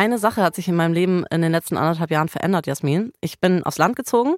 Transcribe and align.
Eine 0.00 0.16
Sache 0.16 0.42
hat 0.42 0.54
sich 0.54 0.66
in 0.66 0.76
meinem 0.76 0.94
Leben 0.94 1.26
in 1.30 1.42
den 1.42 1.52
letzten 1.52 1.76
anderthalb 1.76 2.10
Jahren 2.10 2.28
verändert, 2.28 2.66
Jasmin. 2.66 3.12
Ich 3.20 3.38
bin 3.38 3.62
aufs 3.64 3.76
Land 3.76 3.96
gezogen 3.96 4.36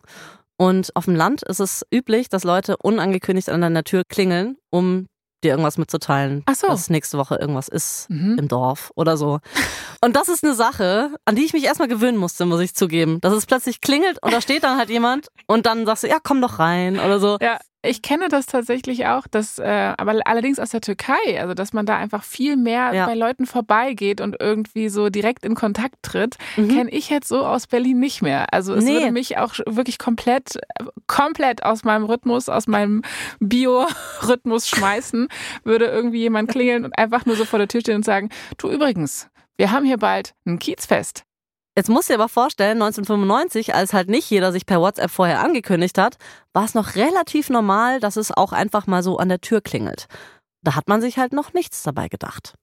und 0.56 0.90
auf 0.96 1.04
dem 1.04 1.14
Land 1.14 1.44
ist 1.44 1.60
es 1.60 1.86
üblich, 1.94 2.28
dass 2.28 2.42
Leute 2.42 2.76
unangekündigt 2.78 3.48
an 3.48 3.60
deiner 3.60 3.84
Tür 3.84 4.02
klingeln, 4.04 4.56
um 4.70 5.06
dir 5.44 5.50
irgendwas 5.52 5.78
mitzuteilen, 5.78 6.42
so. 6.52 6.66
dass 6.66 6.90
nächste 6.90 7.16
Woche 7.16 7.36
irgendwas 7.36 7.68
ist 7.68 8.10
Mhm. 8.10 8.38
im 8.40 8.48
Dorf 8.48 8.90
oder 8.96 9.16
so. 9.16 9.38
Und 10.04 10.16
das 10.16 10.28
ist 10.28 10.42
eine 10.42 10.54
Sache, 10.54 11.14
an 11.26 11.36
die 11.36 11.44
ich 11.44 11.52
mich 11.52 11.62
erstmal 11.62 11.86
gewöhnen 11.86 12.18
musste, 12.18 12.44
muss 12.44 12.60
ich 12.60 12.74
zugeben. 12.74 13.20
Dass 13.20 13.32
es 13.32 13.46
plötzlich 13.46 13.80
klingelt 13.80 14.20
und 14.20 14.32
da 14.32 14.40
steht 14.40 14.64
dann 14.64 14.76
halt 14.78 14.90
jemand 14.90 15.28
und 15.46 15.66
dann 15.66 15.86
sagst 15.86 16.02
du, 16.02 16.08
ja, 16.08 16.16
komm 16.20 16.40
doch 16.40 16.58
rein 16.58 16.98
oder 16.98 17.20
so. 17.20 17.38
Ja, 17.40 17.60
ich 17.84 18.00
kenne 18.02 18.28
das 18.28 18.46
tatsächlich 18.46 19.06
auch, 19.06 19.26
dass, 19.26 19.58
äh, 19.58 19.92
aber 19.98 20.20
allerdings 20.24 20.58
aus 20.60 20.70
der 20.70 20.80
Türkei, 20.80 21.40
also 21.40 21.52
dass 21.54 21.72
man 21.72 21.84
da 21.86 21.96
einfach 21.96 22.22
viel 22.22 22.56
mehr 22.56 22.92
Ja. 22.94 23.06
bei 23.06 23.14
Leuten 23.14 23.44
vorbeigeht 23.46 24.20
und 24.20 24.36
irgendwie 24.40 24.88
so 24.88 25.08
direkt 25.10 25.44
in 25.44 25.54
Kontakt 25.54 25.96
tritt, 26.02 26.36
Mhm. 26.56 26.68
kenne 26.68 26.90
ich 26.90 27.10
jetzt 27.10 27.28
so 27.28 27.44
aus 27.44 27.66
Berlin 27.66 27.98
nicht 27.98 28.22
mehr. 28.22 28.52
Also 28.52 28.74
es 28.74 28.84
Nee. 28.84 28.92
würde 28.94 29.10
mich 29.12 29.38
auch 29.38 29.54
wirklich 29.66 29.98
komplett, 29.98 30.58
komplett 31.06 31.64
aus 31.64 31.82
meinem 31.84 32.04
Rhythmus, 32.04 32.48
aus 32.48 32.66
meinem 32.66 33.02
Bio-Rhythmus 33.40 34.68
schmeißen, 34.68 35.28
würde 35.64 35.86
irgendwie 35.86 36.18
jemand 36.20 36.50
klingeln 36.50 36.84
und 36.84 36.96
einfach 36.98 37.26
nur 37.26 37.36
so 37.36 37.44
vor 37.44 37.58
der 37.58 37.68
Tür 37.68 37.80
stehen 37.80 37.96
und 37.96 38.04
sagen, 38.04 38.28
du 38.58 38.68
übrigens, 38.70 39.28
wir 39.56 39.70
haben 39.72 39.84
hier 39.84 39.98
bald 39.98 40.34
ein 40.46 40.58
Kiezfest. 40.58 41.24
Jetzt 41.74 41.88
musst 41.88 42.10
du 42.10 42.12
dir 42.12 42.18
aber 42.18 42.28
vorstellen, 42.28 42.82
1995, 42.82 43.74
als 43.74 43.94
halt 43.94 44.10
nicht 44.10 44.28
jeder 44.28 44.52
sich 44.52 44.66
per 44.66 44.80
WhatsApp 44.80 45.10
vorher 45.10 45.40
angekündigt 45.40 45.96
hat, 45.96 46.16
war 46.52 46.64
es 46.64 46.74
noch 46.74 46.96
relativ 46.96 47.48
normal, 47.48 47.98
dass 47.98 48.16
es 48.16 48.30
auch 48.30 48.52
einfach 48.52 48.86
mal 48.86 49.02
so 49.02 49.16
an 49.16 49.30
der 49.30 49.40
Tür 49.40 49.62
klingelt. 49.62 50.04
Da 50.62 50.74
hat 50.74 50.86
man 50.88 51.00
sich 51.00 51.16
halt 51.16 51.32
noch 51.32 51.54
nichts 51.54 51.82
dabei 51.82 52.08
gedacht. 52.08 52.54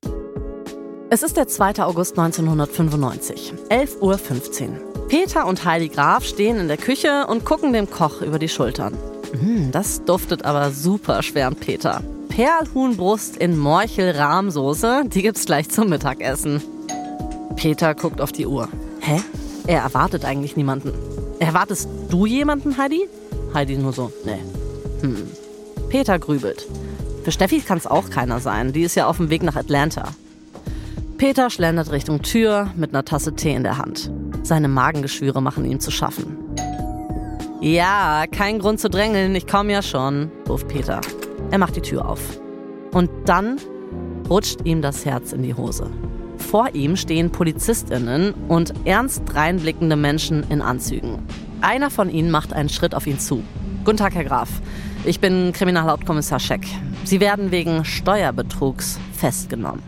Es 1.09 1.23
ist 1.23 1.37
der 1.37 1.47
2. 1.47 1.83
August 1.83 2.19
1995, 2.19 3.53
11.15 3.69 4.69
Uhr. 4.69 5.07
Peter 5.07 5.47
und 5.47 5.65
Heidi 5.65 5.89
Graf 5.89 6.23
stehen 6.23 6.57
in 6.57 6.67
der 6.67 6.77
Küche 6.77 7.25
und 7.25 7.45
gucken 7.45 7.73
dem 7.73 7.89
Koch 7.89 8.21
über 8.21 8.37
die 8.37 8.47
Schultern. 8.47 8.93
Mm, 9.41 9.71
das 9.71 10.05
duftet 10.05 10.45
aber 10.45 10.69
super, 10.69 11.23
schwärmt 11.23 11.61
Peter. 11.61 12.03
Perlhuhnbrust 12.29 13.37
in 13.37 13.57
Morchel-Rahmsoße, 13.57 15.05
die 15.07 15.23
gibt's 15.23 15.45
gleich 15.45 15.67
zum 15.69 15.89
Mittagessen. 15.89 16.61
Peter 17.55 17.95
guckt 17.95 18.21
auf 18.21 18.31
die 18.31 18.45
Uhr. 18.45 18.69
Hä? 18.99 19.21
Er 19.67 19.81
erwartet 19.81 20.25
eigentlich 20.25 20.55
niemanden. 20.55 20.93
Erwartest 21.39 21.87
du 22.09 22.25
jemanden, 22.25 22.77
Heidi? 22.77 23.07
Heidi 23.53 23.77
nur 23.77 23.93
so, 23.93 24.11
nee. 24.25 24.39
Hm. 25.01 25.27
Peter 25.89 26.19
grübelt. 26.19 26.67
Für 27.23 27.31
Steffi 27.31 27.59
kann 27.61 27.77
es 27.77 27.87
auch 27.87 28.09
keiner 28.09 28.39
sein. 28.39 28.73
Die 28.73 28.81
ist 28.81 28.95
ja 28.95 29.07
auf 29.07 29.17
dem 29.17 29.29
Weg 29.29 29.43
nach 29.43 29.55
Atlanta. 29.55 30.09
Peter 31.17 31.49
schlendert 31.49 31.91
Richtung 31.91 32.21
Tür 32.21 32.71
mit 32.75 32.91
einer 32.91 33.03
Tasse 33.03 33.33
Tee 33.35 33.53
in 33.53 33.63
der 33.63 33.77
Hand. 33.77 34.11
Seine 34.43 34.67
Magengeschwüre 34.67 35.41
machen 35.41 35.65
ihm 35.65 35.79
zu 35.79 35.91
schaffen. 35.91 36.37
Ja, 37.61 38.23
kein 38.31 38.59
Grund 38.59 38.79
zu 38.79 38.89
drängeln, 38.89 39.35
ich 39.35 39.45
komme 39.45 39.73
ja 39.73 39.81
schon, 39.81 40.31
ruft 40.47 40.69
Peter. 40.69 41.01
Er 41.51 41.57
macht 41.57 41.75
die 41.75 41.81
Tür 41.81 42.07
auf. 42.07 42.39
Und 42.93 43.09
dann 43.25 43.57
rutscht 44.29 44.61
ihm 44.63 44.81
das 44.81 45.05
Herz 45.05 45.33
in 45.33 45.43
die 45.43 45.53
Hose. 45.53 45.91
Vor 46.39 46.73
ihm 46.73 46.95
stehen 46.95 47.31
PolizistInnen 47.31 48.33
und 48.47 48.73
ernst 48.85 49.35
reinblickende 49.35 49.95
Menschen 49.95 50.43
in 50.49 50.61
Anzügen. 50.61 51.19
Einer 51.61 51.91
von 51.91 52.09
ihnen 52.09 52.31
macht 52.31 52.53
einen 52.53 52.69
Schritt 52.69 52.95
auf 52.95 53.05
ihn 53.05 53.19
zu. 53.19 53.43
Guten 53.85 53.97
Tag, 53.97 54.15
Herr 54.15 54.23
Graf. 54.23 54.49
Ich 55.05 55.19
bin 55.19 55.53
Kriminalhauptkommissar 55.53 56.39
Scheck. 56.39 56.65
Sie 57.03 57.19
werden 57.19 57.51
wegen 57.51 57.85
Steuerbetrugs 57.85 58.99
festgenommen. 59.13 59.83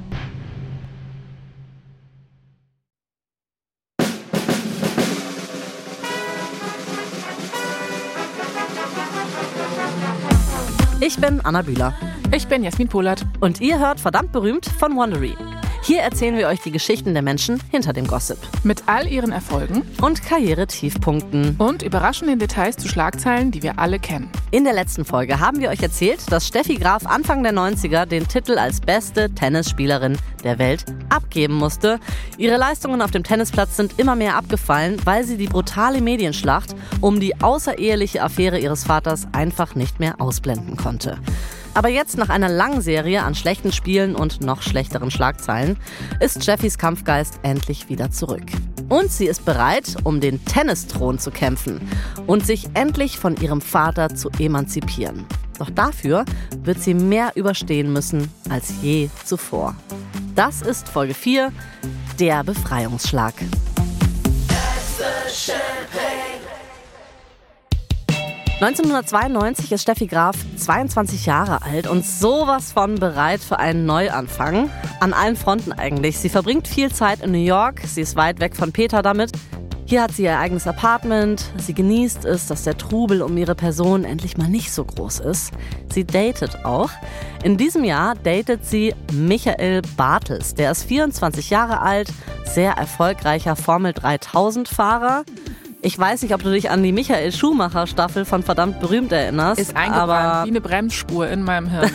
Ich 11.04 11.18
bin 11.18 11.42
Anna 11.42 11.64
Bühler. 11.64 11.96
Ich 12.32 12.48
bin 12.48 12.64
Jasmin 12.64 12.88
Polat. 12.88 13.26
Und 13.40 13.60
ihr 13.60 13.80
hört 13.80 14.00
verdammt 14.00 14.32
berühmt 14.32 14.68
von 14.68 14.96
Wondery. 14.96 15.36
Hier 15.84 16.02
erzählen 16.02 16.38
wir 16.38 16.48
euch 16.48 16.60
die 16.60 16.72
Geschichten 16.72 17.14
der 17.14 17.24
Menschen 17.24 17.60
hinter 17.72 17.92
dem 17.92 18.06
Gossip 18.06 18.38
Mit 18.64 18.84
all 18.86 19.08
ihren 19.08 19.32
Erfolgen 19.32 19.82
und 20.00 20.22
Karriere-Tiefpunkten. 20.24 21.56
und 21.58 21.82
überraschenden 21.82 22.38
Details 22.38 22.78
zu 22.78 22.88
Schlagzeilen, 22.88 23.50
die 23.50 23.64
wir 23.64 23.80
alle 23.80 23.98
kennen. 23.98 24.30
In 24.52 24.64
der 24.64 24.74
letzten 24.74 25.06
Folge 25.06 25.40
haben 25.40 25.60
wir 25.60 25.70
euch 25.70 25.82
erzählt, 25.82 26.32
dass 26.32 26.48
Steffi 26.48 26.76
Graf 26.76 27.08
Anfang 27.08 27.42
der 27.42 27.54
90er 27.54 28.06
den 28.06 28.28
Titel 28.28 28.60
als 28.60 28.80
beste 28.80 29.34
Tennisspielerin 29.34 30.20
der 30.44 30.60
Welt 30.60 30.86
abgeben 31.10 31.56
musste. 31.56 32.00
Ihre 32.38 32.58
Leistungen 32.58 33.02
auf 33.02 33.10
dem 33.10 33.24
Tennisplatz 33.24 33.76
sind 33.76 33.98
immer 33.98 34.16
mehr 34.16 34.36
abgefallen, 34.36 34.98
weil 35.04 35.24
sie 35.24 35.38
die 35.38 35.48
brutale 35.48 36.00
Medienschlacht 36.00 36.76
um 37.02 37.20
die 37.20 37.42
außereheliche 37.42 38.22
Affäre 38.22 38.60
ihres 38.60 38.84
Vaters 38.84 39.28
einfach 39.32 39.74
nicht 39.74 40.00
mehr 40.00 40.22
ausblenden 40.22 40.78
konnte. 40.78 41.18
Aber 41.74 41.90
jetzt, 41.90 42.18
nach 42.18 42.30
einer 42.30 42.50
langen 42.50 42.82
Serie 42.82 43.24
an 43.24 43.36
schlechten 43.36 43.72
Spielen 43.72 44.16
und 44.16 44.42
noch 44.42 44.62
schlechteren 44.62 45.12
Schlagzeilen, 45.12 45.78
ist 46.20 46.46
Jeffys 46.46 46.78
Kampfgeist 46.78 47.40
endlich 47.44 47.90
wieder 47.90 48.12
zurück. 48.12 48.44
Und 48.90 49.12
sie 49.12 49.28
ist 49.28 49.46
bereit, 49.46 49.96
um 50.04 50.20
den 50.20 50.44
Tennisthron 50.44 51.18
zu 51.18 51.32
kämpfen 51.32 51.80
und 52.28 52.46
sich 52.46 52.68
endlich 52.74 53.18
von 53.18 53.38
ihrem 53.38 53.62
Vater 53.62 54.14
zu 54.14 54.30
emanzipieren. 54.38 55.26
Doch 55.60 55.70
dafür 55.70 56.26
wird 56.64 56.82
sie 56.82 56.94
mehr 56.94 57.32
überstehen 57.36 57.94
müssen 57.94 58.30
als 58.50 58.74
je 58.82 59.10
zuvor. 59.24 59.76
Das 60.36 60.62
ist 60.62 60.90
Folge 60.90 61.14
4, 61.14 61.52
der 62.20 62.44
Befreiungsschlag. 62.44 63.34
1992 68.62 69.72
ist 69.72 69.82
Steffi 69.82 70.06
Graf 70.06 70.36
22 70.56 71.26
Jahre 71.26 71.64
alt 71.64 71.88
und 71.88 72.06
sowas 72.06 72.74
von 72.74 72.94
bereit 72.94 73.42
für 73.42 73.58
einen 73.58 73.88
Neuanfang. 73.88 74.70
An 75.00 75.14
allen 75.14 75.36
Fronten 75.36 75.72
eigentlich. 75.72 76.20
Sie 76.20 76.30
verbringt 76.30 76.68
viel 76.68 76.92
Zeit 76.92 77.22
in 77.22 77.32
New 77.32 77.40
York, 77.40 77.82
sie 77.84 78.02
ist 78.02 78.16
weit 78.16 78.40
weg 78.40 78.56
von 78.56 78.72
Peter 78.72 79.02
damit. 79.02 79.32
Hier 79.88 80.04
hat 80.04 80.12
sie 80.12 80.26
ihr 80.26 80.38
eigenes 80.38 80.68
Apartment, 80.68 81.44
sie 81.58 81.74
genießt 81.74 82.24
es, 82.26 82.46
dass 82.46 82.64
der 82.64 82.78
Trubel 82.78 83.24
um 83.24 83.36
ihre 83.36 83.56
Person 83.56 84.04
endlich 84.04 84.38
mal 84.38 84.48
nicht 84.48 84.72
so 84.72 84.86
groß 84.86 85.22
ist. 85.22 85.54
Sie 85.92 86.06
datet 86.06 86.64
auch. 86.64 86.92
In 87.44 87.58
diesem 87.58 87.84
Jahr 87.84 88.14
datet 88.14 88.64
sie 88.64 88.94
Michael 89.12 89.82
Bartels. 89.98 90.54
Der 90.54 90.70
ist 90.70 90.84
24 90.84 91.50
Jahre 91.50 91.82
alt, 91.82 92.14
sehr 92.46 92.74
erfolgreicher 92.74 93.56
Formel 93.56 93.94
3000 93.94 94.70
Fahrer. 94.70 95.26
Ich 95.84 95.98
weiß 95.98 96.22
nicht, 96.22 96.36
ob 96.36 96.44
du 96.44 96.52
dich 96.52 96.70
an 96.70 96.84
die 96.84 96.92
Michael 96.92 97.32
Schumacher 97.32 97.88
Staffel 97.88 98.24
von 98.24 98.44
verdammt 98.44 98.80
berühmt 98.80 99.12
erinnerst. 99.12 99.60
Ist 99.60 99.76
eingebrannt 99.76 100.12
aber 100.12 100.46
wie 100.46 100.50
eine 100.50 100.62
Bremsspur 100.62 101.28
in 101.28 101.42
meinem 101.42 101.68
Hirn. 101.68 101.90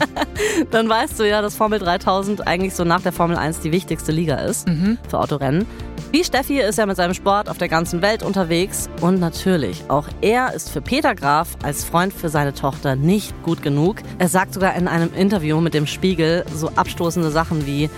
dann 0.70 0.88
weißt 0.88 1.20
du 1.20 1.28
ja, 1.28 1.42
dass 1.42 1.54
Formel 1.54 1.78
3000 1.80 2.46
eigentlich 2.46 2.74
so 2.74 2.84
nach 2.84 3.02
der 3.02 3.12
Formel 3.12 3.36
1 3.36 3.60
die 3.60 3.72
wichtigste 3.72 4.10
Liga 4.10 4.36
ist 4.36 4.66
für 5.08 5.18
Autorennen. 5.18 5.66
Wie 6.12 6.24
Steffi 6.24 6.60
ist 6.60 6.78
er 6.78 6.86
mit 6.86 6.96
seinem 6.96 7.12
Sport 7.12 7.50
auf 7.50 7.58
der 7.58 7.68
ganzen 7.68 8.00
Welt 8.00 8.22
unterwegs 8.22 8.88
und 9.02 9.20
natürlich, 9.20 9.84
auch 9.88 10.08
er 10.22 10.54
ist 10.54 10.70
für 10.70 10.80
Peter 10.80 11.14
Graf 11.14 11.58
als 11.62 11.84
Freund 11.84 12.14
für 12.14 12.30
seine 12.30 12.54
Tochter 12.54 12.96
nicht 12.96 13.34
gut 13.42 13.62
genug. 13.62 13.96
Er 14.18 14.28
sagt 14.28 14.54
sogar 14.54 14.74
in 14.76 14.88
einem 14.88 15.12
Interview 15.12 15.60
mit 15.60 15.74
dem 15.74 15.86
Spiegel 15.86 16.46
so 16.54 16.70
abstoßende 16.74 17.30
Sachen 17.30 17.66
wie, 17.66 17.90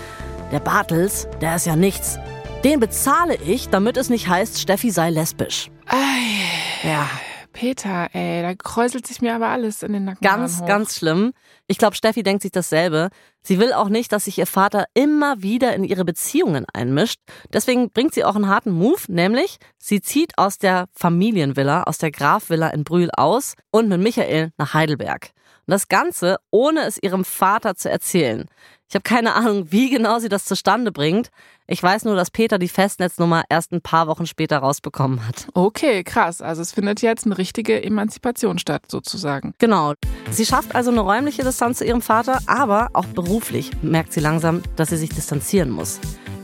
der 0.51 0.59
Bartels, 0.59 1.27
der 1.41 1.55
ist 1.55 1.65
ja 1.65 1.75
nichts. 1.75 2.19
Den 2.63 2.79
bezahle 2.79 3.35
ich, 3.35 3.69
damit 3.69 3.97
es 3.97 4.09
nicht 4.09 4.27
heißt, 4.29 4.59
Steffi 4.59 4.89
sei 4.91 5.09
lesbisch. 5.09 5.69
Ei, 5.85 6.87
Ja. 6.87 7.09
Peter, 7.51 8.09
ey, 8.13 8.41
da 8.41 8.55
kräuselt 8.55 9.05
sich 9.05 9.21
mir 9.21 9.35
aber 9.35 9.49
alles 9.49 9.83
in 9.83 9.93
den 9.93 10.05
Nacken. 10.05 10.21
Ganz, 10.21 10.61
hoch. 10.61 10.65
ganz 10.65 10.97
schlimm. 10.97 11.33
Ich 11.67 11.77
glaube, 11.77 11.95
Steffi 11.95 12.23
denkt 12.23 12.41
sich 12.41 12.51
dasselbe. 12.51 13.09
Sie 13.43 13.59
will 13.59 13.73
auch 13.73 13.89
nicht, 13.89 14.11
dass 14.11 14.25
sich 14.25 14.39
ihr 14.39 14.47
Vater 14.47 14.85
immer 14.95 15.43
wieder 15.43 15.75
in 15.75 15.83
ihre 15.83 16.03
Beziehungen 16.03 16.65
einmischt. 16.73 17.19
Deswegen 17.53 17.91
bringt 17.91 18.15
sie 18.15 18.23
auch 18.25 18.35
einen 18.35 18.47
harten 18.49 18.71
Move, 18.71 19.01
nämlich 19.07 19.57
sie 19.77 20.01
zieht 20.01 20.35
aus 20.39 20.57
der 20.57 20.87
Familienvilla, 20.93 21.83
aus 21.83 21.99
der 21.99 22.09
Grafvilla 22.09 22.69
in 22.69 22.83
Brühl 22.83 23.11
aus 23.15 23.53
und 23.69 23.87
mit 23.87 24.01
Michael 24.01 24.51
nach 24.57 24.73
Heidelberg. 24.73 25.29
Und 25.67 25.71
das 25.71 25.87
Ganze, 25.87 26.37
ohne 26.49 26.81
es 26.85 26.97
ihrem 27.01 27.23
Vater 27.23 27.75
zu 27.75 27.87
erzählen. 27.89 28.45
Ich 28.89 28.95
habe 28.95 29.03
keine 29.03 29.33
Ahnung, 29.33 29.71
wie 29.71 29.89
genau 29.89 30.19
sie 30.19 30.29
das 30.29 30.45
zustande 30.45 30.91
bringt. 30.91 31.29
Ich 31.65 31.81
weiß 31.81 32.05
nur, 32.05 32.15
dass 32.15 32.29
Peter 32.29 32.59
die 32.59 32.67
Festnetznummer 32.67 33.43
erst 33.49 33.71
ein 33.71 33.81
paar 33.81 34.07
Wochen 34.07 34.27
später 34.27 34.59
rausbekommen 34.59 35.27
hat. 35.27 35.47
Okay, 35.53 36.03
krass. 36.03 36.41
Also 36.41 36.61
es 36.61 36.73
findet 36.73 37.01
jetzt 37.01 37.25
eine 37.25 37.37
richtige 37.37 37.83
Emanzipation 37.83 38.59
statt, 38.59 38.83
sozusagen. 38.89 39.53
Genau. 39.59 39.93
Sie 40.29 40.45
schafft 40.45 40.75
also 40.75 40.91
eine 40.91 40.99
räumliche 40.99 41.43
Distanz 41.43 41.79
zu 41.79 41.85
ihrem 41.85 42.01
Vater, 42.01 42.39
aber 42.45 42.89
auch 42.93 43.05
beruflich 43.05 43.71
merkt 43.81 44.13
sie 44.13 44.19
langsam, 44.19 44.61
dass 44.75 44.89
sie 44.89 44.97
sich 44.97 45.09
distanzieren 45.09 45.69
muss. 45.69 45.99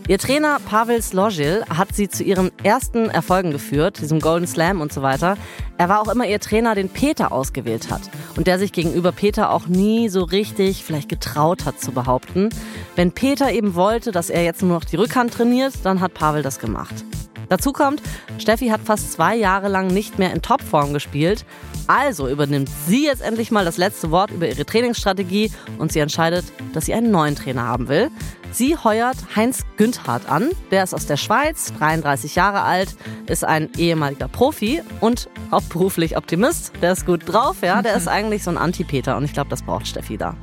Ihr 0.10 0.18
Trainer 0.18 0.58
Pavel 0.66 1.04
Slojil 1.04 1.64
hat 1.70 1.96
sie 1.96 2.10
zu 2.10 2.24
ihren 2.24 2.50
ersten 2.64 3.12
Erfolgen 3.12 3.52
geführt, 3.52 4.02
diesem 4.02 4.20
Golden 4.20 4.48
Slam 4.48 4.82
und 4.82 4.92
so 4.92 5.04
weiter. 5.04 5.38
Er 5.78 5.88
war 5.88 6.02
auch 6.02 6.08
immer 6.12 6.26
ihr 6.26 6.40
Trainer, 6.40 6.74
den 6.74 6.90
Peter 6.90 7.32
ausgewählt 7.32 7.92
hat 7.92 8.02
und 8.36 8.48
der 8.48 8.58
sich 8.58 8.74
gegenüber 8.74 9.12
Peter 9.12 9.52
auch 9.52 9.68
nie 9.68 10.10
so 10.10 10.24
richtig 10.24 10.84
vielleicht 10.84 11.10
getraut 11.10 11.66
hat 11.66 11.80
zu 11.80 11.92
behaupten. 11.92 12.50
Wenn 12.96 13.12
Peter 13.12 13.52
eben 13.52 13.76
wollte, 13.76 14.12
dass 14.12 14.32
er 14.32 14.44
jetzt 14.44 14.64
nur 14.64 14.72
noch 14.72 14.84
die 14.84 14.96
Rückhand 14.96 15.32
trainiert, 15.32 15.76
dann 15.84 16.02
hat 16.02 16.16
Pavel 16.16 16.42
das 16.42 16.58
gemacht. 16.58 17.06
Dazu 17.48 17.72
kommt, 17.72 18.02
Steffi 18.40 18.70
hat 18.70 18.82
fast 18.84 19.12
zwei 19.12 19.36
Jahre 19.36 19.68
lang 19.68 19.88
nicht 19.88 20.18
mehr 20.18 20.34
in 20.34 20.42
Topform 20.42 20.92
gespielt. 20.92 21.46
Also 21.86 22.28
übernimmt 22.28 22.70
sie 22.88 23.06
jetzt 23.06 23.22
endlich 23.22 23.50
mal 23.50 23.66
das 23.66 23.78
letzte 23.78 24.10
Wort 24.10 24.32
über 24.32 24.48
ihre 24.48 24.66
Trainingsstrategie 24.66 25.52
und 25.78 25.92
sie 25.92 26.00
entscheidet, 26.00 26.46
dass 26.74 26.86
sie 26.86 26.94
einen 26.94 27.12
neuen 27.12 27.36
Trainer 27.36 27.64
haben 27.64 27.88
will. 27.88 28.10
Sie 28.52 28.76
heuert 28.76 29.18
Heinz 29.36 29.64
Günthardt 29.78 30.28
an. 30.30 30.50
Der 30.72 30.84
ist 30.84 30.94
aus 30.94 31.06
der 31.06 31.18
Schweiz, 31.18 31.72
33 31.78 32.36
Jahre 32.36 32.62
alt, 32.62 32.96
ist 33.28 33.46
ein 33.46 33.70
ehemaliger 33.78 34.28
Profi 34.28 34.82
und 35.00 35.30
hauptberuflich 35.52 36.18
Optimist. 36.18 36.72
Der 36.82 36.94
ist 36.94 37.06
gut 37.06 37.32
drauf, 37.32 37.58
ja. 37.62 37.82
Der 37.82 37.96
ist 37.96 38.08
eigentlich 38.10 38.44
so 38.44 38.50
ein 38.50 38.58
Anti-Peter 38.58 39.18
und 39.18 39.24
ich 39.24 39.34
glaube, 39.34 39.50
das 39.50 39.62
braucht 39.62 39.88
Steffi 39.88 40.18
da. 40.18 40.36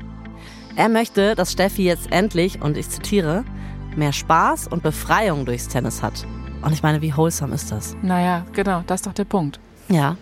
Er 0.76 0.88
möchte, 0.88 1.34
dass 1.34 1.52
Steffi 1.52 1.84
jetzt 1.84 2.12
endlich, 2.12 2.60
und 2.62 2.76
ich 2.76 2.88
zitiere, 2.88 3.44
mehr 3.96 4.12
Spaß 4.12 4.68
und 4.68 4.82
Befreiung 4.82 5.44
durchs 5.44 5.68
Tennis 5.68 6.02
hat. 6.02 6.26
Und 6.62 6.72
ich 6.72 6.82
meine, 6.82 7.02
wie 7.02 7.16
wholesome 7.16 7.54
ist 7.54 7.72
das? 7.72 7.96
Naja, 8.02 8.44
genau, 8.52 8.82
das 8.86 9.00
ist 9.00 9.06
doch 9.06 9.14
der 9.14 9.24
Punkt. 9.24 9.58
Ja. 9.88 10.16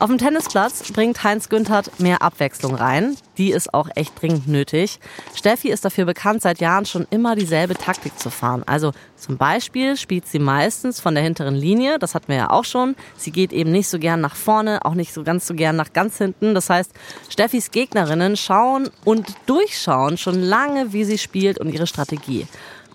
Auf 0.00 0.08
dem 0.10 0.18
Tennisplatz 0.18 0.90
bringt 0.92 1.22
Heinz 1.22 1.48
Güntert 1.48 2.00
mehr 2.00 2.20
Abwechslung 2.20 2.74
rein. 2.74 3.16
Die 3.38 3.52
ist 3.52 3.72
auch 3.72 3.88
echt 3.94 4.20
dringend 4.20 4.48
nötig. 4.48 4.98
Steffi 5.36 5.70
ist 5.70 5.84
dafür 5.84 6.04
bekannt, 6.04 6.42
seit 6.42 6.60
Jahren 6.60 6.84
schon 6.84 7.06
immer 7.10 7.36
dieselbe 7.36 7.74
Taktik 7.74 8.18
zu 8.18 8.28
fahren. 8.30 8.64
Also 8.66 8.92
zum 9.16 9.36
Beispiel 9.36 9.96
spielt 9.96 10.26
sie 10.26 10.40
meistens 10.40 10.98
von 10.98 11.14
der 11.14 11.22
hinteren 11.22 11.54
Linie. 11.54 12.00
Das 12.00 12.16
hatten 12.16 12.28
wir 12.28 12.36
ja 12.36 12.50
auch 12.50 12.64
schon. 12.64 12.96
Sie 13.16 13.30
geht 13.30 13.52
eben 13.52 13.70
nicht 13.70 13.88
so 13.88 14.00
gern 14.00 14.20
nach 14.20 14.34
vorne, 14.34 14.84
auch 14.84 14.94
nicht 14.94 15.14
so 15.14 15.22
ganz 15.22 15.46
so 15.46 15.54
gern 15.54 15.76
nach 15.76 15.92
ganz 15.92 16.18
hinten. 16.18 16.54
Das 16.54 16.68
heißt, 16.70 16.90
Steffis 17.28 17.70
Gegnerinnen 17.70 18.36
schauen 18.36 18.90
und 19.04 19.32
durchschauen 19.46 20.18
schon 20.18 20.42
lange, 20.42 20.92
wie 20.92 21.04
sie 21.04 21.18
spielt 21.18 21.58
und 21.58 21.72
ihre 21.72 21.86
Strategie. 21.86 22.48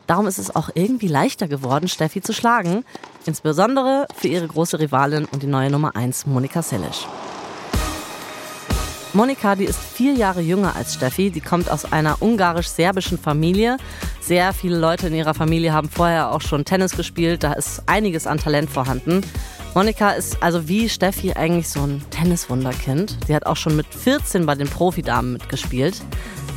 Darum 0.10 0.26
ist 0.26 0.40
es 0.40 0.56
auch 0.56 0.72
irgendwie 0.74 1.08
leichter 1.08 1.48
geworden, 1.48 1.88
Steffi 1.88 2.20
zu 2.20 2.34
schlagen. 2.34 2.84
Insbesondere 3.28 4.08
für 4.16 4.28
ihre 4.28 4.48
große 4.48 4.80
Rivalin 4.80 5.26
und 5.26 5.44
die 5.44 5.48
neue 5.48 5.70
Nummer 5.70 5.96
1, 5.96 6.26
Monika 6.26 6.64
Selisch. 6.64 7.06
Monika, 9.14 9.54
die 9.54 9.66
ist 9.66 9.78
vier 9.78 10.14
Jahre 10.14 10.42
jünger 10.42 10.76
als 10.76 10.96
Steffi. 10.96 11.30
Die 11.30 11.42
kommt 11.42 11.70
aus 11.70 11.92
einer 11.92 12.24
ungarisch-serbischen 12.24 13.20
Familie. 13.20 13.78
Sehr 14.20 14.52
viele 14.52 14.80
Leute 14.80 15.10
in 15.10 15.14
ihrer 15.14 15.36
Familie 15.36 15.74
haben 15.74 15.90
vorher 15.90 16.32
auch 16.32 16.42
schon 16.42 16.66
Tennis 16.66 16.98
gespielt. 16.98 17.44
Da 17.44 17.54
ist 17.54 17.84
einiges 17.86 18.26
an 18.26 18.40
Talent 18.40 18.72
vorhanden. 18.72 19.22
Monika 19.76 20.10
ist 20.10 20.42
also 20.42 20.68
wie 20.68 20.90
Steffi 20.90 21.34
eigentlich 21.34 21.70
so 21.70 21.82
ein 21.82 22.02
Tenniswunderkind. 22.10 23.16
Sie 23.28 23.36
hat 23.36 23.46
auch 23.46 23.58
schon 23.58 23.76
mit 23.76 23.86
14 23.86 24.48
bei 24.48 24.56
den 24.56 24.70
Profidamen 24.70 25.34
mitgespielt. 25.34 26.02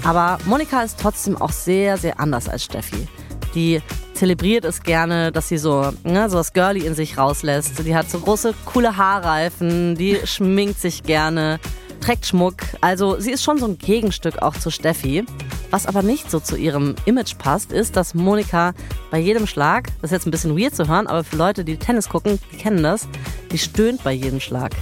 Aber 0.04 0.38
Monika 0.46 0.80
ist 0.80 0.98
trotzdem 0.98 1.36
auch 1.36 1.52
sehr, 1.52 1.98
sehr 1.98 2.18
anders 2.18 2.48
als 2.48 2.64
Steffi 2.64 3.06
die 3.54 3.80
zelebriert 4.14 4.64
es 4.64 4.82
gerne, 4.82 5.32
dass 5.32 5.48
sie 5.48 5.58
so, 5.58 5.92
ne, 6.04 6.28
so 6.30 6.36
das 6.36 6.52
Girly 6.52 6.86
in 6.86 6.94
sich 6.94 7.18
rauslässt. 7.18 7.84
Die 7.84 7.94
hat 7.94 8.10
so 8.10 8.20
große, 8.20 8.54
coole 8.64 8.96
Haarreifen, 8.96 9.96
die 9.96 10.18
schminkt 10.24 10.80
sich 10.80 11.02
gerne, 11.02 11.58
trägt 12.00 12.26
Schmuck. 12.26 12.56
Also 12.80 13.18
sie 13.18 13.30
ist 13.30 13.42
schon 13.42 13.58
so 13.58 13.66
ein 13.66 13.78
Gegenstück 13.78 14.42
auch 14.42 14.56
zu 14.56 14.70
Steffi. 14.70 15.24
Was 15.70 15.86
aber 15.86 16.02
nicht 16.02 16.30
so 16.30 16.38
zu 16.38 16.56
ihrem 16.56 16.94
Image 17.06 17.38
passt, 17.38 17.72
ist, 17.72 17.96
dass 17.96 18.14
Monika 18.14 18.74
bei 19.10 19.18
jedem 19.18 19.46
Schlag, 19.46 19.88
das 20.02 20.10
ist 20.10 20.12
jetzt 20.12 20.26
ein 20.26 20.30
bisschen 20.30 20.58
weird 20.58 20.76
zu 20.76 20.86
hören, 20.86 21.06
aber 21.06 21.24
für 21.24 21.36
Leute, 21.36 21.64
die 21.64 21.78
Tennis 21.78 22.08
gucken, 22.10 22.38
die 22.52 22.58
kennen 22.58 22.82
das, 22.82 23.08
die 23.50 23.58
stöhnt 23.58 24.04
bei 24.04 24.12
jedem 24.12 24.40
Schlag. 24.40 24.72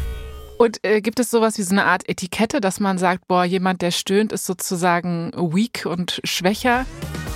Und 0.59 0.85
äh, 0.85 1.01
gibt 1.01 1.21
es 1.21 1.31
sowas 1.31 1.57
wie 1.57 1.63
so 1.63 1.73
eine 1.73 1.87
Art 1.87 2.07
Etikette, 2.09 2.61
dass 2.61 2.81
man 2.81 2.99
sagt, 2.99 3.29
boah, 3.29 3.45
jemand, 3.45 3.81
der 3.81 3.93
stöhnt, 3.93 4.33
ist 4.33 4.45
sozusagen 4.45 5.33
weak 5.35 5.87
und 5.87 6.21
schwächer? 6.25 6.85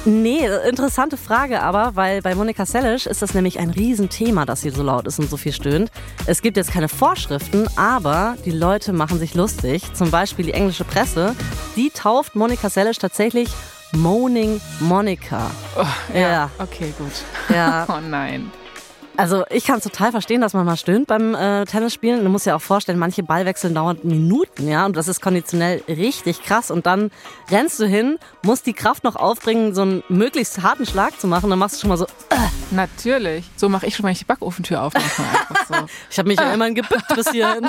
Nee, 0.07 0.47
interessante 0.69 1.17
Frage 1.17 1.63
aber, 1.63 1.97
weil 1.97 2.21
bei 2.21 2.35
Monika 2.35 2.67
Sellisch 2.67 3.07
ist 3.07 3.23
das 3.23 3.33
nämlich 3.33 3.59
ein 3.59 3.71
Riesenthema, 3.71 4.45
dass 4.45 4.61
sie 4.61 4.69
so 4.69 4.83
laut 4.83 5.07
ist 5.07 5.19
und 5.19 5.31
so 5.31 5.39
viel 5.39 5.53
stöhnt. 5.53 5.91
Es 6.27 6.43
gibt 6.43 6.59
jetzt 6.59 6.71
keine 6.71 6.89
Vorschriften, 6.89 7.67
aber 7.77 8.37
die 8.45 8.51
Leute 8.51 8.93
machen 8.93 9.19
sich 9.19 9.35
lustig. 9.35 9.83
Zum 9.95 10.11
Beispiel 10.11 10.45
die 10.45 10.53
englische 10.53 10.85
Presse, 10.85 11.35
die 11.77 11.89
tauft 11.89 12.37
Monika 12.37 12.69
Sellisch 12.69 12.99
tatsächlich 12.99 13.49
Moaning 13.93 14.61
Monica. 14.81 15.51
Oh, 15.77 15.87
ja, 16.13 16.21
ja, 16.21 16.51
okay, 16.59 16.93
gut. 16.99 17.13
Ja. 17.49 17.87
oh 17.89 18.01
nein. 18.01 18.51
Also 19.17 19.45
ich 19.51 19.65
kann 19.65 19.81
total 19.81 20.11
verstehen, 20.11 20.41
dass 20.41 20.55
man 20.55 20.67
mal 20.67 20.77
stöhnt 20.77 21.07
beim 21.07 21.35
äh, 21.35 21.65
Tennisspielen. 21.67 22.25
Du 22.25 22.31
musst 22.31 22.47
ja 22.47 22.57
auch 22.57 22.63
vorstellen, 22.63 22.99
manche 22.99 23.23
Ballwechsel 23.23 23.73
dauern 23.73 23.99
Minuten, 24.03 24.69
ja, 24.69 24.87
und 24.87 24.97
das 24.97 25.09
ist 25.09 25.21
konditionell 25.21 25.83
richtig 25.89 26.43
krass. 26.43 26.71
Und 26.71 26.87
dann 26.87 27.11
rennst 27.51 27.79
du 27.79 27.87
hin, 27.87 28.19
musst 28.43 28.67
die 28.67 28.73
Kraft 28.73 29.05
noch 29.05 29.17
aufbringen, 29.17 29.75
so 29.75 29.83
einen 29.83 30.03
möglichst 30.09 30.63
harten 30.63 30.87
Schlag 30.87 31.21
zu 31.21 31.29
machen. 31.29 31.49
Dann 31.51 31.59
machst 31.59 31.77
du 31.77 31.81
schon 31.81 31.91
mal 31.91 31.97
so. 31.97 32.07
Äh. 32.31 32.37
Natürlich. 32.71 33.45
So 33.57 33.69
mache 33.69 33.87
ich 33.87 33.95
schon, 33.95 34.05
wenn 34.05 34.13
ich 34.13 34.19
die 34.19 34.25
Backofentür 34.25 34.83
aufmache. 34.83 35.23
So. 35.69 35.75
ich 36.11 36.19
habe 36.19 36.29
mich 36.29 36.39
ja 36.39 36.53
immerhin 36.53 36.75
gebückt 36.75 37.15
bis 37.15 37.31
hierhin. 37.31 37.69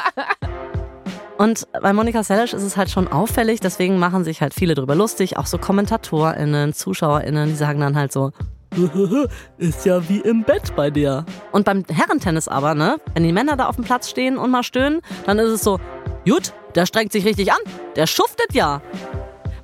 Und 1.37 1.67
bei 1.81 1.93
Monika 1.93 2.23
Seles 2.23 2.53
ist 2.53 2.63
es 2.63 2.77
halt 2.77 2.89
schon 2.89 3.09
auffällig, 3.09 3.59
deswegen 3.59 3.99
machen 3.99 4.23
sich 4.23 4.41
halt 4.41 4.53
viele 4.53 4.73
drüber 4.73 4.95
lustig, 4.95 5.37
auch 5.37 5.45
so 5.45 5.57
KommentatorInnen, 5.57 6.73
ZuschauerInnen, 6.73 7.49
die 7.49 7.55
sagen 7.55 7.81
dann 7.81 7.97
halt 7.97 8.13
so, 8.13 8.31
ist 9.57 9.85
ja 9.85 10.07
wie 10.09 10.19
im 10.19 10.43
Bett 10.43 10.75
bei 10.75 10.89
dir. 10.89 11.25
Und 11.51 11.65
beim 11.65 11.83
Herrentennis 11.89 12.47
aber, 12.47 12.75
ne? 12.75 12.97
Wenn 13.13 13.23
die 13.23 13.33
Männer 13.33 13.57
da 13.57 13.67
auf 13.67 13.75
dem 13.75 13.85
Platz 13.85 14.09
stehen 14.09 14.37
und 14.37 14.51
mal 14.51 14.63
stöhnen, 14.63 15.01
dann 15.25 15.39
ist 15.39 15.49
es 15.49 15.63
so, 15.63 15.79
gut, 16.25 16.53
der 16.75 16.85
strengt 16.85 17.11
sich 17.11 17.25
richtig 17.25 17.51
an, 17.51 17.59
der 17.95 18.07
schuftet 18.07 18.53
ja. 18.53 18.81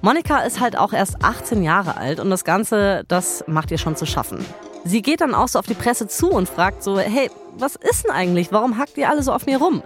Monika 0.01 0.39
ist 0.39 0.59
halt 0.59 0.77
auch 0.77 0.93
erst 0.93 1.23
18 1.23 1.61
Jahre 1.61 1.97
alt 1.97 2.19
und 2.19 2.29
das 2.29 2.43
Ganze, 2.43 3.03
das 3.07 3.43
macht 3.47 3.69
ihr 3.69 3.77
schon 3.77 3.95
zu 3.95 4.05
schaffen. 4.05 4.43
Sie 4.83 5.03
geht 5.03 5.21
dann 5.21 5.35
auch 5.35 5.47
so 5.47 5.59
auf 5.59 5.67
die 5.67 5.75
Presse 5.75 6.07
zu 6.07 6.31
und 6.31 6.49
fragt 6.49 6.81
so, 6.81 6.97
hey, 6.97 7.29
was 7.57 7.75
ist 7.75 8.05
denn 8.05 8.11
eigentlich? 8.11 8.51
Warum 8.51 8.77
hackt 8.77 8.97
ihr 8.97 9.09
alle 9.09 9.21
so 9.21 9.31
auf 9.31 9.45
mir 9.45 9.59
rum? 9.59 9.83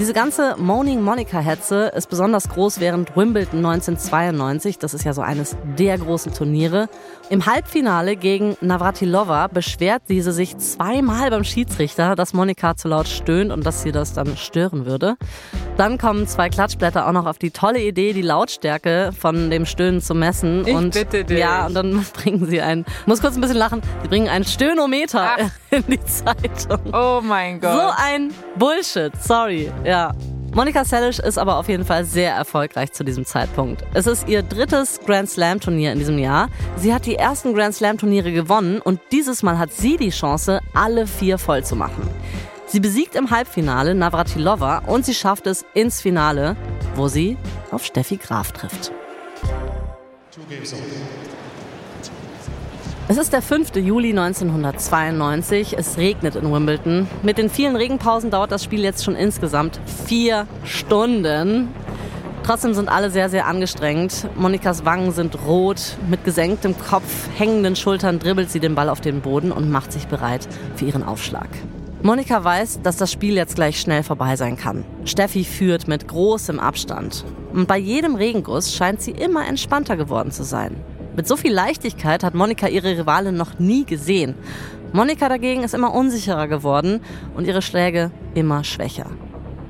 Diese 0.00 0.12
ganze 0.12 0.56
Moaning 0.58 1.02
Monica-Hetze 1.02 1.92
ist 1.94 2.10
besonders 2.10 2.48
groß 2.48 2.80
während 2.80 3.16
Wimbledon 3.16 3.64
1992. 3.64 4.80
Das 4.80 4.92
ist 4.92 5.04
ja 5.04 5.12
so 5.12 5.22
eines 5.22 5.56
der 5.78 5.96
großen 5.98 6.34
Turniere. 6.34 6.88
Im 7.30 7.46
Halbfinale 7.46 8.16
gegen 8.16 8.56
Navratilova 8.60 9.46
beschwert 9.46 10.02
diese 10.08 10.32
sich 10.32 10.58
zweimal 10.58 11.30
beim 11.30 11.44
Schiedsrichter, 11.44 12.16
dass 12.16 12.34
Monika 12.34 12.76
zu 12.76 12.88
laut 12.88 13.06
stöhnt 13.06 13.52
und 13.52 13.64
dass 13.64 13.82
sie 13.82 13.92
das 13.92 14.12
dann 14.12 14.36
stören 14.36 14.84
würde. 14.84 15.16
Dann 15.76 15.96
kommen 15.96 16.26
zwei 16.26 16.50
Klatschblätter 16.50 17.06
auch 17.08 17.12
noch 17.12 17.26
auf 17.26 17.38
die 17.38 17.50
tolle 17.50 17.80
Idee, 17.80 18.12
die 18.12 18.22
Lautstärke 18.22 19.10
von 19.18 19.50
dem 19.50 19.64
Stöhnen 19.64 20.00
zu 20.00 20.14
messen. 20.14 20.66
Ich 20.66 20.74
und 20.74 20.94
bitte 20.94 21.24
dich. 21.24 21.38
ja, 21.38 21.66
und 21.66 21.74
dann 21.74 22.04
bringen 22.22 22.46
sie 22.46 22.60
ein, 22.60 22.84
muss 23.06 23.20
kurz 23.20 23.36
ein 23.36 23.40
bisschen 23.40 23.56
lachen, 23.56 23.80
sie 24.02 24.08
bringen 24.08 24.28
ein 24.28 24.44
Stöhnometer 24.44 25.36
Ach. 25.38 25.50
in 25.70 25.84
die 25.88 26.04
Zeitung. 26.04 26.78
Oh 26.92 27.20
mein 27.22 27.60
Gott. 27.60 27.72
So 27.72 27.90
ein 27.96 28.32
Bullshit, 28.56 29.12
sorry. 29.20 29.72
Ja. 29.84 30.12
Monika 30.54 30.84
Seles 30.84 31.18
ist 31.18 31.36
aber 31.36 31.56
auf 31.56 31.68
jeden 31.68 31.84
Fall 31.84 32.04
sehr 32.04 32.32
erfolgreich 32.32 32.92
zu 32.92 33.02
diesem 33.02 33.24
Zeitpunkt. 33.24 33.82
Es 33.92 34.06
ist 34.06 34.28
ihr 34.28 34.42
drittes 34.42 35.00
Grand 35.04 35.28
Slam 35.28 35.58
Turnier 35.58 35.92
in 35.92 35.98
diesem 35.98 36.16
Jahr. 36.16 36.48
Sie 36.76 36.94
hat 36.94 37.06
die 37.06 37.16
ersten 37.16 37.54
Grand 37.54 37.74
Slam 37.74 37.98
Turniere 37.98 38.30
gewonnen 38.30 38.80
und 38.80 39.00
dieses 39.10 39.42
Mal 39.42 39.58
hat 39.58 39.72
sie 39.72 39.96
die 39.96 40.10
Chance, 40.10 40.60
alle 40.72 41.08
vier 41.08 41.38
voll 41.38 41.64
zu 41.64 41.74
machen. 41.74 42.08
Sie 42.66 42.78
besiegt 42.78 43.16
im 43.16 43.30
Halbfinale 43.30 43.96
Navratilova 43.96 44.82
und 44.86 45.04
sie 45.04 45.14
schafft 45.14 45.48
es 45.48 45.64
ins 45.74 46.00
Finale, 46.00 46.56
wo 46.94 47.08
sie 47.08 47.36
auf 47.72 47.84
Steffi 47.84 48.16
Graf 48.16 48.52
trifft. 48.52 48.92
Es 53.06 53.18
ist 53.18 53.34
der 53.34 53.42
5. 53.42 53.76
Juli 53.76 54.18
1992. 54.18 55.76
Es 55.76 55.98
regnet 55.98 56.36
in 56.36 56.50
Wimbledon. 56.50 57.06
Mit 57.22 57.36
den 57.36 57.50
vielen 57.50 57.76
Regenpausen 57.76 58.30
dauert 58.30 58.50
das 58.50 58.64
Spiel 58.64 58.80
jetzt 58.80 59.04
schon 59.04 59.14
insgesamt 59.14 59.78
vier 60.06 60.46
Stunden. 60.64 61.68
Trotzdem 62.44 62.72
sind 62.72 62.88
alle 62.88 63.10
sehr, 63.10 63.28
sehr 63.28 63.46
angestrengt. 63.46 64.26
Monikas 64.36 64.86
Wangen 64.86 65.12
sind 65.12 65.38
rot. 65.46 65.98
Mit 66.08 66.24
gesenktem 66.24 66.74
Kopf, 66.78 67.28
hängenden 67.36 67.76
Schultern 67.76 68.20
dribbelt 68.20 68.50
sie 68.50 68.60
den 68.60 68.74
Ball 68.74 68.88
auf 68.88 69.02
den 69.02 69.20
Boden 69.20 69.52
und 69.52 69.70
macht 69.70 69.92
sich 69.92 70.06
bereit 70.06 70.48
für 70.74 70.86
ihren 70.86 71.02
Aufschlag. 71.02 71.48
Monika 72.02 72.42
weiß, 72.42 72.80
dass 72.82 72.96
das 72.96 73.12
Spiel 73.12 73.34
jetzt 73.34 73.54
gleich 73.54 73.80
schnell 73.80 74.02
vorbei 74.02 74.36
sein 74.36 74.56
kann. 74.56 74.82
Steffi 75.04 75.44
führt 75.44 75.88
mit 75.88 76.08
großem 76.08 76.58
Abstand. 76.58 77.26
Und 77.52 77.68
bei 77.68 77.76
jedem 77.76 78.14
Regenguss 78.14 78.74
scheint 78.74 79.02
sie 79.02 79.10
immer 79.10 79.46
entspannter 79.46 79.96
geworden 79.96 80.30
zu 80.30 80.42
sein. 80.42 80.76
Mit 81.16 81.28
so 81.28 81.36
viel 81.36 81.52
Leichtigkeit 81.52 82.24
hat 82.24 82.34
Monika 82.34 82.66
ihre 82.66 82.98
Rivalin 82.98 83.36
noch 83.36 83.58
nie 83.58 83.84
gesehen. 83.84 84.34
Monika 84.92 85.28
dagegen 85.28 85.62
ist 85.62 85.74
immer 85.74 85.94
unsicherer 85.94 86.48
geworden 86.48 87.00
und 87.34 87.46
ihre 87.46 87.62
Schläge 87.62 88.10
immer 88.34 88.64
schwächer. 88.64 89.06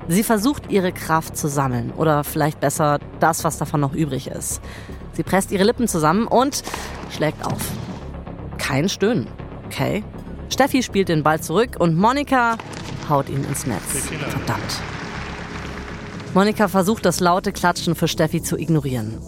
Sie 0.08 0.22
versucht 0.22 0.70
ihre 0.70 0.92
Kraft 0.92 1.36
zu 1.36 1.48
sammeln 1.48 1.92
oder 1.96 2.24
vielleicht 2.24 2.60
besser 2.60 2.98
das, 3.20 3.44
was 3.44 3.58
davon 3.58 3.80
noch 3.80 3.94
übrig 3.94 4.26
ist. 4.26 4.60
Sie 5.12 5.22
presst 5.22 5.50
ihre 5.50 5.64
Lippen 5.64 5.88
zusammen 5.88 6.26
und 6.26 6.62
schlägt 7.10 7.44
auf. 7.46 7.72
kein 8.58 8.88
Stöhnen. 8.88 9.26
Okay. 9.66 10.02
Steffi 10.48 10.82
spielt 10.82 11.08
den 11.08 11.22
Ball 11.22 11.40
zurück 11.40 11.76
und 11.78 11.96
Monika 11.96 12.56
haut 13.08 13.28
ihn 13.28 13.44
ins 13.44 13.66
Netz. 13.66 14.08
Verdammt. 14.28 14.80
Monika 16.32 16.68
versucht 16.68 17.04
das 17.04 17.20
laute 17.20 17.52
Klatschen 17.52 17.94
für 17.94 18.08
Steffi 18.08 18.42
zu 18.42 18.58
ignorieren. 18.58 19.18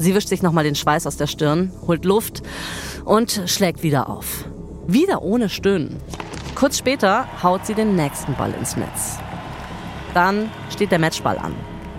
Sie 0.00 0.14
wischt 0.14 0.28
sich 0.28 0.42
nochmal 0.42 0.64
den 0.64 0.74
Schweiß 0.74 1.06
aus 1.06 1.18
der 1.18 1.26
Stirn, 1.26 1.72
holt 1.86 2.06
Luft 2.06 2.42
und 3.04 3.42
schlägt 3.44 3.82
wieder 3.82 4.08
auf. 4.08 4.46
Wieder 4.86 5.20
ohne 5.20 5.50
Stöhnen. 5.50 5.98
Kurz 6.54 6.78
später 6.78 7.26
haut 7.42 7.66
sie 7.66 7.74
den 7.74 7.96
nächsten 7.96 8.34
Ball 8.34 8.52
ins 8.58 8.78
Netz. 8.78 9.18
Dann 10.14 10.50
steht 10.70 10.90
der 10.90 10.98
Matchball 10.98 11.36
an. 11.36 11.54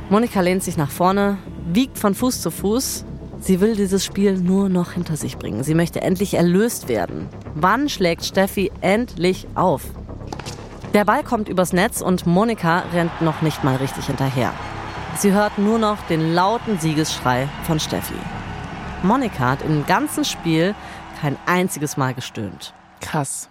Monika 0.09 0.41
lehnt 0.41 0.63
sich 0.63 0.77
nach 0.77 0.89
vorne, 0.89 1.37
wiegt 1.71 1.99
von 1.99 2.15
Fuß 2.15 2.41
zu 2.41 2.49
Fuß. 2.49 3.05
Sie 3.39 3.61
will 3.61 3.75
dieses 3.75 4.03
Spiel 4.03 4.37
nur 4.37 4.67
noch 4.67 4.93
hinter 4.93 5.15
sich 5.15 5.37
bringen. 5.37 5.63
Sie 5.63 5.75
möchte 5.75 6.01
endlich 6.01 6.33
erlöst 6.33 6.89
werden. 6.89 7.29
Wann 7.53 7.87
schlägt 7.87 8.25
Steffi 8.25 8.71
endlich 8.81 9.47
auf? 9.53 9.83
Der 10.95 11.05
Ball 11.05 11.23
kommt 11.23 11.49
übers 11.49 11.71
Netz 11.71 12.01
und 12.01 12.25
Monika 12.25 12.83
rennt 12.93 13.21
noch 13.21 13.43
nicht 13.43 13.63
mal 13.63 13.75
richtig 13.75 14.07
hinterher. 14.07 14.53
Sie 15.21 15.33
hört 15.33 15.59
nur 15.59 15.77
noch 15.77 16.01
den 16.07 16.33
lauten 16.33 16.79
Siegesschrei 16.79 17.47
von 17.67 17.79
Steffi. 17.79 18.15
Monika 19.03 19.51
hat 19.51 19.61
im 19.61 19.85
ganzen 19.85 20.25
Spiel 20.25 20.73
kein 21.21 21.37
einziges 21.45 21.95
Mal 21.95 22.15
gestöhnt. 22.15 22.73
Krass. 23.01 23.47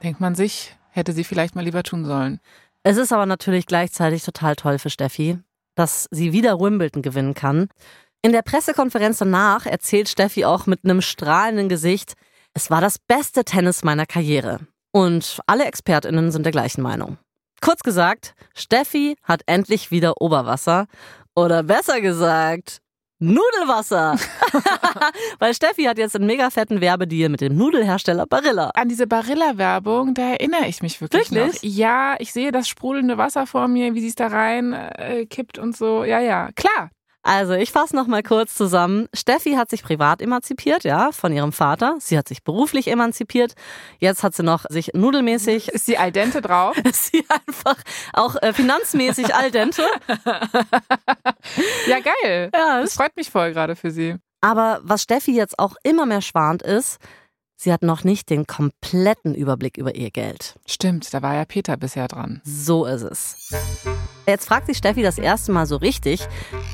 Denkt 0.00 0.20
man 0.20 0.36
sich, 0.36 0.76
hätte 0.90 1.12
sie 1.12 1.24
vielleicht 1.24 1.56
mal 1.56 1.64
lieber 1.64 1.82
tun 1.82 2.04
sollen. 2.04 2.38
Es 2.84 2.96
ist 2.98 3.12
aber 3.12 3.26
natürlich 3.26 3.66
gleichzeitig 3.66 4.22
total 4.22 4.54
toll 4.54 4.78
für 4.78 4.90
Steffi, 4.90 5.40
dass 5.74 6.06
sie 6.12 6.32
wieder 6.32 6.60
Wimbledon 6.60 7.02
gewinnen 7.02 7.34
kann. 7.34 7.66
In 8.22 8.30
der 8.30 8.42
Pressekonferenz 8.42 9.18
danach 9.18 9.66
erzählt 9.66 10.08
Steffi 10.08 10.44
auch 10.44 10.66
mit 10.66 10.84
einem 10.84 11.02
strahlenden 11.02 11.68
Gesicht, 11.68 12.12
es 12.54 12.70
war 12.70 12.80
das 12.80 13.00
beste 13.00 13.44
Tennis 13.44 13.82
meiner 13.82 14.06
Karriere. 14.06 14.60
Und 14.92 15.40
alle 15.48 15.64
ExpertInnen 15.64 16.30
sind 16.30 16.44
der 16.44 16.52
gleichen 16.52 16.82
Meinung. 16.82 17.18
Kurz 17.60 17.82
gesagt, 17.82 18.34
Steffi 18.54 19.16
hat 19.22 19.42
endlich 19.46 19.90
wieder 19.90 20.20
Oberwasser. 20.20 20.86
Oder 21.34 21.62
besser 21.62 22.00
gesagt, 22.00 22.78
Nudelwasser. 23.20 24.16
Weil 25.38 25.54
Steffi 25.54 25.84
hat 25.84 25.98
jetzt 25.98 26.14
einen 26.14 26.26
mega 26.26 26.50
fetten 26.50 26.80
Werbedeal 26.80 27.28
mit 27.28 27.40
dem 27.40 27.56
Nudelhersteller 27.56 28.26
Barilla. 28.26 28.70
An 28.74 28.88
diese 28.88 29.06
Barilla-Werbung, 29.06 30.14
da 30.14 30.22
erinnere 30.30 30.66
ich 30.66 30.82
mich 30.82 31.00
wirklich, 31.00 31.30
Wirklich? 31.32 31.62
noch. 31.62 31.62
Ja, 31.62 32.16
ich 32.18 32.32
sehe 32.32 32.52
das 32.52 32.68
sprudelnde 32.68 33.18
Wasser 33.18 33.46
vor 33.46 33.68
mir, 33.68 33.94
wie 33.94 34.00
sie 34.00 34.08
es 34.08 34.14
da 34.14 34.28
rein 34.28 34.72
äh, 34.72 35.26
kippt 35.26 35.58
und 35.58 35.76
so. 35.76 36.04
Ja, 36.04 36.20
ja, 36.20 36.50
klar. 36.54 36.90
Also, 37.22 37.52
ich 37.54 37.72
fasse 37.72 37.96
noch 37.96 38.06
mal 38.06 38.22
kurz 38.22 38.54
zusammen. 38.54 39.08
Steffi 39.14 39.52
hat 39.54 39.68
sich 39.70 39.82
privat 39.82 40.22
emanzipiert, 40.22 40.84
ja, 40.84 41.10
von 41.12 41.32
ihrem 41.32 41.52
Vater. 41.52 41.96
Sie 41.98 42.16
hat 42.16 42.28
sich 42.28 42.42
beruflich 42.42 42.88
emanzipiert. 42.88 43.54
Jetzt 43.98 44.22
hat 44.22 44.34
sie 44.34 44.42
noch 44.42 44.64
sich 44.68 44.92
nudelmäßig, 44.94 45.68
Ist 45.68 45.86
sie 45.86 45.98
al 45.98 46.12
dente 46.12 46.40
drauf? 46.40 46.76
ist 46.84 47.10
sie 47.12 47.24
einfach 47.46 47.76
auch 48.12 48.36
äh, 48.40 48.52
finanzmäßig 48.52 49.34
al 49.34 49.50
dente. 49.50 49.84
Ja, 51.86 51.98
geil. 52.00 52.50
Ja, 52.54 52.80
Das 52.80 52.94
freut 52.94 53.16
mich 53.16 53.30
voll 53.30 53.52
gerade 53.52 53.76
für 53.76 53.90
sie. 53.90 54.16
Aber 54.40 54.80
was 54.82 55.02
Steffi 55.02 55.34
jetzt 55.34 55.58
auch 55.58 55.74
immer 55.82 56.06
mehr 56.06 56.22
schwant 56.22 56.62
ist, 56.62 56.98
sie 57.58 57.72
hat 57.72 57.82
noch 57.82 58.04
nicht 58.04 58.30
den 58.30 58.46
kompletten 58.46 59.34
Überblick 59.34 59.76
über 59.76 59.94
ihr 59.94 60.10
Geld. 60.10 60.58
Stimmt, 60.66 61.12
da 61.12 61.20
war 61.20 61.34
ja 61.34 61.44
Peter 61.44 61.76
bisher 61.76 62.08
dran. 62.08 62.40
So 62.44 62.86
ist 62.86 63.02
es. 63.02 63.52
Jetzt 64.26 64.46
fragt 64.46 64.66
sich 64.66 64.78
Steffi 64.78 65.02
das 65.02 65.18
erste 65.18 65.52
Mal 65.52 65.66
so 65.66 65.76
richtig, 65.76 66.26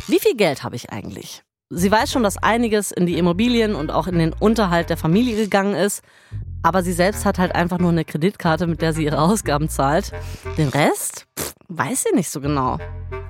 wie 0.07 0.21
viel 0.21 0.37
Geld 0.37 0.63
habe 0.63 0.77
ich 0.77 0.91
eigentlich? 0.93 1.43
Sie 1.71 1.91
weiß 1.91 2.13
schon, 2.13 2.23
dass 2.23 2.37
einiges 2.37 2.93
in 2.93 3.07
die 3.07 3.19
Immobilien 3.19 3.75
und 3.75 3.91
auch 3.91 4.07
in 4.07 4.19
den 4.19 4.33
Unterhalt 4.33 4.91
der 4.91 4.97
Familie 4.97 5.37
gegangen 5.37 5.75
ist, 5.75 6.03
aber 6.63 6.83
sie 6.83 6.93
selbst 6.93 7.25
hat 7.25 7.39
halt 7.39 7.55
einfach 7.55 7.79
nur 7.79 7.91
eine 7.91 8.05
Kreditkarte, 8.05 8.67
mit 8.67 8.83
der 8.83 8.93
sie 8.93 9.05
ihre 9.05 9.21
Ausgaben 9.21 9.69
zahlt. 9.69 10.13
Den 10.57 10.69
Rest 10.69 11.27
pff, 11.39 11.55
weiß 11.69 12.05
sie 12.05 12.15
nicht 12.15 12.31
so 12.31 12.41
genau. 12.41 12.79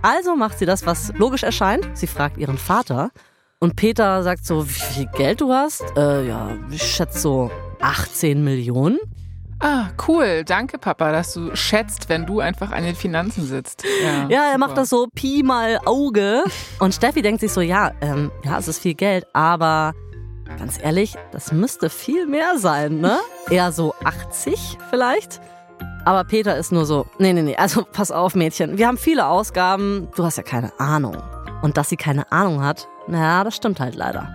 Also 0.03 0.37
macht 0.37 0.59
sie 0.59 0.67
das, 0.67 0.85
was 0.85 1.13
logisch 1.17 1.45
erscheint. 1.45 1.89
Sie 1.95 2.07
fragt 2.07 2.37
ihren 2.37 2.59
Vater 2.59 3.11
und 3.61 3.77
Peter 3.77 4.23
sagt 4.23 4.45
so, 4.47 4.67
wie 4.69 4.73
viel 4.73 5.07
Geld 5.17 5.41
du 5.41 5.53
hast? 5.53 5.85
Äh, 5.97 6.27
ja, 6.27 6.51
ich 6.71 6.83
schätze 6.83 7.19
so 7.19 7.51
18 7.81 8.43
Millionen. 8.43 8.99
Ah, 9.61 9.87
cool. 10.09 10.43
Danke, 10.45 10.79
Papa, 10.79 11.13
dass 11.13 11.33
du 11.33 11.55
schätzt, 11.57 12.09
wenn 12.09 12.27
du 12.27 12.41
einfach 12.41 12.73
an 12.73 12.83
den 12.85 12.95
Finanzen 12.95 13.47
sitzt. 13.47 13.85
Ja, 14.03 14.29
Ja, 14.29 14.51
er 14.53 14.59
macht 14.59 14.77
das 14.77 14.91
so 14.91 15.07
Pi 15.15 15.43
mal 15.43 15.79
Auge. 15.87 16.45
Und 16.81 16.95
Steffi 16.95 17.23
denkt 17.23 17.41
sich 17.41 17.53
so, 17.53 17.61
ja, 17.61 17.93
ähm, 18.01 18.31
ja, 18.43 18.59
es 18.59 18.69
ist 18.69 18.81
viel 18.81 18.95
Geld, 18.95 19.27
aber 19.33 19.95
ganz 20.59 20.79
ehrlich, 20.83 21.15
das 21.33 21.53
müsste 21.53 21.89
viel 21.89 22.27
mehr 22.27 22.59
sein, 22.59 23.01
ne? 23.01 23.19
Eher 23.51 23.73
so 23.73 23.95
80 24.05 24.77
vielleicht. 24.91 25.41
Aber 26.05 26.25
Peter 26.25 26.59
ist 26.59 26.71
nur 26.71 26.85
so, 26.85 27.07
nee, 27.19 27.33
nee, 27.33 27.41
nee, 27.41 27.57
also 27.57 27.87
pass 27.91 28.11
auf, 28.11 28.35
Mädchen, 28.35 28.77
wir 28.77 28.87
haben 28.87 28.99
viele 28.99 29.27
Ausgaben, 29.27 30.09
du 30.15 30.25
hast 30.25 30.37
ja 30.37 30.43
keine 30.43 30.79
Ahnung. 30.79 31.17
Und 31.63 31.79
dass 31.79 31.89
sie 31.89 31.97
keine 31.97 32.31
Ahnung 32.31 32.63
hat, 32.63 32.89
naja, 33.07 33.45
das 33.45 33.57
stimmt 33.57 33.81
halt 33.81 33.95
leider. 33.95 34.29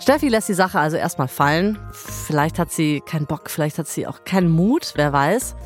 Steffi 0.00 0.28
lässt 0.28 0.48
die 0.48 0.54
Sache 0.54 0.78
also 0.78 0.96
erstmal 0.96 1.28
fallen. 1.28 1.78
Vielleicht 1.92 2.58
hat 2.58 2.70
sie 2.70 3.00
keinen 3.00 3.26
Bock, 3.26 3.50
vielleicht 3.50 3.78
hat 3.78 3.88
sie 3.88 4.06
auch 4.06 4.24
keinen 4.24 4.48
Mut, 4.48 4.92
wer 4.94 5.12
weiß. 5.12 5.56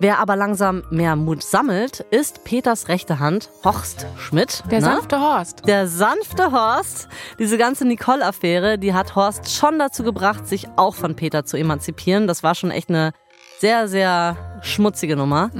Wer 0.00 0.20
aber 0.20 0.36
langsam 0.36 0.84
mehr 0.90 1.16
Mut 1.16 1.42
sammelt, 1.42 2.00
ist 2.12 2.44
Peters 2.44 2.86
rechte 2.86 3.18
Hand, 3.18 3.50
Horst 3.64 4.06
Schmidt. 4.16 4.62
Der 4.70 4.80
ne? 4.80 4.86
sanfte 4.86 5.20
Horst. 5.20 5.66
Der 5.66 5.88
sanfte 5.88 6.52
Horst. 6.52 7.08
Diese 7.40 7.58
ganze 7.58 7.84
Nicole-Affäre, 7.84 8.78
die 8.78 8.94
hat 8.94 9.16
Horst 9.16 9.50
schon 9.50 9.76
dazu 9.80 10.04
gebracht, 10.04 10.46
sich 10.46 10.68
auch 10.76 10.94
von 10.94 11.16
Peter 11.16 11.44
zu 11.44 11.56
emanzipieren. 11.56 12.28
Das 12.28 12.44
war 12.44 12.54
schon 12.54 12.70
echt 12.70 12.90
eine 12.90 13.12
sehr, 13.58 13.88
sehr 13.88 14.60
schmutzige 14.62 15.16
Nummer. 15.16 15.50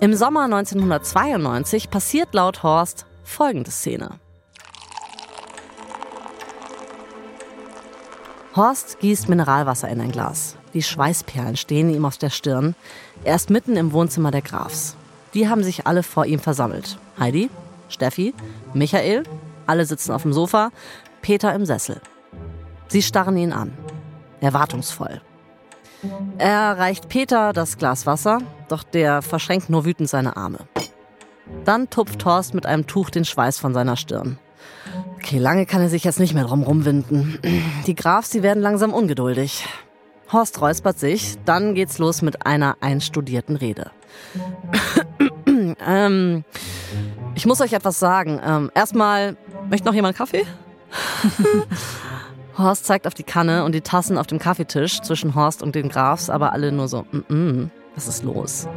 Im 0.00 0.14
Sommer 0.14 0.44
1992 0.44 1.88
passiert 1.88 2.34
laut 2.34 2.62
Horst 2.62 3.06
folgende 3.24 3.70
Szene. 3.70 4.20
Horst 8.56 8.98
gießt 8.98 9.28
Mineralwasser 9.28 9.88
in 9.88 10.00
ein 10.00 10.10
Glas. 10.10 10.56
Die 10.74 10.82
Schweißperlen 10.82 11.56
stehen 11.56 11.88
ihm 11.94 12.04
auf 12.04 12.18
der 12.18 12.30
Stirn. 12.30 12.74
Er 13.22 13.36
ist 13.36 13.48
mitten 13.48 13.76
im 13.76 13.92
Wohnzimmer 13.92 14.32
der 14.32 14.42
Grafs. 14.42 14.96
Die 15.34 15.48
haben 15.48 15.62
sich 15.62 15.86
alle 15.86 16.02
vor 16.02 16.26
ihm 16.26 16.40
versammelt. 16.40 16.98
Heidi, 17.18 17.48
Steffi, 17.88 18.34
Michael, 18.74 19.22
alle 19.66 19.84
sitzen 19.84 20.10
auf 20.10 20.22
dem 20.22 20.32
Sofa, 20.32 20.70
Peter 21.22 21.54
im 21.54 21.64
Sessel. 21.64 22.00
Sie 22.88 23.02
starren 23.02 23.36
ihn 23.36 23.52
an, 23.52 23.72
erwartungsvoll. 24.40 25.20
Er 26.38 26.76
reicht 26.76 27.08
Peter 27.08 27.52
das 27.52 27.78
Glas 27.78 28.04
Wasser, 28.06 28.38
doch 28.68 28.82
der 28.82 29.22
verschränkt 29.22 29.70
nur 29.70 29.84
wütend 29.84 30.08
seine 30.08 30.36
Arme. 30.36 30.58
Dann 31.64 31.88
tupft 31.88 32.24
Horst 32.24 32.54
mit 32.54 32.66
einem 32.66 32.88
Tuch 32.88 33.10
den 33.10 33.24
Schweiß 33.24 33.58
von 33.58 33.74
seiner 33.74 33.96
Stirn. 33.96 34.38
Okay, 35.16 35.38
lange 35.38 35.66
kann 35.66 35.82
er 35.82 35.88
sich 35.88 36.04
jetzt 36.04 36.18
nicht 36.18 36.34
mehr 36.34 36.44
drum 36.44 36.62
rumwinden. 36.62 37.38
Die 37.86 37.94
Grafs, 37.94 38.30
die 38.30 38.42
werden 38.42 38.62
langsam 38.62 38.92
ungeduldig. 38.92 39.66
Horst 40.32 40.60
räuspert 40.60 40.98
sich, 40.98 41.36
dann 41.44 41.74
geht's 41.74 41.98
los 41.98 42.22
mit 42.22 42.46
einer 42.46 42.76
einstudierten 42.80 43.56
Rede. 43.56 43.90
ähm, 45.86 46.44
ich 47.34 47.46
muss 47.46 47.60
euch 47.60 47.72
etwas 47.72 47.98
sagen. 47.98 48.40
Ähm, 48.44 48.70
erstmal, 48.74 49.36
möchte 49.68 49.86
noch 49.86 49.94
jemand 49.94 50.16
Kaffee? 50.16 50.46
Horst 52.58 52.84
zeigt 52.86 53.06
auf 53.06 53.14
die 53.14 53.22
Kanne 53.22 53.64
und 53.64 53.74
die 53.74 53.80
Tassen 53.80 54.18
auf 54.18 54.26
dem 54.26 54.38
Kaffeetisch 54.38 55.00
zwischen 55.00 55.34
Horst 55.34 55.62
und 55.62 55.74
den 55.74 55.88
Grafs, 55.88 56.30
aber 56.30 56.52
alle 56.52 56.72
nur 56.72 56.88
so, 56.88 57.02
mm 57.10 57.24
-mm, 57.28 57.68
was 57.94 58.06
ist 58.06 58.22
los? 58.22 58.68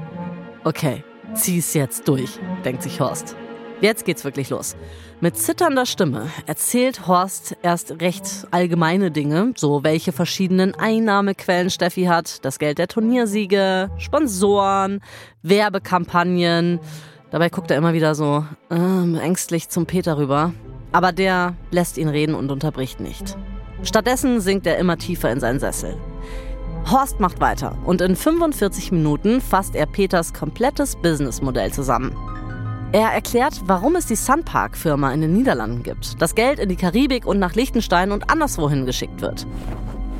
Okay, 0.63 1.03
zieh's 1.33 1.73
jetzt 1.73 2.07
durch, 2.07 2.39
denkt 2.63 2.83
sich 2.83 2.99
Horst. 2.99 3.35
Jetzt 3.83 4.05
geht's 4.05 4.23
wirklich 4.23 4.49
los. 4.49 4.77
Mit 5.19 5.35
zitternder 5.35 5.85
Stimme 5.85 6.29
erzählt 6.45 7.05
Horst 7.05 7.57
erst 7.63 7.99
recht 7.99 8.47
allgemeine 8.49 9.11
Dinge, 9.11 9.51
so 9.57 9.83
welche 9.83 10.13
verschiedenen 10.13 10.73
Einnahmequellen 10.73 11.69
Steffi 11.69 12.05
hat, 12.05 12.45
das 12.45 12.59
Geld 12.59 12.77
der 12.77 12.87
Turniersiege, 12.87 13.91
Sponsoren, 13.97 15.01
Werbekampagnen. 15.41 16.79
Dabei 17.29 17.49
guckt 17.49 17.71
er 17.71 17.77
immer 17.77 17.91
wieder 17.91 18.15
so 18.15 18.45
ähm, 18.71 19.19
ängstlich 19.21 19.67
zum 19.67 19.85
Peter 19.85 20.17
rüber. 20.17 20.53
Aber 20.93 21.11
der 21.11 21.57
lässt 21.71 21.97
ihn 21.97 22.07
reden 22.07 22.35
und 22.35 22.51
unterbricht 22.51 23.01
nicht. 23.01 23.35
Stattdessen 23.83 24.39
sinkt 24.39 24.65
er 24.65 24.77
immer 24.77 24.97
tiefer 24.97 25.29
in 25.29 25.41
seinen 25.41 25.59
Sessel. 25.59 25.97
Horst 26.89 27.19
macht 27.19 27.41
weiter 27.41 27.77
und 27.83 27.99
in 27.99 28.15
45 28.15 28.93
Minuten 28.93 29.41
fasst 29.41 29.75
er 29.75 29.87
Peters 29.87 30.33
komplettes 30.33 30.95
Businessmodell 30.95 31.73
zusammen. 31.73 32.15
Er 32.93 33.09
erklärt, 33.09 33.63
warum 33.65 33.95
es 33.95 34.05
die 34.05 34.15
Sunpark-Firma 34.15 35.11
in 35.13 35.21
den 35.21 35.33
Niederlanden 35.33 35.81
gibt, 35.81 36.21
das 36.21 36.35
Geld 36.35 36.59
in 36.59 36.69
die 36.69 36.75
Karibik 36.75 37.25
und 37.25 37.39
nach 37.39 37.55
Liechtenstein 37.55 38.11
und 38.11 38.29
anderswohin 38.29 38.85
geschickt 38.85 39.19
wird. 39.19 39.47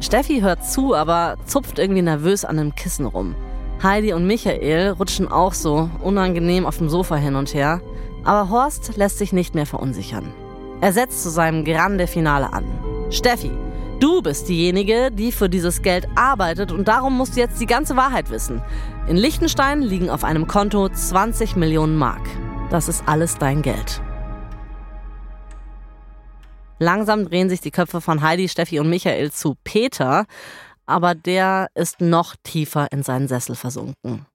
Steffi 0.02 0.40
hört 0.40 0.66
zu, 0.66 0.96
aber 0.96 1.38
zupft 1.46 1.78
irgendwie 1.78 2.02
nervös 2.02 2.44
an 2.44 2.58
einem 2.58 2.74
Kissen 2.74 3.06
rum. 3.06 3.36
Heidi 3.84 4.14
und 4.14 4.26
Michael 4.26 4.90
rutschen 4.90 5.28
auch 5.28 5.54
so 5.54 5.88
unangenehm 6.02 6.66
auf 6.66 6.80
dem 6.80 6.90
Sofa 6.90 7.16
hin 7.16 7.36
und 7.36 7.54
her, 7.54 7.80
aber 8.24 8.50
Horst 8.50 8.98
lässt 8.98 9.20
sich 9.20 9.34
nicht 9.34 9.54
mehr 9.54 9.68
verunsichern. 9.68 10.34
Er 10.82 10.94
setzt 10.94 11.22
zu 11.22 11.30
seinem 11.30 11.66
Grande 11.66 12.08
Finale 12.08 12.54
an. 12.54 12.66
Steffi, 13.12 13.52
Du 14.00 14.22
bist 14.24 14.50
diejenige, 14.50 15.12
die 15.12 15.32
für 15.32 15.48
dieses 15.48 15.84
Geld 15.84 16.08
arbeitet 16.16 16.72
und 16.72 16.88
darum 16.88 17.16
musst 17.16 17.36
du 17.36 17.40
jetzt 17.40 17.62
die 17.62 17.68
ganze 17.68 17.96
Wahrheit 17.96 18.32
wissen. 18.32 18.64
In 19.08 19.16
Liechtenstein 19.16 19.84
liegen 19.84 20.10
auf 20.10 20.24
einem 20.24 20.48
Konto 20.48 20.90
20 20.90 21.56
Millionen 21.56 21.96
Mark. 21.96 22.28
Das 22.74 22.88
ist 22.88 23.04
alles 23.06 23.38
dein 23.38 23.62
Geld. 23.62 24.02
Langsam 26.80 27.30
drehen 27.30 27.48
sich 27.48 27.62
die 27.62 27.70
Köpfe 27.70 28.02
von 28.02 28.24
Heidi, 28.24 28.50
Steffi 28.50 28.80
und 28.80 28.90
Michael 28.90 29.32
zu 29.32 29.56
Peter, 29.64 30.26
aber 30.88 31.14
der 31.14 31.68
ist 31.76 32.02
noch 32.02 32.36
tiefer 32.42 32.92
in 32.92 33.04
seinen 33.04 33.28
Sessel 33.28 33.56
versunken. 33.56 34.26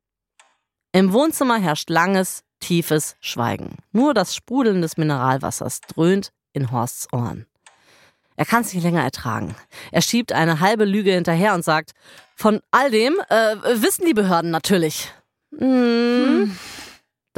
Im 0.92 1.12
Wohnzimmer 1.12 1.58
herrscht 1.58 1.90
langes, 1.90 2.44
tiefes 2.60 3.16
Schweigen. 3.18 3.78
Nur 3.90 4.14
das 4.14 4.36
Sprudeln 4.36 4.82
des 4.82 4.96
Mineralwassers 4.96 5.80
dröhnt 5.80 6.30
in 6.52 6.70
Horsts 6.70 7.12
Ohren. 7.12 7.44
Er 8.36 8.44
kann 8.44 8.62
es 8.62 8.72
nicht 8.72 8.84
länger 8.84 9.02
ertragen. 9.02 9.56
Er 9.90 10.00
schiebt 10.00 10.30
eine 10.30 10.60
halbe 10.60 10.84
Lüge 10.84 11.12
hinterher 11.12 11.54
und 11.54 11.64
sagt, 11.64 11.90
von 12.36 12.60
all 12.70 12.92
dem 12.92 13.14
äh, 13.30 13.56
wissen 13.82 14.06
die 14.06 14.14
Behörden 14.14 14.52
natürlich. 14.52 15.12
Hm. 15.58 16.56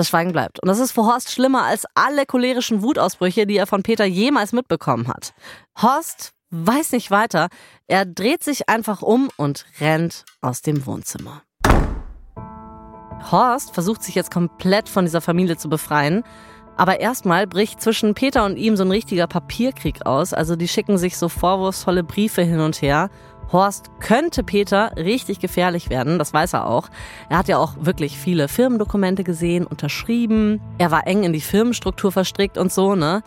Das 0.00 0.08
Schweigen 0.08 0.32
bleibt. 0.32 0.62
Und 0.62 0.68
das 0.68 0.78
ist 0.78 0.92
für 0.92 1.04
Horst 1.04 1.30
schlimmer 1.30 1.64
als 1.64 1.84
alle 1.94 2.24
cholerischen 2.24 2.80
Wutausbrüche, 2.80 3.46
die 3.46 3.58
er 3.58 3.66
von 3.66 3.82
Peter 3.82 4.06
jemals 4.06 4.54
mitbekommen 4.54 5.08
hat. 5.08 5.34
Horst 5.76 6.32
weiß 6.48 6.92
nicht 6.92 7.10
weiter. 7.10 7.48
Er 7.86 8.06
dreht 8.06 8.42
sich 8.42 8.70
einfach 8.70 9.02
um 9.02 9.28
und 9.36 9.66
rennt 9.78 10.24
aus 10.40 10.62
dem 10.62 10.86
Wohnzimmer. 10.86 11.42
Horst 13.30 13.74
versucht 13.74 14.02
sich 14.02 14.14
jetzt 14.14 14.30
komplett 14.30 14.88
von 14.88 15.04
dieser 15.04 15.20
Familie 15.20 15.58
zu 15.58 15.68
befreien. 15.68 16.24
Aber 16.78 17.00
erstmal 17.00 17.46
bricht 17.46 17.82
zwischen 17.82 18.14
Peter 18.14 18.46
und 18.46 18.56
ihm 18.56 18.78
so 18.78 18.84
ein 18.84 18.90
richtiger 18.90 19.26
Papierkrieg 19.26 20.06
aus. 20.06 20.32
Also 20.32 20.56
die 20.56 20.68
schicken 20.68 20.96
sich 20.96 21.18
so 21.18 21.28
vorwurfsvolle 21.28 22.04
Briefe 22.04 22.40
hin 22.40 22.60
und 22.60 22.80
her. 22.80 23.10
Horst 23.52 23.90
könnte 23.98 24.44
Peter 24.44 24.92
richtig 24.96 25.40
gefährlich 25.40 25.90
werden, 25.90 26.18
das 26.18 26.32
weiß 26.32 26.52
er 26.52 26.66
auch. 26.66 26.88
Er 27.28 27.38
hat 27.38 27.48
ja 27.48 27.58
auch 27.58 27.74
wirklich 27.80 28.16
viele 28.18 28.48
Firmendokumente 28.48 29.24
gesehen, 29.24 29.66
unterschrieben. 29.66 30.60
Er 30.78 30.90
war 30.90 31.06
eng 31.06 31.24
in 31.24 31.32
die 31.32 31.40
Firmenstruktur 31.40 32.12
verstrickt 32.12 32.58
und 32.58 32.72
so, 32.72 32.94
ne? 32.94 33.22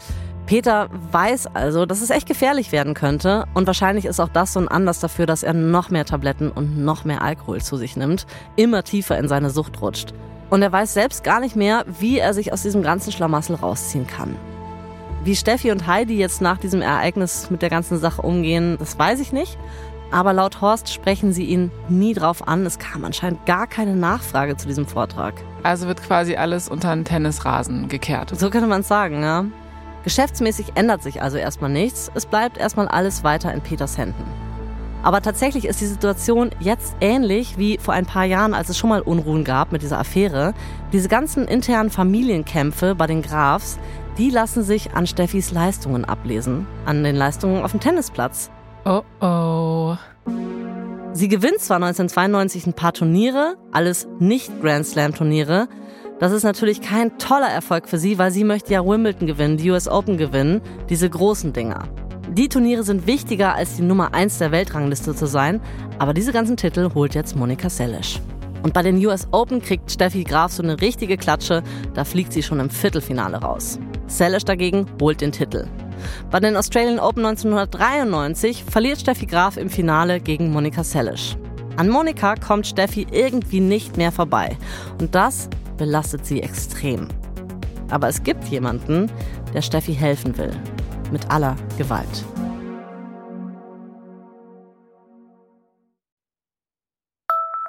Peter 0.46 0.90
weiß 1.12 1.48
also, 1.56 1.86
dass 1.86 2.02
es 2.02 2.10
echt 2.10 2.28
gefährlich 2.28 2.74
werden 2.74 2.94
könnte 2.94 3.46
und 3.54 3.66
wahrscheinlich 3.66 4.06
ist 4.06 4.20
auch 4.20 4.28
das 4.28 4.54
so 4.54 4.60
ein 4.60 4.68
Anlass 4.68 5.00
dafür, 5.00 5.26
dass 5.26 5.44
er 5.44 5.54
noch 5.54 5.90
mehr 5.90 6.06
Tabletten 6.06 6.52
und 6.52 6.78
noch 6.84 7.06
mehr 7.06 7.22
Alkohol 7.22 7.62
zu 7.62 7.78
sich 7.78 7.96
nimmt, 7.96 8.26
immer 8.58 8.84
tiefer 8.84 9.18
in 9.18 9.30
seine 9.30 9.50
Sucht 9.50 9.82
rutscht. 9.82 10.14
Und 10.50 10.62
er 10.62 10.72
weiß 10.72 10.94
selbst 10.94 11.24
gar 11.24 11.40
nicht 11.40 11.56
mehr, 11.56 11.86
wie 12.00 12.20
er 12.20 12.34
sich 12.34 12.52
aus 12.52 12.62
diesem 12.62 12.84
ganzen 12.84 13.12
Schlamassel 13.12 13.56
rausziehen 13.56 14.06
kann. 14.06 14.36
Wie 15.24 15.38
Steffi 15.38 15.72
und 15.72 15.88
Heidi 15.88 16.18
jetzt 16.18 16.42
nach 16.42 16.58
diesem 16.58 16.82
Ereignis 16.82 17.50
mit 17.50 17.62
der 17.62 17.70
ganzen 17.70 17.98
Sache 17.98 18.22
umgehen, 18.22 18.76
das 18.78 19.00
weiß 19.00 19.22
ich 19.22 19.32
nicht. 19.32 19.58
Aber 20.14 20.32
laut 20.32 20.62
Horst 20.62 20.94
sprechen 20.94 21.34
sie 21.34 21.46
ihn 21.46 21.72
nie 21.90 22.14
drauf 22.14 22.48
an. 22.48 22.68
Es 22.68 22.78
kam 22.78 23.04
anscheinend 23.04 23.48
gar 23.48 23.66
keine 23.66 23.96
Nachfrage 23.96 24.56
zu 24.56 24.68
diesem 24.68 24.86
Vortrag. 24.86 25.34
Also 25.64 25.88
wird 25.88 26.04
quasi 26.04 26.36
alles 26.36 26.70
unter 26.70 26.92
einen 26.92 27.04
Tennisrasen 27.04 27.88
gekehrt. 27.88 28.32
So 28.38 28.52
könnte 28.52 28.68
man 28.68 28.82
es 28.82 28.88
sagen, 28.88 29.24
ja. 29.24 29.46
Geschäftsmäßig 30.04 30.74
ändert 30.76 31.02
sich 31.02 31.24
also 31.24 31.38
erstmal 31.38 31.72
nichts. 31.72 32.12
Es 32.14 32.28
bleibt 32.28 32.60
erstmal 32.60 32.88
alles 32.90 33.24
weiter 33.24 33.52
in 33.56 33.62
Peters 33.62 33.98
Händen. 33.98 34.24
Aber 35.02 35.20
tatsächlich 35.20 35.66
ist 35.66 35.82
die 35.82 35.88
Situation 35.88 36.52
jetzt 36.60 36.96
ähnlich 37.02 37.58
wie 37.58 37.80
vor 37.80 37.96
ein 37.96 38.06
paar 38.06 38.26
Jahren, 38.26 38.54
als 38.54 38.70
es 38.70 38.78
schon 38.78 38.92
mal 38.92 39.02
Unruhen 39.02 39.44
gab 39.44 39.72
mit 39.72 39.82
dieser 39.82 39.98
Affäre. 39.98 40.54
Diese 40.92 41.10
ganzen 41.10 41.48
internen 41.48 41.90
Familienkämpfe 41.90 42.94
bei 42.94 43.08
den 43.08 43.24
Grafs, 43.24 43.80
die 44.20 44.30
lassen 44.30 44.62
sich 44.62 44.94
an 44.94 45.08
Steffis 45.08 45.50
Leistungen 45.50 46.06
ablesen, 46.06 46.68
an 46.86 47.04
den 47.04 47.16
Leistungen 47.16 47.64
auf 47.64 47.72
dem 47.72 47.80
Tennisplatz. 47.80 48.52
Oh 48.86 49.02
oh. 49.22 49.96
Sie 51.14 51.28
gewinnt 51.30 51.60
zwar 51.60 51.78
1992 51.78 52.68
ein 52.68 52.74
paar 52.74 52.94
Turniere, 52.94 53.56
alles 53.72 54.08
nicht 54.20 54.52
Grand 54.62 54.86
Slam 54.86 55.14
Turniere, 55.16 55.70
das 56.20 56.32
ist 56.32 56.44
natürlich 56.44 56.82
kein 56.82 57.18
toller 57.18 57.50
Erfolg 57.50 57.88
für 57.88 57.98
sie, 57.98 58.18
weil 58.18 58.32
sie 58.32 58.44
möchte 58.44 58.74
ja 58.74 58.86
Wimbledon 58.86 59.28
gewinnen, 59.28 59.58
die 59.58 59.72
US 59.72 59.88
Open 59.88 60.18
gewinnen, 60.18 60.62
diese 60.90 61.10
großen 61.10 61.54
Dinger. 61.54 61.84
Die 62.30 62.50
Turniere 62.50 62.84
sind 62.84 63.08
wichtiger 63.08 63.56
als 63.56 63.76
die 63.76 63.84
Nummer 63.84 64.14
1 64.14 64.40
der 64.40 64.52
Weltrangliste 64.52 65.16
zu 65.16 65.28
sein, 65.28 65.62
aber 66.00 66.14
diese 66.14 66.34
ganzen 66.34 66.58
Titel 66.58 66.90
holt 66.94 67.16
jetzt 67.16 67.36
Monika 67.36 67.70
Seles. 67.70 68.20
Und 68.64 68.74
bei 68.74 68.82
den 68.82 68.98
US 69.06 69.28
Open 69.32 69.62
kriegt 69.62 69.92
Steffi 69.92 70.24
Graf 70.24 70.52
so 70.52 70.64
eine 70.64 70.82
richtige 70.82 71.18
Klatsche, 71.18 71.64
da 71.94 72.06
fliegt 72.06 72.34
sie 72.34 72.44
schon 72.44 72.60
im 72.60 72.70
Viertelfinale 72.70 73.38
raus. 73.38 73.80
Seles 74.08 74.46
dagegen 74.46 74.88
holt 75.00 75.22
den 75.22 75.32
Titel. 75.32 75.68
Bei 76.32 76.40
den 76.40 76.56
Australian 76.56 77.00
Open 77.00 77.26
1993 77.26 78.64
verliert 78.64 79.00
Steffi 79.00 79.26
Graf 79.26 79.58
im 79.58 79.70
Finale 79.70 80.20
gegen 80.20 80.52
Monika 80.52 80.84
Seles. 80.84 81.38
An 81.78 81.90
Monika 81.90 82.36
kommt 82.36 82.68
Steffi 82.68 83.08
irgendwie 83.12 83.60
nicht 83.60 83.98
mehr 83.98 84.12
vorbei. 84.12 84.58
Und 85.00 85.16
das 85.16 85.50
belastet 85.78 86.26
sie 86.26 86.42
extrem. 86.42 87.08
Aber 87.90 88.08
es 88.08 88.24
gibt 88.24 88.46
jemanden, 88.46 89.12
der 89.54 89.62
Steffi 89.62 89.94
helfen 89.94 90.38
will. 90.38 90.52
Mit 91.12 91.30
aller 91.30 91.56
Gewalt. 91.78 92.26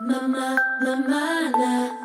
Mama, 0.06 0.56
Mama, 0.82 2.03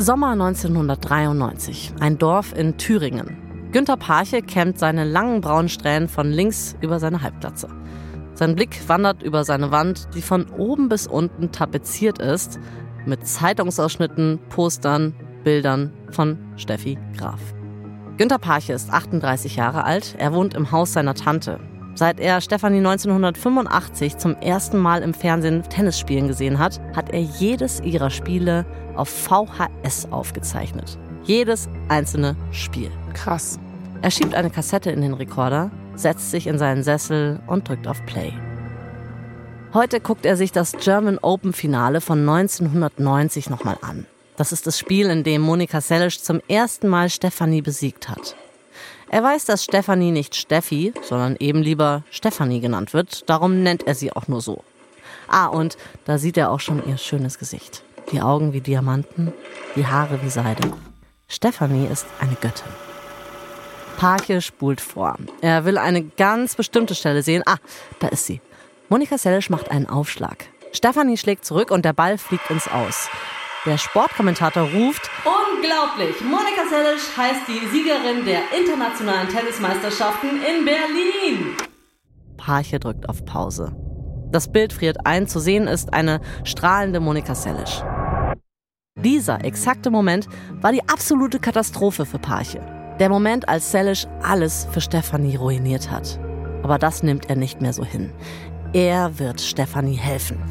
Sommer 0.00 0.30
1993, 0.30 1.94
ein 1.98 2.18
Dorf 2.18 2.56
in 2.56 2.76
Thüringen. 2.76 3.36
Günter 3.72 3.96
Parche 3.96 4.42
kämmt 4.42 4.78
seine 4.78 5.02
langen 5.02 5.40
braunen 5.40 5.68
Strähnen 5.68 6.08
von 6.08 6.30
links 6.30 6.76
über 6.80 7.00
seine 7.00 7.20
Halbglatze. 7.20 7.66
Sein 8.34 8.54
Blick 8.54 8.88
wandert 8.88 9.24
über 9.24 9.42
seine 9.42 9.72
Wand, 9.72 10.06
die 10.14 10.22
von 10.22 10.46
oben 10.50 10.88
bis 10.88 11.08
unten 11.08 11.50
tapeziert 11.50 12.20
ist 12.20 12.60
mit 13.06 13.26
Zeitungsausschnitten, 13.26 14.38
Postern, 14.50 15.14
Bildern 15.42 15.92
von 16.12 16.38
Steffi 16.56 16.96
Graf. 17.16 17.40
Günter 18.18 18.38
Parche 18.38 18.74
ist 18.74 18.92
38 18.92 19.56
Jahre 19.56 19.82
alt. 19.82 20.14
Er 20.16 20.32
wohnt 20.32 20.54
im 20.54 20.70
Haus 20.70 20.92
seiner 20.92 21.14
Tante. 21.14 21.58
Seit 21.94 22.20
er 22.20 22.40
Stefanie 22.40 22.78
1985 22.78 24.18
zum 24.18 24.36
ersten 24.36 24.78
Mal 24.78 25.02
im 25.02 25.12
Fernsehen 25.12 25.64
Tennis 25.64 25.98
spielen 25.98 26.28
gesehen 26.28 26.60
hat, 26.60 26.80
hat 26.94 27.10
er 27.10 27.20
jedes 27.20 27.80
ihrer 27.80 28.10
Spiele 28.10 28.64
auf 28.98 29.08
VHS 29.08 30.08
aufgezeichnet. 30.10 30.98
Jedes 31.24 31.68
einzelne 31.88 32.36
Spiel. 32.52 32.90
Krass. 33.14 33.58
Er 34.02 34.10
schiebt 34.10 34.34
eine 34.34 34.50
Kassette 34.50 34.90
in 34.90 35.00
den 35.00 35.14
Rekorder, 35.14 35.70
setzt 35.94 36.30
sich 36.30 36.46
in 36.46 36.58
seinen 36.58 36.82
Sessel 36.82 37.40
und 37.46 37.68
drückt 37.68 37.86
auf 37.86 38.04
Play. 38.06 38.32
Heute 39.74 40.00
guckt 40.00 40.24
er 40.24 40.36
sich 40.36 40.52
das 40.52 40.72
German 40.72 41.18
Open 41.18 41.52
Finale 41.52 42.00
von 42.00 42.20
1990 42.20 43.50
nochmal 43.50 43.76
an. 43.82 44.06
Das 44.36 44.52
ist 44.52 44.66
das 44.66 44.78
Spiel, 44.78 45.10
in 45.10 45.24
dem 45.24 45.42
Monika 45.42 45.80
Seles 45.80 46.22
zum 46.22 46.40
ersten 46.48 46.88
Mal 46.88 47.10
Stefanie 47.10 47.60
besiegt 47.60 48.08
hat. 48.08 48.36
Er 49.10 49.22
weiß, 49.22 49.46
dass 49.46 49.64
Stefanie 49.64 50.12
nicht 50.12 50.36
Steffi, 50.36 50.92
sondern 51.02 51.36
eben 51.40 51.60
lieber 51.60 52.02
Stefanie 52.10 52.60
genannt 52.60 52.94
wird. 52.94 53.28
Darum 53.28 53.62
nennt 53.62 53.86
er 53.86 53.94
sie 53.94 54.12
auch 54.12 54.28
nur 54.28 54.40
so. 54.40 54.62
Ah, 55.28 55.46
und 55.46 55.76
da 56.04 56.18
sieht 56.18 56.36
er 56.36 56.50
auch 56.50 56.60
schon 56.60 56.86
ihr 56.86 56.96
schönes 56.96 57.38
Gesicht. 57.38 57.82
Die 58.10 58.22
Augen 58.22 58.54
wie 58.54 58.62
Diamanten, 58.62 59.34
die 59.76 59.86
Haare 59.86 60.22
wie 60.22 60.30
Seide. 60.30 60.72
Stefanie 61.28 61.86
ist 61.86 62.06
eine 62.20 62.34
Göttin. 62.40 62.72
Parche 63.98 64.40
spult 64.40 64.80
vor. 64.80 65.16
Er 65.42 65.66
will 65.66 65.76
eine 65.76 66.02
ganz 66.04 66.54
bestimmte 66.54 66.94
Stelle 66.94 67.22
sehen. 67.22 67.42
Ah, 67.44 67.56
da 67.98 68.08
ist 68.08 68.24
sie. 68.24 68.40
Monika 68.88 69.18
Seles 69.18 69.50
macht 69.50 69.70
einen 69.70 69.88
Aufschlag. 69.88 70.46
Stefanie 70.72 71.18
schlägt 71.18 71.44
zurück 71.44 71.70
und 71.70 71.84
der 71.84 71.92
Ball 71.92 72.16
fliegt 72.16 72.50
ins 72.50 72.68
Aus. 72.68 73.10
Der 73.66 73.76
Sportkommentator 73.76 74.62
ruft: 74.62 75.10
Unglaublich! 75.24 76.20
Monika 76.22 76.62
Seles 76.70 77.14
heißt 77.14 77.42
die 77.48 77.66
Siegerin 77.66 78.24
der 78.24 78.40
internationalen 78.58 79.28
Tennismeisterschaften 79.28 80.30
in 80.30 80.64
Berlin. 80.64 81.56
Parche 82.38 82.78
drückt 82.78 83.08
auf 83.08 83.24
Pause. 83.26 83.76
Das 84.30 84.50
Bild 84.50 84.72
friert 84.72 84.98
ein. 85.04 85.26
Zu 85.26 85.40
sehen 85.40 85.66
ist 85.66 85.92
eine 85.92 86.20
strahlende 86.44 87.00
Monika 87.00 87.34
Seles. 87.34 87.82
Dieser 89.04 89.44
exakte 89.44 89.90
Moment 89.90 90.28
war 90.60 90.72
die 90.72 90.82
absolute 90.88 91.38
Katastrophe 91.38 92.04
für 92.04 92.18
Parche. 92.18 92.60
Der 92.98 93.08
Moment, 93.08 93.48
als 93.48 93.70
Seles 93.70 94.08
alles 94.22 94.66
für 94.72 94.80
Stefanie 94.80 95.36
ruiniert 95.36 95.90
hat. 95.90 96.18
Aber 96.64 96.78
das 96.78 97.04
nimmt 97.04 97.30
er 97.30 97.36
nicht 97.36 97.60
mehr 97.60 97.72
so 97.72 97.84
hin. 97.84 98.12
Er 98.72 99.18
wird 99.20 99.40
Stefanie 99.40 99.96
helfen. 99.96 100.42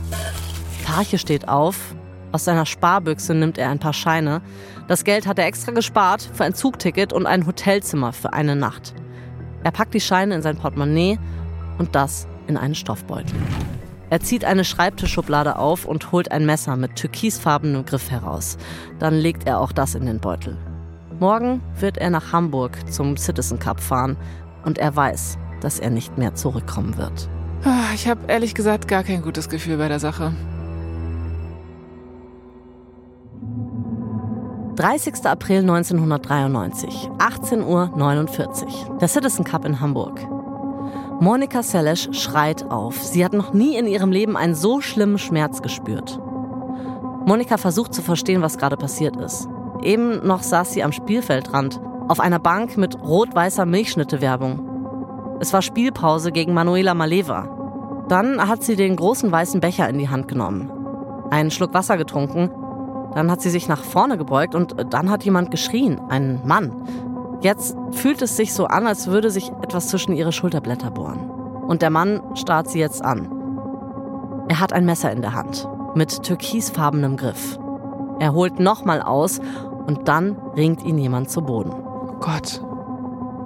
Parche 0.86 1.17
steht 1.17 1.49
auf. 1.49 1.93
Aus 2.31 2.45
seiner 2.45 2.65
Sparbüchse 2.65 3.33
nimmt 3.33 3.57
er 3.57 3.69
ein 3.69 3.79
paar 3.79 3.93
Scheine. 3.93 4.41
Das 4.88 5.03
Geld 5.03 5.27
hat 5.27 5.39
er 5.39 5.45
extra 5.45 5.73
gespart 5.73 6.29
für 6.33 6.45
ein 6.45 6.53
Zugticket 6.53 7.12
und 7.12 7.25
ein 7.25 7.45
Hotelzimmer 7.45 8.13
für 8.13 8.31
eine 8.31 8.55
Nacht. 8.55 8.93
Er 9.63 9.71
packt 9.71 9.93
die 9.93 9.99
Scheine 9.99 10.36
in 10.36 10.41
sein 10.41 10.57
Portemonnaie 10.57 11.19
und 11.77 11.95
das 11.95 12.27
in 12.47 12.55
einen 12.55 12.75
Stoffbeutel. 12.75 13.36
Er 14.10 14.22
zieht 14.22 14.46
eine 14.46 14.63
Schreibtischschublade 14.63 15.58
auf 15.58 15.86
und 15.86 16.12
holt 16.12 16.32
ein 16.32 16.46
Messer 16.46 16.78
mit 16.78 16.96
türkisfarbenem 16.96 17.86
Griff 17.86 18.10
heraus. 18.10 18.58
Dann 19.00 19.13
legt 19.13 19.46
er 19.46 19.60
auch 19.60 19.72
das 19.72 19.96
in 19.96 20.06
den 20.06 20.20
Beutel. 20.20 20.58
Morgen 21.20 21.62
wird 21.80 21.98
er 21.98 22.10
nach 22.10 22.32
Hamburg 22.32 22.91
zum 22.91 23.17
Citizen 23.17 23.60
Cup 23.60 23.82
fahren 23.82 24.15
und 24.63 24.78
er 24.78 24.96
weiß, 24.96 25.38
dass 25.62 25.80
er 25.80 25.89
nicht 25.89 26.17
mehr 26.17 26.36
zurückkommen 26.36 26.98
wird. 26.98 27.30
Ah, 27.63 27.93
ich 27.93 28.08
habe 28.08 28.22
ehrlich 28.28 28.54
gesagt 28.54 28.88
gar 28.88 29.04
kein 29.04 29.24
gutes 29.24 29.50
Gefühl 29.50 29.78
bei 29.78 29.88
der 29.88 30.00
Sache. 30.00 30.34
30. 34.76 35.26
April 35.26 35.62
1993, 35.62 37.10
18.49 37.17 37.65
Uhr, 37.65 38.98
der 39.00 39.08
Citizen 39.08 39.43
Cup 39.43 39.65
in 39.65 39.80
Hamburg. 39.80 40.37
Monika 41.19 41.63
Seles 41.63 42.10
schreit 42.12 42.69
auf. 42.69 43.03
Sie 43.03 43.25
hat 43.25 43.34
noch 43.34 43.51
nie 43.51 43.75
in 43.75 43.88
ihrem 43.88 44.12
Leben 44.12 44.38
einen 44.38 44.53
so 44.53 44.82
schlimmen 44.82 45.17
Schmerz 45.17 45.62
gespürt. 45.62 46.19
Monika 47.25 47.58
versucht 47.58 47.93
zu 47.93 48.01
verstehen, 48.01 48.41
was 48.41 48.58
gerade 48.58 48.77
passiert 48.77 49.15
ist. 49.17 49.49
Eben 49.82 50.25
noch 50.25 50.43
saß 50.43 50.73
sie 50.73 50.84
am 50.84 50.91
Spielfeldrand, 50.91 51.82
auf 52.08 52.19
einer 52.19 52.39
Bank 52.39 52.77
mit 52.77 53.01
rot-weißer 53.01 53.65
Milchschnitte-Werbung. 53.65 55.38
Es 55.39 55.53
war 55.53 55.62
Spielpause 55.62 56.32
gegen 56.32 56.53
Manuela 56.53 56.93
Maleva. 56.93 58.06
Dann 58.08 58.47
hat 58.47 58.63
sie 58.63 58.75
den 58.75 58.95
großen 58.95 59.32
weißen 59.32 59.60
Becher 59.60 59.89
in 59.89 59.97
die 59.97 60.10
Hand 60.10 60.27
genommen, 60.27 60.71
einen 61.32 61.51
Schluck 61.51 61.73
Wasser 61.73 61.97
getrunken 61.97 62.51
dann 63.17 63.32
hat 63.32 63.41
sie 63.41 63.49
sich 63.49 63.67
nach 63.67 63.84
vorne 63.84 64.15
gebeugt 64.15 64.53
und 64.53 64.75
dann 64.93 65.10
hat 65.10 65.23
jemand 65.23 65.49
geschrien, 65.49 65.99
ein 66.10 66.41
Mann. 66.45 66.71
Jetzt 67.41 67.76
fühlt 67.91 68.21
es 68.21 68.36
sich 68.36 68.54
so 68.54 68.65
an, 68.65 68.88
als 68.88 69.08
würde 69.08 69.30
sich 69.30 69.52
etwas 69.62 69.89
zwischen 69.89 70.13
ihre 70.13 70.32
Schulterblätter 70.32 70.91
bohren. 70.91 71.30
Und 71.67 71.82
der 71.82 71.89
Mann 71.89 72.21
starrt 72.36 72.69
sie 72.69 72.80
jetzt 72.80 73.04
an. 73.04 73.32
Er 74.47 74.60
hat 74.60 74.73
ein 74.73 74.86
Messer 74.86 75.12
in 75.12 75.21
der 75.21 75.34
Hand 75.34 75.67
mit 75.93 76.23
türkisfarbenem 76.23 77.17
Griff. 77.17 77.60
Er 78.19 78.34
holt 78.34 78.60
nochmal 78.60 79.02
aus 79.02 79.39
und 79.86 80.08
dann 80.08 80.38
ringt 80.56 80.84
ihn 80.84 80.97
jemand 80.97 81.30
zu 81.30 81.41
Boden. 81.41 81.71
Gott. 82.19 82.62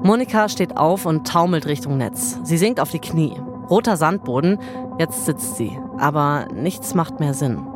Monika 0.04 0.49
steht 0.49 0.77
auf 0.77 1.06
und 1.06 1.27
taumelt 1.27 1.65
Richtung 1.65 1.97
Netz. 1.97 2.39
Sie 2.43 2.58
sinkt 2.58 2.80
auf 2.80 2.91
die 2.91 2.99
Knie. 2.99 3.39
Roter 3.69 3.97
Sandboden, 3.97 4.60
jetzt 4.97 5.25
sitzt 5.25 5.56
sie. 5.58 5.77
Aber 5.97 6.47
nichts 6.54 6.95
macht 6.95 7.19
mehr 7.19 7.34
Sinn. 7.34 7.67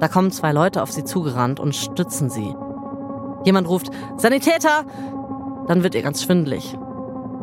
Da 0.00 0.08
kommen 0.08 0.30
zwei 0.30 0.52
Leute 0.52 0.82
auf 0.82 0.92
sie 0.92 1.04
zugerannt 1.04 1.60
und 1.60 1.74
stützen 1.74 2.30
sie. 2.30 2.54
Jemand 3.44 3.68
ruft 3.68 3.90
Sanitäter! 4.16 4.84
Dann 5.68 5.82
wird 5.82 5.94
ihr 5.94 6.02
ganz 6.02 6.22
schwindelig. 6.22 6.76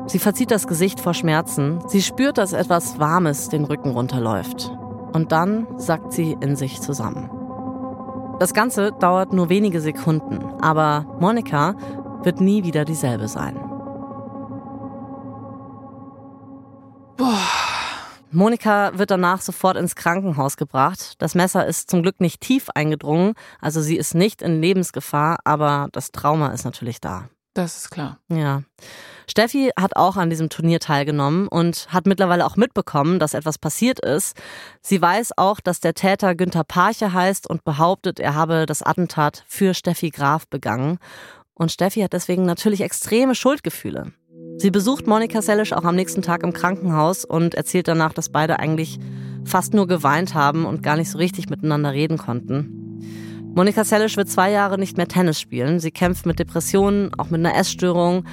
Sie 0.08 0.20
verzieht 0.20 0.52
das 0.52 0.68
Gesicht 0.68 1.00
vor 1.00 1.14
Schmerzen. 1.14 1.80
Sie 1.88 2.02
spürt, 2.02 2.38
dass 2.38 2.54
etwas 2.54 3.00
Warmes 3.00 3.50
den 3.50 3.66
Rücken 3.66 3.92
runterläuft. 3.92 4.72
Und 5.14 5.32
dann 5.32 5.68
sackt 5.78 6.12
sie 6.12 6.36
in 6.42 6.56
sich 6.56 6.82
zusammen. 6.82 7.30
Das 8.40 8.54
Ganze 8.54 8.92
dauert 8.92 9.32
nur 9.32 9.50
wenige 9.50 9.80
Sekunden, 9.80 10.44
aber 10.60 11.06
Monika 11.20 11.76
wird 12.24 12.42
nie 12.42 12.64
wieder 12.64 12.84
dieselbe 12.84 13.28
sein. 13.28 13.56
Boah. 17.16 17.38
Monika 18.32 18.98
wird 18.98 19.12
danach 19.12 19.42
sofort 19.42 19.78
ins 19.78 19.96
Krankenhaus 19.96 20.58
gebracht. 20.58 21.14
Das 21.20 21.36
Messer 21.36 21.68
ist 21.68 21.92
zum 21.92 22.02
Glück 22.02 22.20
nicht 22.20 22.42
tief 22.42 22.70
eingedrungen, 22.74 23.34
also 23.62 23.80
sie 23.80 23.96
ist 23.96 24.16
nicht 24.16 24.42
in 24.42 24.60
Lebensgefahr, 24.60 25.38
aber 25.44 25.88
das 25.92 26.12
Trauma 26.12 26.48
ist 26.48 26.66
natürlich 26.66 27.00
da. 27.00 27.30
Das 27.54 27.78
ist 27.78 27.92
klar. 27.92 28.20
Ja. 28.30 28.64
Steffi 29.28 29.72
hat 29.78 29.96
auch 29.96 30.18
an 30.18 30.30
diesem 30.30 30.50
Turnier 30.50 30.80
teilgenommen 30.80 31.48
und 31.48 31.88
hat 31.90 32.08
mittlerweile 32.08 32.46
auch 32.46 32.56
mitbekommen, 32.56 33.20
dass 33.20 33.34
etwas 33.34 33.58
passiert 33.58 34.00
ist. 34.00 34.36
Sie 34.82 35.02
weiß 35.02 35.38
auch, 35.38 35.60
dass 35.60 35.80
der 35.80 35.94
Täter 35.94 36.36
Günther 36.36 36.64
Parche 36.64 37.14
heißt 37.14 37.48
und 37.48 37.64
behauptet, 37.64 38.20
er 38.20 38.36
habe 38.36 38.66
das 38.66 38.82
Attentat 38.82 39.44
für 39.48 39.74
Steffi 39.74 40.10
Graf 40.10 40.48
begangen. 40.48 40.98
Und 41.54 41.72
Steffi 41.72 42.02
hat 42.02 42.14
deswegen 42.14 42.46
natürlich 42.46 42.82
extreme 42.82 43.36
Schuldgefühle. 43.36 44.14
Sie 44.58 44.72
besucht 44.72 45.08
Monika 45.08 45.42
Sellisch 45.42 45.74
auch 45.74 45.84
am 45.84 45.96
nächsten 45.96 46.22
Tag 46.22 46.44
im 46.44 46.54
Krankenhaus 46.54 47.26
und 47.26 47.54
erzählt 47.54 47.88
danach, 47.88 48.14
dass 48.14 48.30
beide 48.30 48.60
eigentlich 48.60 49.00
fast 49.46 49.74
nur 49.74 49.88
geweint 49.88 50.34
haben 50.34 50.66
und 50.66 50.84
gar 50.84 50.96
nicht 50.96 51.12
so 51.12 51.18
richtig 51.18 51.50
miteinander 51.50 51.92
reden 51.92 52.18
konnten. 52.18 52.83
Monika 53.56 53.84
Sellisch 53.84 54.18
wird 54.18 54.30
zwei 54.30 54.50
Jahre 54.50 54.80
nicht 54.80 54.98
mehr 54.98 55.08
Tennis 55.08 55.40
spielen. 55.40 55.80
Sie 55.80 55.92
kämpft 55.92 56.26
mit 56.26 56.40
Depressionen, 56.40 57.14
auch 57.20 57.30
mit 57.30 57.40
einer 57.40 57.56
Essstörung. 57.56 58.24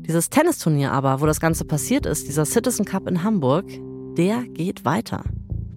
Dieses 0.00 0.30
Tennisturnier 0.30 0.90
aber, 0.90 1.20
wo 1.20 1.26
das 1.26 1.38
Ganze 1.38 1.64
passiert 1.64 2.06
ist, 2.06 2.26
dieser 2.26 2.44
Citizen 2.44 2.84
Cup 2.84 3.06
in 3.06 3.22
Hamburg, 3.22 3.66
der 4.16 4.42
geht 4.42 4.84
weiter. 4.84 5.22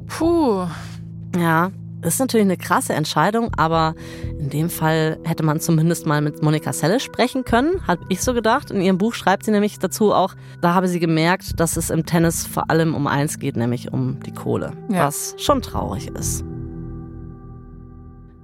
Puh. 0.07 0.65
Ja, 1.37 1.71
ist 2.01 2.19
natürlich 2.19 2.45
eine 2.45 2.57
krasse 2.57 2.93
Entscheidung, 2.93 3.51
aber 3.55 3.93
in 4.39 4.49
dem 4.49 4.69
Fall 4.69 5.19
hätte 5.23 5.43
man 5.43 5.59
zumindest 5.59 6.07
mal 6.07 6.21
mit 6.21 6.41
Monika 6.41 6.73
Selle 6.73 6.99
sprechen 6.99 7.45
können, 7.45 7.85
habe 7.87 8.03
ich 8.09 8.21
so 8.21 8.33
gedacht. 8.33 8.71
In 8.71 8.81
ihrem 8.81 8.97
Buch 8.97 9.13
schreibt 9.13 9.45
sie 9.45 9.51
nämlich 9.51 9.77
dazu 9.77 10.11
auch, 10.11 10.33
da 10.61 10.73
habe 10.73 10.87
sie 10.87 10.99
gemerkt, 10.99 11.59
dass 11.59 11.77
es 11.77 11.91
im 11.91 12.03
Tennis 12.03 12.47
vor 12.47 12.71
allem 12.71 12.95
um 12.95 13.05
eins 13.05 13.37
geht, 13.37 13.57
nämlich 13.57 13.93
um 13.93 14.19
die 14.21 14.33
Kohle, 14.33 14.73
ja. 14.89 15.05
was 15.05 15.35
schon 15.37 15.61
traurig 15.61 16.07
ist. 16.07 16.43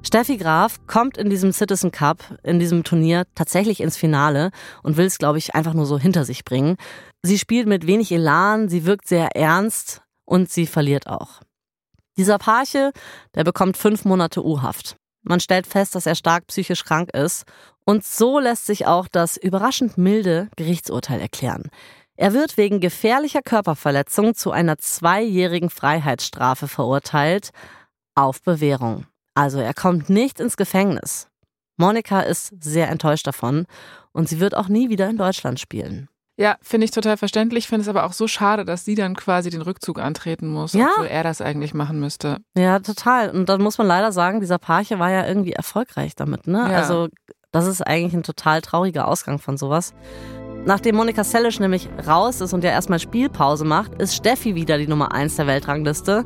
Steffi 0.06 0.38
Graf 0.38 0.86
kommt 0.86 1.18
in 1.18 1.30
diesem 1.30 1.54
Citizen 1.54 1.92
Cup, 1.92 2.38
in 2.44 2.60
diesem 2.60 2.84
Turnier 2.84 3.26
tatsächlich 3.36 3.80
ins 3.80 3.96
Finale 3.96 4.52
und 4.84 4.98
will 4.98 5.06
es, 5.06 5.18
glaube 5.18 5.38
ich, 5.38 5.56
einfach 5.56 5.74
nur 5.74 5.86
so 5.86 5.98
hinter 5.98 6.26
sich 6.26 6.44
bringen. 6.44 6.76
Sie 7.24 7.40
spielt 7.40 7.68
mit 7.68 7.88
wenig 7.88 8.12
Elan, 8.12 8.68
sie 8.68 8.86
wirkt 8.86 9.08
sehr 9.08 9.36
ernst 9.36 10.02
und 10.26 10.52
sie 10.52 10.68
verliert 10.68 11.08
auch. 11.08 11.42
Dieser 12.18 12.38
Parche, 12.38 12.92
der 13.34 13.44
bekommt 13.44 13.78
fünf 13.78 14.06
Monate 14.06 14.46
U-Haft. 14.46 14.98
Man 15.24 15.40
stellt 15.40 15.66
fest, 15.66 15.96
dass 15.96 16.06
er 16.06 16.16
stark 16.16 16.48
psychisch 16.48 16.84
krank 16.84 17.10
ist. 17.14 17.46
Und 17.86 18.06
so 18.06 18.40
lässt 18.40 18.66
sich 18.66 18.86
auch 18.86 19.08
das 19.08 19.38
überraschend 19.38 19.98
milde 19.98 20.50
Gerichtsurteil 20.58 21.20
erklären. 21.20 21.70
Er 22.16 22.34
wird 22.34 22.58
wegen 22.58 22.80
gefährlicher 22.80 23.42
Körperverletzung 23.42 24.36
zu 24.36 24.52
einer 24.52 24.78
zweijährigen 24.78 25.70
Freiheitsstrafe 25.70 26.68
verurteilt 26.68 27.50
auf 28.16 28.44
Bewährung. 28.44 29.06
Also 29.34 29.60
er 29.60 29.74
kommt 29.74 30.10
nicht 30.10 30.40
ins 30.40 30.58
Gefängnis. 30.58 31.28
Monika 31.78 32.22
ist 32.22 32.54
sehr 32.64 32.90
enttäuscht 32.90 33.26
davon 33.26 33.66
und 34.12 34.30
sie 34.30 34.40
wird 34.40 34.56
auch 34.56 34.68
nie 34.68 34.90
wieder 34.90 35.10
in 35.10 35.18
Deutschland 35.18 35.60
spielen. 35.60 36.08
Ja, 36.36 36.58
finde 36.62 36.86
ich 36.86 36.92
total 36.92 37.18
verständlich. 37.18 37.68
Finde 37.68 37.84
es 37.84 37.88
aber 37.88 38.06
auch 38.06 38.14
so 38.14 38.28
schade, 38.28 38.66
dass 38.66 38.86
sie 38.86 38.96
dann 38.96 39.16
quasi 39.16 39.52
den 39.52 39.62
Rückzug 39.62 40.00
antreten 40.00 40.48
muss, 40.48 40.74
ja. 40.74 40.90
obwohl 40.92 41.06
er 41.06 41.24
das 41.24 41.42
eigentlich 41.42 41.74
machen 41.76 42.00
müsste. 42.00 42.38
Ja, 42.58 42.80
total. 42.80 43.30
Und 43.30 43.50
dann 43.50 43.62
muss 43.62 43.78
man 43.78 43.86
leider 43.86 44.12
sagen, 44.12 44.40
dieser 44.40 44.58
Parche 44.58 44.98
war 44.98 45.12
ja 45.12 45.28
irgendwie 45.28 45.54
erfolgreich 45.54 46.16
damit. 46.16 46.48
Ne? 46.48 46.58
Ja. 46.58 46.78
Also 46.78 47.10
das 47.52 47.68
ist 47.68 47.82
eigentlich 47.86 48.14
ein 48.14 48.24
total 48.24 48.62
trauriger 48.62 49.08
Ausgang 49.08 49.38
von 49.38 49.58
sowas. 49.58 49.94
Nachdem 50.66 50.96
Monika 50.96 51.24
Sellisch 51.24 51.60
nämlich 51.60 51.88
raus 52.08 52.42
ist 52.42 52.54
und 52.54 52.64
ja 52.64 52.72
erstmal 52.72 53.00
Spielpause 53.00 53.66
macht, 53.66 53.94
ist 54.02 54.16
Steffi 54.16 54.56
wieder 54.56 54.78
die 54.78 54.88
Nummer 54.88 55.12
eins 55.12 55.36
der 55.36 55.46
Weltrangliste. 55.46 56.26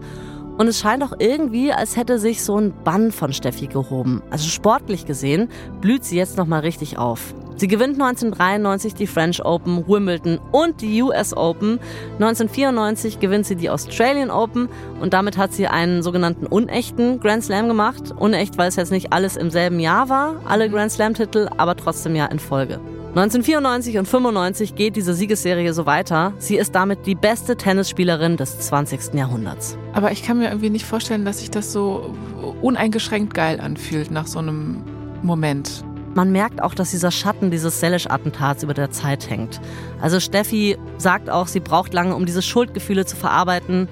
Und 0.58 0.67
es 0.67 0.80
scheint 0.80 1.04
auch 1.04 1.13
irgendwie, 1.20 1.72
als 1.72 1.96
hätte 1.96 2.20
sich 2.20 2.43
so 2.43 2.58
ein 2.58 2.74
Bann 2.84 3.12
von 3.12 3.32
Steffi 3.32 3.67
gehoben. 3.67 4.24
Also 4.30 4.48
sportlich 4.50 5.06
gesehen 5.06 5.50
blüht 5.82 6.04
sie 6.04 6.17
jetzt 6.17 6.38
nochmal 6.38 6.62
richtig 6.62 6.98
auf. 6.98 7.36
Sie 7.58 7.67
gewinnt 7.67 8.00
1993 8.00 8.93
die 8.93 9.08
French 9.08 9.43
Open, 9.43 9.88
Wimbledon 9.88 10.39
und 10.52 10.82
die 10.82 11.02
US 11.02 11.36
Open. 11.36 11.80
1994 12.20 13.20
gewinnt 13.20 13.48
sie 13.48 13.56
die 13.56 13.72
Australian 13.72 14.30
Open 14.30 14.70
und 15.02 15.13
damit 15.13 15.38
hat 15.38 15.54
sie 15.54 15.67
einen 15.67 16.04
sogenannten 16.04 16.46
unechten 16.46 17.20
Grand 17.20 17.43
Slam 17.43 17.67
gemacht. 17.67 18.13
Unecht, 18.15 18.60
weil 18.60 18.70
es 18.70 18.76
jetzt 18.76 18.91
nicht 18.91 19.12
alles 19.12 19.38
im 19.38 19.50
selben 19.50 19.80
Jahr 19.80 20.08
war, 20.10 20.36
alle 20.46 20.70
Grand 20.70 20.91
Slam-Titel, 20.91 21.50
aber 21.58 21.76
trotzdem 21.76 22.15
ja 22.15 22.28
in 22.28 22.38
Folge. 22.38 22.80
1994 23.18 23.98
und 23.98 24.08
95 24.08 24.76
geht 24.76 24.96
diese 24.96 25.16
Siegesserie 25.16 25.74
so 25.74 25.88
weiter. 25.88 26.34
Sie 26.38 26.56
ist 26.56 26.76
damit 26.76 27.08
die 27.08 27.16
beste 27.16 27.58
Tennisspielerin 27.58 28.38
des 28.38 28.60
20. 28.60 29.16
Jahrhunderts. 29.16 29.76
Aber 29.94 30.12
ich 30.12 30.22
kann 30.22 30.38
mir 30.38 30.50
irgendwie 30.50 30.70
nicht 30.70 30.86
vorstellen, 30.86 31.26
dass 31.26 31.40
sich 31.40 31.50
das 31.50 31.74
so 31.74 32.14
uneingeschränkt 32.62 33.34
geil 33.34 33.60
anfühlt 33.60 34.12
nach 34.12 34.28
so 34.28 34.38
einem 34.38 34.84
Moment. 35.24 35.84
Man 36.14 36.32
merkt 36.32 36.62
auch, 36.62 36.76
dass 36.76 36.92
dieser 36.92 37.10
Schatten 37.10 37.50
dieses 37.50 37.80
Selesch-Attentats 37.80 38.62
über 38.62 38.76
der 38.76 38.92
Zeit 38.92 39.28
hängt. 39.32 39.62
Also 40.00 40.20
Steffi 40.20 40.78
sagt 41.00 41.32
auch, 41.32 41.48
sie 41.48 41.60
braucht 41.60 41.96
lange, 41.96 42.16
um 42.16 42.28
diese 42.28 42.44
Schuldgefühle 42.44 43.08
zu 43.08 43.16
verarbeiten. 43.16 43.88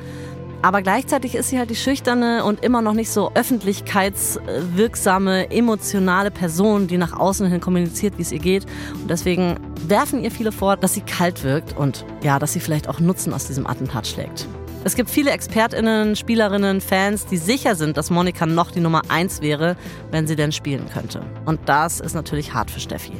Aber 0.62 0.82
gleichzeitig 0.82 1.36
ist 1.36 1.50
sie 1.50 1.60
halt 1.60 1.70
die 1.70 1.76
schüchterne 1.76 2.44
und 2.44 2.63
immer 2.63 2.82
noch 2.82 2.94
nicht 2.94 3.12
so 3.12 3.32
öffentlichkeitswirksame, 3.34 5.52
emotionale 5.52 6.32
Person, 6.32 6.88
die 6.88 6.98
nach 6.98 7.13
außen 7.13 7.48
hin 7.48 7.62
kommuniziert, 7.62 8.18
wie 8.18 8.24
es 8.24 8.32
ihr 8.32 8.39
geht. 8.39 8.65
Und 8.94 9.10
deswegen 9.10 9.60
werfen 9.88 10.24
ihr 10.24 10.32
viele 10.32 10.52
vor, 10.52 10.78
dass 10.78 10.96
sie 10.96 11.02
kalt 11.02 11.44
wirkt 11.44 11.78
und 11.78 12.06
ja, 12.24 12.39
dass 12.39 12.54
sie 12.54 12.60
vielleicht 12.60 12.89
auch 12.89 13.00
Nutzen 13.00 13.34
aus 13.34 13.48
diesem 13.48 13.68
Attentat 13.68 14.08
schlägt. 14.08 14.48
Es 14.84 14.96
gibt 14.96 15.10
viele 15.10 15.32
ExpertInnen, 15.32 16.15
Spielerinnen, 16.15 16.80
Fans, 16.80 17.26
die 17.26 17.38
sicher 17.38 17.76
sind, 17.76 17.98
dass 17.98 18.12
Monika 18.12 18.46
noch 18.46 18.70
die 18.70 18.82
Nummer 18.82 19.02
1 19.10 19.41
wäre, 19.41 19.76
wenn 20.12 20.28
sie 20.28 20.36
denn 20.36 20.52
spielen 20.52 20.88
könnte. 20.94 21.22
Und 21.46 21.60
das 21.65 22.00
ist 22.00 22.13
natürlich 22.13 22.54
hart 22.54 22.70
für 22.70 22.80
Steffi. 22.80 23.13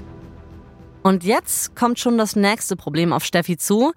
Und 1.02 1.24
jetzt 1.24 1.76
kommt 1.76 2.00
schon 2.00 2.17
das 2.17 2.36
nächste 2.36 2.76
Problem 2.76 3.13
auf 3.13 3.24
Steffi 3.24 3.58
zu. 3.58 3.93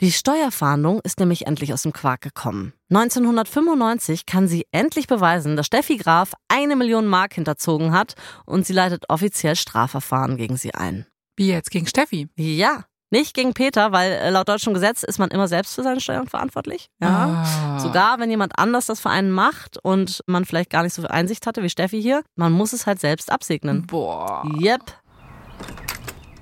Die 0.00 0.12
Steuerfahndung 0.12 1.00
ist 1.04 1.20
nämlich 1.20 1.46
endlich 1.46 1.74
aus 1.74 1.82
dem 1.82 1.92
Quark 1.92 2.22
gekommen. 2.22 2.72
1995 2.88 4.24
kann 4.24 4.48
sie 4.48 4.66
endlich 4.72 5.06
beweisen, 5.06 5.56
dass 5.56 5.66
Steffi 5.66 5.98
Graf 5.98 6.32
eine 6.48 6.74
Million 6.74 7.06
Mark 7.06 7.34
hinterzogen 7.34 7.92
hat 7.92 8.14
und 8.46 8.64
sie 8.64 8.72
leitet 8.72 9.04
offiziell 9.10 9.56
Strafverfahren 9.56 10.38
gegen 10.38 10.56
sie 10.56 10.74
ein. 10.74 11.06
Wie 11.36 11.48
jetzt 11.48 11.70
gegen 11.70 11.86
Steffi? 11.86 12.28
Ja. 12.36 12.84
Nicht 13.10 13.34
gegen 13.34 13.52
Peter, 13.52 13.92
weil 13.92 14.12
äh, 14.12 14.30
laut 14.30 14.48
deutschem 14.48 14.72
Gesetz 14.72 15.02
ist 15.02 15.18
man 15.18 15.30
immer 15.30 15.48
selbst 15.48 15.74
für 15.74 15.82
seine 15.82 16.00
Steuern 16.00 16.28
verantwortlich. 16.28 16.88
Ja. 17.02 17.44
Ah. 17.44 17.78
Sogar 17.80 18.20
wenn 18.20 18.30
jemand 18.30 18.58
anders 18.58 18.86
das 18.86 19.00
für 19.00 19.10
einen 19.10 19.32
macht 19.32 19.78
und 19.82 20.22
man 20.26 20.46
vielleicht 20.46 20.70
gar 20.70 20.82
nicht 20.82 20.94
so 20.94 21.02
viel 21.02 21.10
Einsicht 21.10 21.46
hatte 21.46 21.62
wie 21.62 21.68
Steffi 21.68 22.00
hier, 22.00 22.22
man 22.36 22.52
muss 22.52 22.72
es 22.72 22.86
halt 22.86 23.00
selbst 23.00 23.30
absegnen. 23.30 23.86
Boah. 23.86 24.44
Yep. 24.60 24.94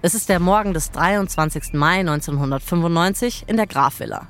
Es 0.00 0.14
ist 0.14 0.28
der 0.28 0.38
Morgen 0.38 0.74
des 0.74 0.92
23. 0.92 1.72
Mai 1.72 1.98
1995 1.98 3.44
in 3.48 3.56
der 3.56 3.66
Grafvilla. 3.66 4.28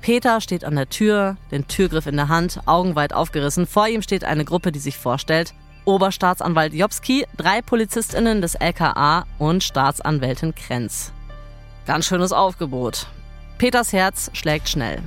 Peter 0.00 0.40
steht 0.40 0.64
an 0.64 0.74
der 0.74 0.88
Tür, 0.88 1.36
den 1.52 1.68
Türgriff 1.68 2.08
in 2.08 2.16
der 2.16 2.26
Hand, 2.26 2.58
augenweit 2.66 3.12
aufgerissen. 3.12 3.68
Vor 3.68 3.86
ihm 3.86 4.02
steht 4.02 4.24
eine 4.24 4.44
Gruppe, 4.44 4.72
die 4.72 4.80
sich 4.80 4.96
vorstellt. 4.96 5.54
Oberstaatsanwalt 5.84 6.74
Jobski, 6.74 7.26
drei 7.36 7.62
PolizistInnen 7.62 8.40
des 8.42 8.56
LKA 8.56 9.24
und 9.38 9.62
Staatsanwältin 9.62 10.56
Krenz. 10.56 11.12
Ganz 11.86 12.06
schönes 12.06 12.32
Aufgebot. 12.32 13.06
Peters 13.58 13.92
Herz 13.92 14.32
schlägt 14.32 14.68
schnell. 14.68 15.00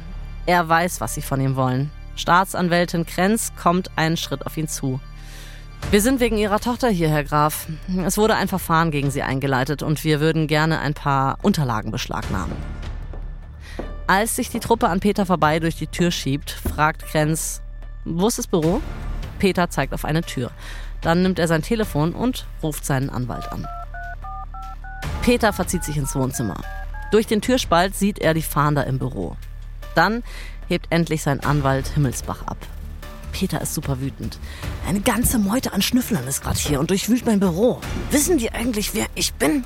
Er 0.46 0.70
weiß, 0.70 1.02
was 1.02 1.16
sie 1.16 1.22
von 1.22 1.42
ihm 1.42 1.58
wollen. 1.58 1.92
Staatsanwältin 2.16 3.06
Krenz 3.06 3.52
kommt 3.62 3.92
einen 3.98 4.16
Schritt 4.16 4.46
auf 4.46 4.56
ihn 4.56 4.70
zu. 4.70 5.02
Wir 5.90 6.02
sind 6.02 6.20
wegen 6.20 6.38
Ihrer 6.38 6.60
Tochter 6.60 6.90
hier, 6.90 7.10
Herr 7.10 7.24
Graf. 7.24 7.68
Es 8.06 8.18
wurde 8.18 8.36
ein 8.36 8.48
Verfahren 8.48 8.92
gegen 8.92 9.12
Sie 9.12 9.24
eingeleitet 9.24 9.84
und 9.84 10.04
wir 10.04 10.20
würden 10.20 10.48
gerne 10.48 10.80
ein 10.80 10.94
paar 10.94 11.38
Unterlagen 11.42 11.92
beschlagnahmen. 11.92 12.56
Als 14.08 14.36
sich 14.36 14.50
die 14.50 14.60
Truppe 14.60 14.90
an 14.90 15.00
Peter 15.00 15.26
vorbei 15.26 15.60
durch 15.60 15.76
die 15.76 15.88
Tür 15.88 16.12
schiebt, 16.12 16.52
fragt 16.52 17.06
Krenz, 17.06 17.62
wo 18.06 18.28
ist 18.28 18.38
das 18.38 18.48
Büro? 18.48 18.82
Peter 19.40 19.70
zeigt 19.70 19.94
auf 19.94 20.06
eine 20.06 20.22
Tür. 20.22 20.52
Dann 21.02 21.24
nimmt 21.24 21.40
er 21.40 21.48
sein 21.48 21.62
Telefon 21.62 22.14
und 22.14 22.46
ruft 22.62 22.86
seinen 22.86 23.10
Anwalt 23.10 23.52
an. 23.52 23.68
Peter 25.22 25.52
verzieht 25.54 25.84
sich 25.84 25.98
ins 25.98 26.16
Wohnzimmer. 26.16 26.62
Durch 27.12 27.28
den 27.28 27.42
Türspalt 27.42 27.96
sieht 27.96 28.20
er 28.20 28.34
die 28.34 28.42
Fahnder 28.42 28.86
im 28.88 28.98
Büro. 28.98 29.36
Dann 29.96 30.24
hebt 30.68 30.88
endlich 30.90 31.22
sein 31.22 31.42
Anwalt 31.42 31.88
Himmelsbach 31.88 32.48
ab. 32.48 32.58
Peter 33.32 33.62
ist 33.62 33.74
super 33.74 34.02
wütend. 34.02 34.40
Eine 34.88 35.02
ganze 35.02 35.40
Meute 35.40 35.74
an 35.74 35.82
Schnüfflern 35.82 36.28
ist 36.28 36.44
gerade 36.44 36.60
hier 36.60 36.80
und 36.80 36.90
durchwühlt 36.90 37.26
mein 37.26 37.40
Büro. 37.40 37.80
Wissen 38.12 38.38
die 38.38 38.52
eigentlich, 38.52 38.94
wer 38.94 39.08
ich 39.16 39.34
bin? 39.34 39.64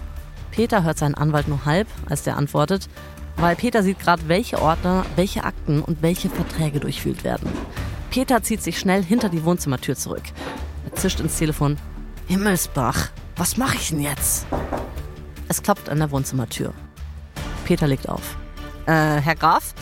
Peter 0.52 0.84
hört 0.84 0.98
seinen 0.98 1.16
Anwalt 1.16 1.48
nur 1.48 1.66
halb, 1.66 1.88
als 2.10 2.24
der 2.24 2.38
antwortet, 2.38 2.88
weil 3.38 3.56
Peter 3.56 3.84
sieht 3.84 4.00
gerade, 4.00 4.28
welche 4.28 4.62
Ordner, 4.62 5.06
welche 5.16 5.44
Akten 5.44 5.82
und 5.82 6.02
welche 6.02 6.30
Verträge 6.30 6.80
durchwühlt 6.80 7.24
werden. 7.24 7.50
Peter 8.10 8.42
zieht 8.42 8.64
sich 8.64 8.80
schnell 8.80 9.04
hinter 9.04 9.28
die 9.28 9.44
Wohnzimmertür 9.44 9.96
zurück. 9.96 10.24
Er 10.86 10.96
zischt 10.96 11.20
ins 11.20 11.38
Telefon. 11.38 11.78
Himmelsbach, 12.28 13.10
was 13.36 13.58
mache 13.58 13.76
ich 13.76 13.90
denn 13.90 14.00
jetzt? 14.00 14.46
Es 15.50 15.62
klopft 15.62 15.90
an 15.90 16.00
der 16.00 16.12
Wohnzimmertür. 16.12 16.74
Peter 17.66 17.88
legt 17.88 18.08
auf. 18.08 18.38
Äh, 18.86 19.20
Herr 19.20 19.36
Graf, 19.36 19.74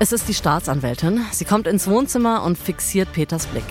es 0.00 0.12
ist 0.12 0.28
die 0.28 0.34
Staatsanwältin. 0.34 1.24
Sie 1.32 1.44
kommt 1.44 1.66
ins 1.66 1.88
Wohnzimmer 1.88 2.42
und 2.44 2.56
fixiert 2.56 3.12
Peters 3.12 3.46
Blick. 3.46 3.64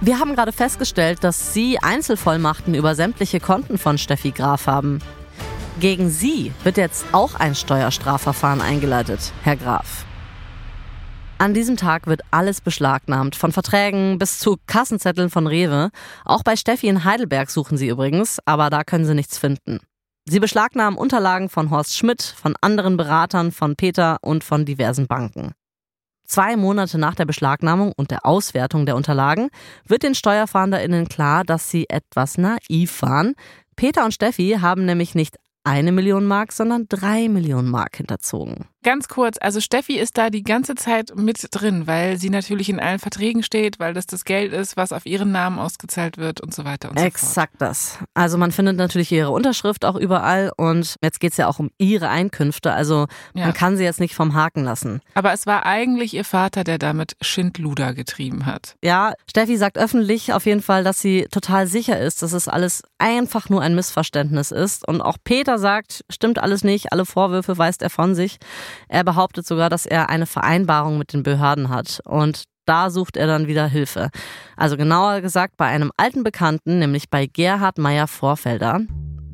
Wir 0.00 0.20
haben 0.20 0.36
gerade 0.36 0.52
festgestellt, 0.52 1.24
dass 1.24 1.52
Sie 1.52 1.78
Einzelvollmachten 1.80 2.74
über 2.74 2.94
sämtliche 2.94 3.40
Konten 3.40 3.78
von 3.78 3.98
Steffi 3.98 4.30
Graf 4.30 4.68
haben. 4.68 5.00
Gegen 5.80 6.10
Sie 6.10 6.52
wird 6.62 6.76
jetzt 6.76 7.06
auch 7.12 7.34
ein 7.34 7.54
Steuerstrafverfahren 7.54 8.60
eingeleitet, 8.60 9.32
Herr 9.42 9.56
Graf. 9.56 10.04
An 11.38 11.54
diesem 11.54 11.76
Tag 11.76 12.06
wird 12.06 12.22
alles 12.30 12.60
beschlagnahmt, 12.60 13.36
von 13.36 13.52
Verträgen 13.52 14.18
bis 14.18 14.38
zu 14.38 14.56
Kassenzetteln 14.66 15.30
von 15.30 15.46
Rewe. 15.46 15.90
Auch 16.24 16.42
bei 16.42 16.56
Steffi 16.56 16.88
in 16.88 17.04
Heidelberg 17.04 17.50
suchen 17.50 17.78
sie 17.78 17.88
übrigens, 17.88 18.38
aber 18.44 18.70
da 18.70 18.82
können 18.82 19.04
sie 19.04 19.14
nichts 19.14 19.38
finden. 19.38 19.80
Sie 20.30 20.40
beschlagnahmen 20.40 20.98
Unterlagen 20.98 21.48
von 21.48 21.70
Horst 21.70 21.96
Schmidt, 21.96 22.22
von 22.22 22.54
anderen 22.60 22.98
Beratern, 22.98 23.50
von 23.50 23.76
Peter 23.76 24.18
und 24.20 24.44
von 24.44 24.66
diversen 24.66 25.06
Banken. 25.06 25.52
Zwei 26.26 26.54
Monate 26.54 26.98
nach 26.98 27.14
der 27.14 27.24
Beschlagnahmung 27.24 27.94
und 27.96 28.10
der 28.10 28.26
Auswertung 28.26 28.84
der 28.84 28.96
Unterlagen 28.96 29.48
wird 29.86 30.02
den 30.02 30.14
SteuerfahnderInnen 30.14 31.08
klar, 31.08 31.44
dass 31.44 31.70
sie 31.70 31.88
etwas 31.88 32.36
naiv 32.36 33.00
waren. 33.00 33.36
Peter 33.74 34.04
und 34.04 34.12
Steffi 34.12 34.58
haben 34.60 34.84
nämlich 34.84 35.14
nicht 35.14 35.38
eine 35.64 35.92
Million 35.92 36.26
Mark, 36.26 36.52
sondern 36.52 36.84
drei 36.90 37.30
Millionen 37.30 37.70
Mark 37.70 37.96
hinterzogen. 37.96 38.66
Ganz 38.84 39.08
kurz, 39.08 39.36
also 39.40 39.60
Steffi 39.60 39.98
ist 39.98 40.16
da 40.16 40.30
die 40.30 40.44
ganze 40.44 40.76
Zeit 40.76 41.12
mit 41.16 41.48
drin, 41.50 41.88
weil 41.88 42.16
sie 42.16 42.30
natürlich 42.30 42.68
in 42.68 42.78
allen 42.78 43.00
Verträgen 43.00 43.42
steht, 43.42 43.80
weil 43.80 43.92
das 43.92 44.06
das 44.06 44.24
Geld 44.24 44.52
ist, 44.52 44.76
was 44.76 44.92
auf 44.92 45.04
ihren 45.04 45.32
Namen 45.32 45.58
ausgezahlt 45.58 46.16
wird 46.16 46.40
und 46.40 46.54
so 46.54 46.64
weiter 46.64 46.90
und 46.90 46.98
so 46.98 47.04
Exakt 47.04 47.54
das. 47.58 47.98
Also 48.14 48.38
man 48.38 48.52
findet 48.52 48.76
natürlich 48.76 49.10
ihre 49.10 49.30
Unterschrift 49.30 49.84
auch 49.84 49.96
überall 49.96 50.52
und 50.56 50.94
jetzt 51.02 51.18
geht 51.18 51.32
es 51.32 51.38
ja 51.38 51.48
auch 51.48 51.58
um 51.58 51.70
ihre 51.78 52.08
Einkünfte. 52.08 52.72
Also 52.72 53.06
Ja. 53.34 53.46
man 53.46 53.52
kann 53.54 53.76
sie 53.76 53.82
jetzt 53.82 53.98
nicht 53.98 54.14
vom 54.14 54.34
Haken 54.34 54.62
lassen. 54.62 55.00
Aber 55.14 55.32
es 55.32 55.44
war 55.46 55.66
eigentlich 55.66 56.14
ihr 56.14 56.24
Vater, 56.24 56.62
der 56.62 56.78
damit 56.78 57.16
Schindluder 57.20 57.94
getrieben 57.94 58.46
hat. 58.46 58.76
Ja, 58.84 59.12
Steffi 59.28 59.56
sagt 59.56 59.76
öffentlich 59.76 60.32
auf 60.32 60.46
jeden 60.46 60.62
Fall, 60.62 60.84
dass 60.84 61.00
sie 61.00 61.26
total 61.32 61.66
sicher 61.66 61.98
ist, 61.98 62.22
dass 62.22 62.32
es 62.32 62.46
alles 62.46 62.82
einfach 62.98 63.48
nur 63.48 63.60
ein 63.60 63.74
Missverständnis 63.74 64.52
ist. 64.52 64.86
Und 64.86 65.00
auch 65.00 65.16
Peter 65.24 65.58
sagt, 65.58 66.04
stimmt 66.10 66.38
alles 66.38 66.62
nicht, 66.62 66.92
alle 66.92 67.04
Vorwürfe 67.04 67.58
weist 67.58 67.82
er 67.82 67.90
von 67.90 68.14
sich. 68.14 68.38
Er 68.88 69.04
behauptet 69.04 69.46
sogar, 69.46 69.70
dass 69.70 69.86
er 69.86 70.08
eine 70.08 70.26
Vereinbarung 70.26 70.98
mit 70.98 71.12
den 71.12 71.22
Behörden 71.22 71.68
hat. 71.68 72.00
Und 72.04 72.44
da 72.64 72.90
sucht 72.90 73.16
er 73.16 73.26
dann 73.26 73.46
wieder 73.46 73.66
Hilfe. 73.66 74.10
Also 74.56 74.76
genauer 74.76 75.20
gesagt 75.20 75.56
bei 75.56 75.66
einem 75.66 75.90
alten 75.96 76.22
Bekannten, 76.22 76.78
nämlich 76.78 77.08
bei 77.08 77.26
Gerhard 77.26 77.78
Meyer-Vorfelder. 77.78 78.80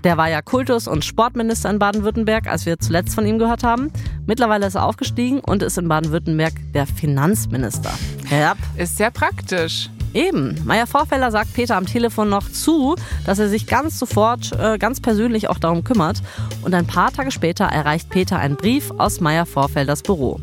Der 0.04 0.18
war 0.18 0.28
ja 0.28 0.42
Kultus- 0.42 0.86
und 0.86 1.04
Sportminister 1.04 1.70
in 1.70 1.78
Baden-Württemberg, 1.78 2.46
als 2.46 2.66
wir 2.66 2.78
zuletzt 2.78 3.14
von 3.14 3.26
ihm 3.26 3.38
gehört 3.38 3.64
haben. 3.64 3.90
Mittlerweile 4.26 4.66
ist 4.66 4.74
er 4.74 4.84
aufgestiegen 4.84 5.40
und 5.40 5.62
ist 5.62 5.78
in 5.78 5.88
Baden-Württemberg 5.88 6.52
der 6.74 6.86
Finanzminister. 6.86 7.90
Ja, 8.30 8.54
Ist 8.76 8.98
sehr 8.98 9.10
praktisch. 9.10 9.88
Eben. 10.14 10.60
Meier 10.64 10.86
Vorfelder 10.86 11.30
sagt 11.30 11.52
Peter 11.54 11.76
am 11.76 11.86
Telefon 11.86 12.30
noch 12.30 12.50
zu, 12.50 12.94
dass 13.26 13.40
er 13.40 13.48
sich 13.48 13.66
ganz 13.66 13.98
sofort, 13.98 14.52
äh, 14.52 14.78
ganz 14.78 15.00
persönlich 15.00 15.50
auch 15.50 15.58
darum 15.58 15.82
kümmert. 15.82 16.22
Und 16.62 16.72
ein 16.72 16.86
paar 16.86 17.12
Tage 17.12 17.32
später 17.32 17.64
erreicht 17.64 18.10
Peter 18.10 18.38
einen 18.38 18.56
Brief 18.56 18.92
aus 18.96 19.20
Meier 19.20 19.44
Vorfelders 19.44 20.02
Büro. 20.02 20.40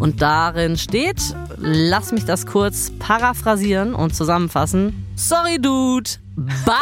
Und 0.00 0.20
darin 0.20 0.76
steht, 0.76 1.36
lass 1.58 2.10
mich 2.10 2.24
das 2.24 2.46
kurz 2.46 2.90
paraphrasieren 2.98 3.94
und 3.94 4.14
zusammenfassen. 4.14 5.06
Sorry, 5.14 5.58
Dude. 5.60 6.10
Bye. 6.36 6.74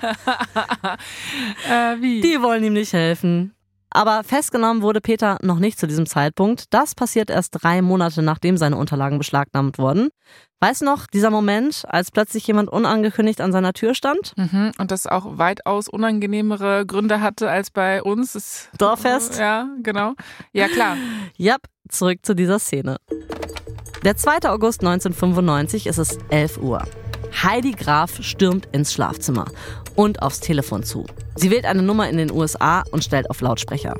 Äh, 1.68 2.00
wie? 2.00 2.20
Die 2.20 2.42
wollen 2.42 2.64
ihm 2.64 2.72
nicht 2.72 2.92
helfen. 2.92 3.54
Aber 3.90 4.22
festgenommen 4.24 4.82
wurde 4.82 5.00
Peter 5.00 5.38
noch 5.42 5.58
nicht 5.58 5.78
zu 5.78 5.86
diesem 5.86 6.06
Zeitpunkt. 6.06 6.64
Das 6.70 6.94
passiert 6.94 7.28
erst 7.28 7.62
drei 7.62 7.82
Monate 7.82 8.22
nachdem 8.22 8.56
seine 8.56 8.76
Unterlagen 8.76 9.18
beschlagnahmt 9.18 9.78
wurden. 9.78 10.10
Weißt 10.60 10.82
du 10.82 10.84
noch, 10.84 11.06
dieser 11.06 11.30
Moment, 11.30 11.84
als 11.88 12.10
plötzlich 12.10 12.46
jemand 12.46 12.70
unangekündigt 12.70 13.40
an 13.40 13.50
seiner 13.50 13.72
Tür 13.72 13.94
stand? 13.94 14.34
Mhm. 14.36 14.72
Und 14.78 14.90
das 14.90 15.06
auch 15.06 15.38
weitaus 15.38 15.88
unangenehmere 15.88 16.84
Gründe 16.86 17.20
hatte 17.20 17.50
als 17.50 17.70
bei 17.70 18.02
uns. 18.02 18.34
Das, 18.34 18.68
Dorffest? 18.78 19.38
Ja, 19.38 19.68
genau. 19.82 20.14
Ja, 20.52 20.68
klar. 20.68 20.96
Yep, 21.38 21.62
zurück 21.88 22.18
zu 22.22 22.34
dieser 22.34 22.58
Szene. 22.58 22.98
Der 24.04 24.16
2. 24.16 24.50
August 24.50 24.80
1995 24.80 25.86
ist 25.86 25.98
es 25.98 26.18
11 26.28 26.58
Uhr. 26.58 26.82
Heidi 27.32 27.72
Graf 27.72 28.22
stürmt 28.22 28.68
ins 28.72 28.92
Schlafzimmer 28.92 29.46
und 29.94 30.22
aufs 30.22 30.40
Telefon 30.40 30.82
zu. 30.82 31.06
Sie 31.36 31.50
wählt 31.50 31.64
eine 31.64 31.82
Nummer 31.82 32.08
in 32.08 32.16
den 32.16 32.30
USA 32.30 32.82
und 32.90 33.04
stellt 33.04 33.30
auf 33.30 33.40
Lautsprecher. 33.40 33.96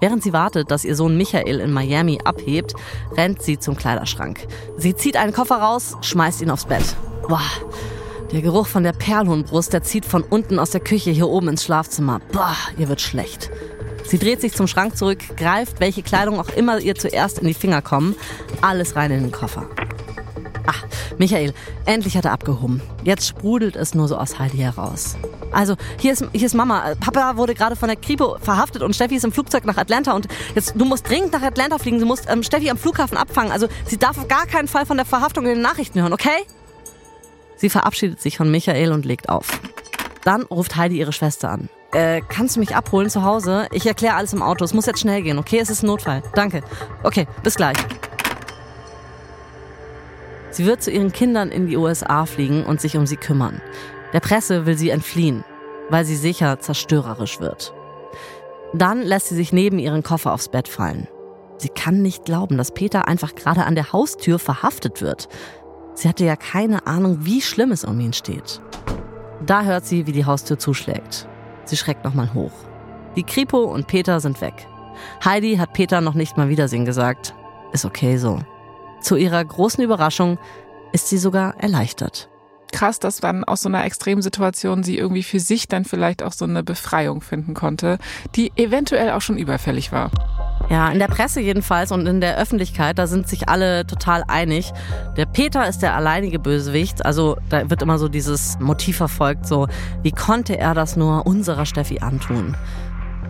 Während 0.00 0.22
sie 0.22 0.32
wartet, 0.32 0.70
dass 0.70 0.84
ihr 0.84 0.96
Sohn 0.96 1.16
Michael 1.16 1.60
in 1.60 1.72
Miami 1.72 2.18
abhebt, 2.24 2.74
rennt 3.16 3.42
sie 3.42 3.58
zum 3.58 3.76
Kleiderschrank. 3.76 4.46
Sie 4.78 4.94
zieht 4.94 5.16
einen 5.16 5.34
Koffer 5.34 5.56
raus, 5.56 5.96
schmeißt 6.00 6.40
ihn 6.40 6.50
aufs 6.50 6.64
Bett. 6.64 6.96
Boah, 7.28 7.42
der 8.32 8.42
Geruch 8.42 8.66
von 8.66 8.82
der 8.82 8.92
Perlhuhnbrust, 8.92 9.72
der 9.72 9.82
zieht 9.82 10.04
von 10.04 10.22
unten 10.22 10.58
aus 10.58 10.70
der 10.70 10.80
Küche 10.80 11.10
hier 11.10 11.28
oben 11.28 11.48
ins 11.48 11.64
Schlafzimmer. 11.64 12.20
Boah, 12.32 12.56
ihr 12.78 12.88
wird 12.88 13.00
schlecht. 13.00 13.50
Sie 14.04 14.18
dreht 14.18 14.40
sich 14.40 14.54
zum 14.54 14.66
Schrank 14.66 14.96
zurück, 14.96 15.18
greift, 15.36 15.80
welche 15.80 16.02
Kleidung 16.02 16.40
auch 16.40 16.48
immer 16.48 16.78
ihr 16.78 16.94
zuerst 16.94 17.38
in 17.38 17.46
die 17.46 17.54
Finger 17.54 17.82
kommen, 17.82 18.16
alles 18.60 18.96
rein 18.96 19.10
in 19.10 19.22
den 19.22 19.32
Koffer. 19.32 19.68
Ach, 20.70 20.84
Michael, 21.18 21.52
endlich 21.84 22.16
hat 22.16 22.26
er 22.26 22.30
abgehoben. 22.30 22.80
Jetzt 23.02 23.26
sprudelt 23.26 23.74
es 23.74 23.92
nur 23.92 24.06
so 24.06 24.16
aus 24.16 24.38
Heidi 24.38 24.58
heraus. 24.58 25.16
Also, 25.50 25.74
hier 25.98 26.12
ist, 26.12 26.24
hier 26.32 26.46
ist 26.46 26.54
Mama. 26.54 26.94
Papa 27.00 27.36
wurde 27.36 27.54
gerade 27.54 27.74
von 27.74 27.88
der 27.88 27.96
Kripo 27.96 28.36
verhaftet 28.40 28.82
und 28.82 28.94
Steffi 28.94 29.16
ist 29.16 29.24
im 29.24 29.32
Flugzeug 29.32 29.64
nach 29.64 29.76
Atlanta 29.76 30.12
und 30.12 30.28
jetzt, 30.54 30.74
du 30.76 30.84
musst 30.84 31.08
dringend 31.08 31.32
nach 31.32 31.42
Atlanta 31.42 31.78
fliegen. 31.78 31.98
Du 31.98 32.06
musst 32.06 32.30
ähm, 32.30 32.44
Steffi 32.44 32.70
am 32.70 32.78
Flughafen 32.78 33.18
abfangen. 33.18 33.50
Also, 33.50 33.66
sie 33.84 33.98
darf 33.98 34.16
auf 34.16 34.28
gar 34.28 34.46
keinen 34.46 34.68
Fall 34.68 34.86
von 34.86 34.96
der 34.96 35.06
Verhaftung 35.06 35.44
in 35.44 35.54
den 35.54 35.62
Nachrichten 35.62 36.00
hören, 36.00 36.12
okay? 36.12 36.46
Sie 37.56 37.68
verabschiedet 37.68 38.20
sich 38.20 38.36
von 38.36 38.48
Michael 38.48 38.92
und 38.92 39.04
legt 39.04 39.28
auf. 39.28 39.60
Dann 40.22 40.42
ruft 40.42 40.76
Heidi 40.76 40.98
ihre 40.98 41.12
Schwester 41.12 41.50
an. 41.50 41.68
Äh, 41.90 42.20
kannst 42.28 42.54
du 42.54 42.60
mich 42.60 42.76
abholen 42.76 43.10
zu 43.10 43.24
Hause? 43.24 43.66
Ich 43.72 43.86
erkläre 43.86 44.14
alles 44.14 44.34
im 44.34 44.42
Auto. 44.42 44.64
Es 44.64 44.72
muss 44.72 44.86
jetzt 44.86 45.00
schnell 45.00 45.22
gehen, 45.22 45.38
okay? 45.38 45.58
Es 45.58 45.68
ist 45.68 45.82
ein 45.82 45.86
Notfall. 45.86 46.22
Danke. 46.36 46.62
Okay, 47.02 47.26
bis 47.42 47.56
gleich. 47.56 47.76
Sie 50.50 50.66
wird 50.66 50.82
zu 50.82 50.90
ihren 50.90 51.12
Kindern 51.12 51.50
in 51.50 51.66
die 51.66 51.76
USA 51.76 52.26
fliegen 52.26 52.64
und 52.64 52.80
sich 52.80 52.96
um 52.96 53.06
sie 53.06 53.16
kümmern. 53.16 53.60
Der 54.12 54.20
Presse 54.20 54.66
will 54.66 54.76
sie 54.76 54.90
entfliehen, 54.90 55.44
weil 55.88 56.04
sie 56.04 56.16
sicher 56.16 56.58
zerstörerisch 56.58 57.40
wird. 57.40 57.72
Dann 58.72 59.02
lässt 59.02 59.28
sie 59.28 59.36
sich 59.36 59.52
neben 59.52 59.78
ihren 59.78 60.02
Koffer 60.02 60.32
aufs 60.32 60.48
Bett 60.48 60.68
fallen. 60.68 61.08
Sie 61.58 61.68
kann 61.68 62.02
nicht 62.02 62.24
glauben, 62.24 62.56
dass 62.56 62.72
Peter 62.72 63.06
einfach 63.06 63.34
gerade 63.34 63.64
an 63.64 63.74
der 63.74 63.92
Haustür 63.92 64.38
verhaftet 64.38 65.02
wird. 65.02 65.28
Sie 65.94 66.08
hatte 66.08 66.24
ja 66.24 66.36
keine 66.36 66.86
Ahnung, 66.86 67.18
wie 67.20 67.42
schlimm 67.42 67.72
es 67.72 67.84
um 67.84 68.00
ihn 68.00 68.12
steht. 68.12 68.60
Da 69.44 69.64
hört 69.64 69.84
sie, 69.84 70.06
wie 70.06 70.12
die 70.12 70.24
Haustür 70.24 70.58
zuschlägt. 70.58 71.28
Sie 71.64 71.76
schreckt 71.76 72.04
nochmal 72.04 72.32
hoch. 72.34 72.52
Die 73.16 73.24
Kripo 73.24 73.58
und 73.64 73.86
Peter 73.86 74.20
sind 74.20 74.40
weg. 74.40 74.66
Heidi 75.24 75.56
hat 75.56 75.72
Peter 75.72 76.00
noch 76.00 76.14
nicht 76.14 76.36
mal 76.36 76.48
Wiedersehen 76.48 76.84
gesagt. 76.84 77.34
Ist 77.72 77.84
okay 77.84 78.16
so. 78.16 78.40
Zu 79.00 79.16
ihrer 79.16 79.44
großen 79.44 79.82
Überraschung 79.82 80.38
ist 80.92 81.08
sie 81.08 81.18
sogar 81.18 81.58
erleichtert. 81.58 82.28
Krass, 82.72 83.00
dass 83.00 83.18
dann 83.18 83.42
aus 83.44 83.62
so 83.62 83.68
einer 83.68 83.84
Extremsituation 83.84 84.84
sie 84.84 84.96
irgendwie 84.96 85.24
für 85.24 85.40
sich 85.40 85.66
dann 85.66 85.84
vielleicht 85.84 86.22
auch 86.22 86.32
so 86.32 86.44
eine 86.44 86.62
Befreiung 86.62 87.20
finden 87.20 87.54
konnte, 87.54 87.98
die 88.36 88.52
eventuell 88.56 89.10
auch 89.10 89.20
schon 89.20 89.38
überfällig 89.38 89.90
war. 89.90 90.10
Ja, 90.68 90.88
in 90.90 91.00
der 91.00 91.08
Presse 91.08 91.40
jedenfalls 91.40 91.90
und 91.90 92.06
in 92.06 92.20
der 92.20 92.38
Öffentlichkeit, 92.38 92.98
da 92.98 93.08
sind 93.08 93.28
sich 93.28 93.48
alle 93.48 93.86
total 93.86 94.22
einig. 94.28 94.72
Der 95.16 95.26
Peter 95.26 95.66
ist 95.68 95.80
der 95.80 95.96
alleinige 95.96 96.38
Bösewicht. 96.38 97.04
Also 97.04 97.38
da 97.48 97.68
wird 97.68 97.82
immer 97.82 97.98
so 97.98 98.08
dieses 98.08 98.56
Motiv 98.60 98.98
verfolgt, 98.98 99.48
so 99.48 99.66
wie 100.02 100.12
konnte 100.12 100.56
er 100.56 100.74
das 100.74 100.94
nur 100.94 101.26
unserer 101.26 101.66
Steffi 101.66 101.98
antun? 101.98 102.56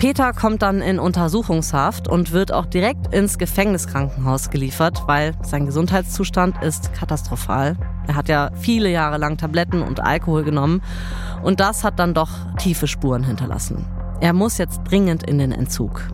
Peter 0.00 0.32
kommt 0.32 0.62
dann 0.62 0.80
in 0.80 0.98
Untersuchungshaft 0.98 2.08
und 2.08 2.32
wird 2.32 2.54
auch 2.54 2.64
direkt 2.64 3.12
ins 3.12 3.36
Gefängniskrankenhaus 3.36 4.48
geliefert, 4.48 5.02
weil 5.04 5.34
sein 5.42 5.66
Gesundheitszustand 5.66 6.62
ist 6.62 6.94
katastrophal. 6.94 7.76
Er 8.06 8.16
hat 8.16 8.30
ja 8.30 8.50
viele 8.58 8.88
Jahre 8.88 9.18
lang 9.18 9.36
Tabletten 9.36 9.82
und 9.82 10.00
Alkohol 10.00 10.42
genommen 10.42 10.80
und 11.42 11.60
das 11.60 11.84
hat 11.84 11.98
dann 11.98 12.14
doch 12.14 12.30
tiefe 12.56 12.86
Spuren 12.86 13.24
hinterlassen. 13.24 13.84
Er 14.22 14.32
muss 14.32 14.56
jetzt 14.56 14.80
dringend 14.84 15.22
in 15.24 15.36
den 15.36 15.52
Entzug. 15.52 16.08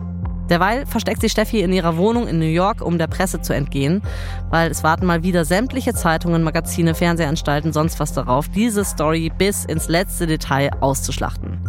Derweil 0.49 0.85
versteckt 0.85 1.21
sich 1.21 1.31
Steffi 1.31 1.61
in 1.61 1.71
ihrer 1.71 1.95
Wohnung 1.95 2.27
in 2.27 2.39
New 2.39 2.45
York, 2.45 2.81
um 2.81 2.97
der 2.97 3.07
Presse 3.07 3.39
zu 3.39 3.53
entgehen, 3.53 4.01
weil 4.49 4.69
es 4.69 4.83
warten 4.83 5.05
mal 5.05 5.23
wieder 5.23 5.45
sämtliche 5.45 5.93
Zeitungen, 5.93 6.43
Magazine, 6.43 6.93
Fernsehanstalten, 6.93 7.71
sonst 7.71 8.01
was 8.01 8.11
darauf, 8.11 8.49
diese 8.49 8.83
Story 8.83 9.31
bis 9.37 9.63
ins 9.63 9.87
letzte 9.87 10.27
Detail 10.27 10.71
auszuschlachten. 10.81 11.61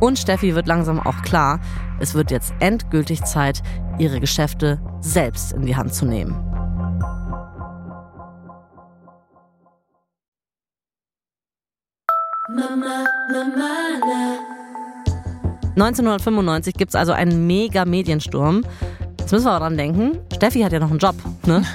Und 0.00 0.18
Steffi 0.18 0.54
wird 0.54 0.66
langsam 0.66 0.98
auch 0.98 1.22
klar, 1.22 1.60
es 2.00 2.14
wird 2.14 2.30
jetzt 2.30 2.54
endgültig 2.58 3.22
Zeit, 3.24 3.62
ihre 3.98 4.18
Geschäfte 4.18 4.80
selbst 5.00 5.52
in 5.52 5.66
die 5.66 5.76
Hand 5.76 5.94
zu 5.94 6.06
nehmen. 6.06 6.32
Mama, 12.48 13.06
Mama, 13.30 13.68
na. 14.00 14.50
1995 15.76 16.74
gibt 16.74 16.90
es 16.90 16.94
also 16.94 17.12
einen 17.12 17.46
mega 17.46 17.84
Mediensturm. 17.84 18.64
Jetzt 19.18 19.32
müssen 19.32 19.44
wir 19.44 19.52
aber 19.52 19.66
dran 19.66 19.76
denken, 19.76 20.18
Steffi 20.34 20.60
hat 20.62 20.72
ja 20.72 20.80
noch 20.80 20.90
einen 20.90 20.98
Job, 20.98 21.14
ne? 21.46 21.64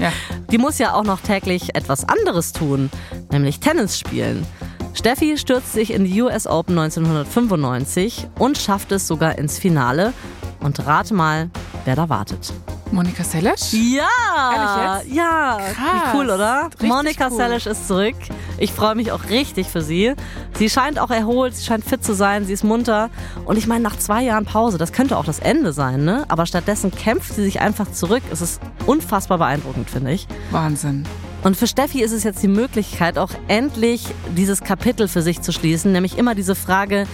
Ja. 0.00 0.12
Die 0.50 0.58
muss 0.58 0.78
ja 0.78 0.94
auch 0.94 1.04
noch 1.04 1.20
täglich 1.20 1.76
etwas 1.76 2.04
anderes 2.08 2.52
tun, 2.52 2.90
nämlich 3.30 3.60
Tennis 3.60 3.96
spielen. 3.96 4.44
Steffi 4.94 5.36
stürzt 5.36 5.72
sich 5.72 5.92
in 5.92 6.04
die 6.04 6.22
US 6.22 6.46
Open 6.46 6.78
1995 6.78 8.28
und 8.38 8.56
schafft 8.56 8.92
es 8.92 9.06
sogar 9.06 9.38
ins 9.38 9.58
Finale. 9.58 10.12
Und 10.60 10.86
rate 10.86 11.12
mal, 11.12 11.50
wer 11.84 11.96
da 11.96 12.08
wartet. 12.08 12.54
Monika 12.90 13.24
Seles? 13.24 13.72
Ja! 13.72 14.06
Ehrlich 14.54 15.04
jetzt? 15.08 15.16
Ja! 15.16 15.58
Krass. 15.58 15.74
Wie 15.76 16.16
cool, 16.16 16.30
oder? 16.30 16.66
Richtig 16.66 16.88
Monika 16.88 17.28
cool. 17.28 17.36
Seles 17.36 17.66
ist 17.66 17.88
zurück. 17.88 18.14
Ich 18.56 18.72
freue 18.72 18.94
mich 18.94 19.10
auch 19.10 19.28
richtig 19.30 19.66
für 19.66 19.82
sie. 19.82 20.14
Sie 20.56 20.70
scheint 20.70 21.00
auch 21.00 21.10
erholt, 21.10 21.56
sie 21.56 21.64
scheint 21.64 21.84
fit 21.84 22.04
zu 22.04 22.14
sein, 22.14 22.46
sie 22.46 22.52
ist 22.52 22.62
munter. 22.62 23.10
Und 23.46 23.58
ich 23.58 23.66
meine, 23.66 23.82
nach 23.82 23.98
zwei 23.98 24.22
Jahren 24.22 24.44
Pause, 24.44 24.78
das 24.78 24.92
könnte 24.92 25.18
auch 25.18 25.24
das 25.24 25.40
Ende 25.40 25.72
sein, 25.72 26.04
ne? 26.04 26.24
Aber 26.28 26.46
stattdessen 26.46 26.92
kämpft 26.92 27.34
sie 27.34 27.42
sich 27.42 27.60
einfach 27.60 27.90
zurück. 27.90 28.22
Es 28.30 28.40
ist 28.40 28.60
unfassbar 28.86 29.38
beeindruckend, 29.38 29.90
finde 29.90 30.12
ich. 30.12 30.28
Wahnsinn. 30.52 31.04
Und 31.44 31.58
für 31.58 31.66
Steffi 31.66 32.00
ist 32.00 32.12
es 32.12 32.24
jetzt 32.24 32.42
die 32.42 32.48
Möglichkeit, 32.48 33.18
auch 33.18 33.30
endlich 33.48 34.06
dieses 34.34 34.62
Kapitel 34.62 35.08
für 35.08 35.20
sich 35.20 35.42
zu 35.42 35.52
schließen, 35.52 35.92
nämlich 35.92 36.16
immer 36.16 36.34
diese 36.34 36.54
Frage, 36.54 37.06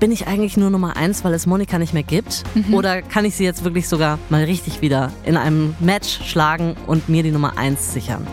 bin 0.00 0.10
ich 0.10 0.26
eigentlich 0.26 0.56
nur 0.56 0.70
Nummer 0.70 0.96
eins, 0.96 1.22
weil 1.22 1.34
es 1.34 1.46
Monika 1.46 1.78
nicht 1.78 1.92
mehr 1.92 2.02
gibt? 2.02 2.44
Oder 2.72 3.02
kann 3.02 3.26
ich 3.26 3.36
sie 3.36 3.44
jetzt 3.44 3.62
wirklich 3.62 3.86
sogar 3.86 4.18
mal 4.30 4.42
richtig 4.42 4.80
wieder 4.80 5.12
in 5.26 5.36
einem 5.36 5.74
Match 5.80 6.20
schlagen 6.24 6.76
und 6.86 7.10
mir 7.10 7.22
die 7.22 7.30
Nummer 7.30 7.58
eins 7.58 7.92
sichern? 7.92 8.26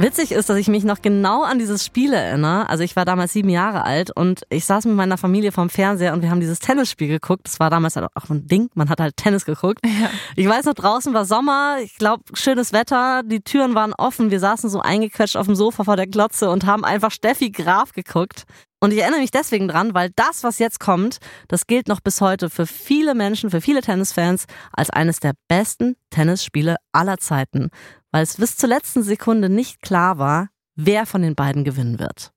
Witzig 0.00 0.30
ist, 0.30 0.48
dass 0.48 0.56
ich 0.56 0.68
mich 0.68 0.84
noch 0.84 1.02
genau 1.02 1.42
an 1.42 1.58
dieses 1.58 1.84
Spiel 1.84 2.12
erinnere. 2.12 2.68
Also 2.68 2.84
ich 2.84 2.94
war 2.94 3.04
damals 3.04 3.32
sieben 3.32 3.48
Jahre 3.48 3.82
alt 3.82 4.14
und 4.14 4.42
ich 4.48 4.64
saß 4.64 4.84
mit 4.84 4.94
meiner 4.94 5.18
Familie 5.18 5.50
vorm 5.50 5.70
Fernseher 5.70 6.12
und 6.12 6.22
wir 6.22 6.30
haben 6.30 6.38
dieses 6.38 6.60
Tennisspiel 6.60 7.08
geguckt. 7.08 7.46
Das 7.46 7.58
war 7.58 7.68
damals 7.68 7.96
halt 7.96 8.06
auch 8.14 8.30
ein 8.30 8.46
Ding. 8.46 8.70
Man 8.74 8.90
hat 8.90 9.00
halt 9.00 9.16
Tennis 9.16 9.44
geguckt. 9.44 9.80
Ja. 9.84 10.08
Ich 10.36 10.48
weiß 10.48 10.66
noch, 10.66 10.74
draußen 10.74 11.12
war 11.14 11.24
Sommer. 11.24 11.78
Ich 11.82 11.96
glaube, 11.96 12.22
schönes 12.34 12.72
Wetter. 12.72 13.22
Die 13.24 13.40
Türen 13.40 13.74
waren 13.74 13.92
offen. 13.92 14.30
Wir 14.30 14.38
saßen 14.38 14.70
so 14.70 14.80
eingequetscht 14.80 15.36
auf 15.36 15.46
dem 15.46 15.56
Sofa 15.56 15.82
vor 15.82 15.96
der 15.96 16.06
Glotze 16.06 16.48
und 16.48 16.64
haben 16.64 16.84
einfach 16.84 17.10
Steffi 17.10 17.50
Graf 17.50 17.92
geguckt. 17.92 18.44
Und 18.80 18.92
ich 18.92 19.00
erinnere 19.00 19.20
mich 19.20 19.32
deswegen 19.32 19.66
dran, 19.66 19.94
weil 19.94 20.10
das, 20.14 20.44
was 20.44 20.60
jetzt 20.60 20.78
kommt, 20.78 21.18
das 21.48 21.66
gilt 21.66 21.88
noch 21.88 22.00
bis 22.00 22.20
heute 22.20 22.48
für 22.48 22.66
viele 22.66 23.16
Menschen, 23.16 23.50
für 23.50 23.60
viele 23.60 23.80
Tennisfans 23.80 24.44
als 24.72 24.90
eines 24.90 25.18
der 25.18 25.32
besten 25.48 25.96
Tennisspiele 26.10 26.76
aller 26.92 27.18
Zeiten, 27.18 27.70
weil 28.10 28.22
es 28.22 28.36
bis 28.36 28.56
zur 28.56 28.68
letzten 28.68 29.02
Sekunde 29.02 29.48
nicht 29.48 29.82
klar 29.82 30.18
war, 30.18 30.48
wer 30.76 31.06
von 31.06 31.22
den 31.22 31.34
beiden 31.34 31.64
gewinnen 31.64 31.98
wird. 31.98 32.32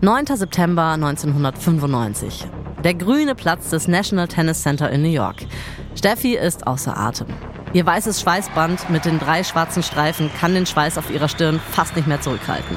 9. 0.00 0.26
September 0.26 0.92
1995. 0.92 2.46
Der 2.84 2.94
grüne 2.94 3.34
Platz 3.34 3.70
des 3.70 3.88
National 3.88 4.28
Tennis 4.28 4.62
Center 4.62 4.90
in 4.90 5.02
New 5.02 5.08
York. 5.08 5.44
Steffi 5.96 6.36
ist 6.36 6.66
außer 6.66 6.96
Atem. 6.96 7.26
Ihr 7.72 7.84
weißes 7.84 8.20
Schweißband 8.20 8.88
mit 8.88 9.04
den 9.04 9.18
drei 9.18 9.42
schwarzen 9.42 9.82
Streifen 9.82 10.30
kann 10.32 10.54
den 10.54 10.66
Schweiß 10.66 10.96
auf 10.96 11.10
ihrer 11.10 11.28
Stirn 11.28 11.60
fast 11.70 11.96
nicht 11.96 12.06
mehr 12.06 12.20
zurückhalten. 12.20 12.76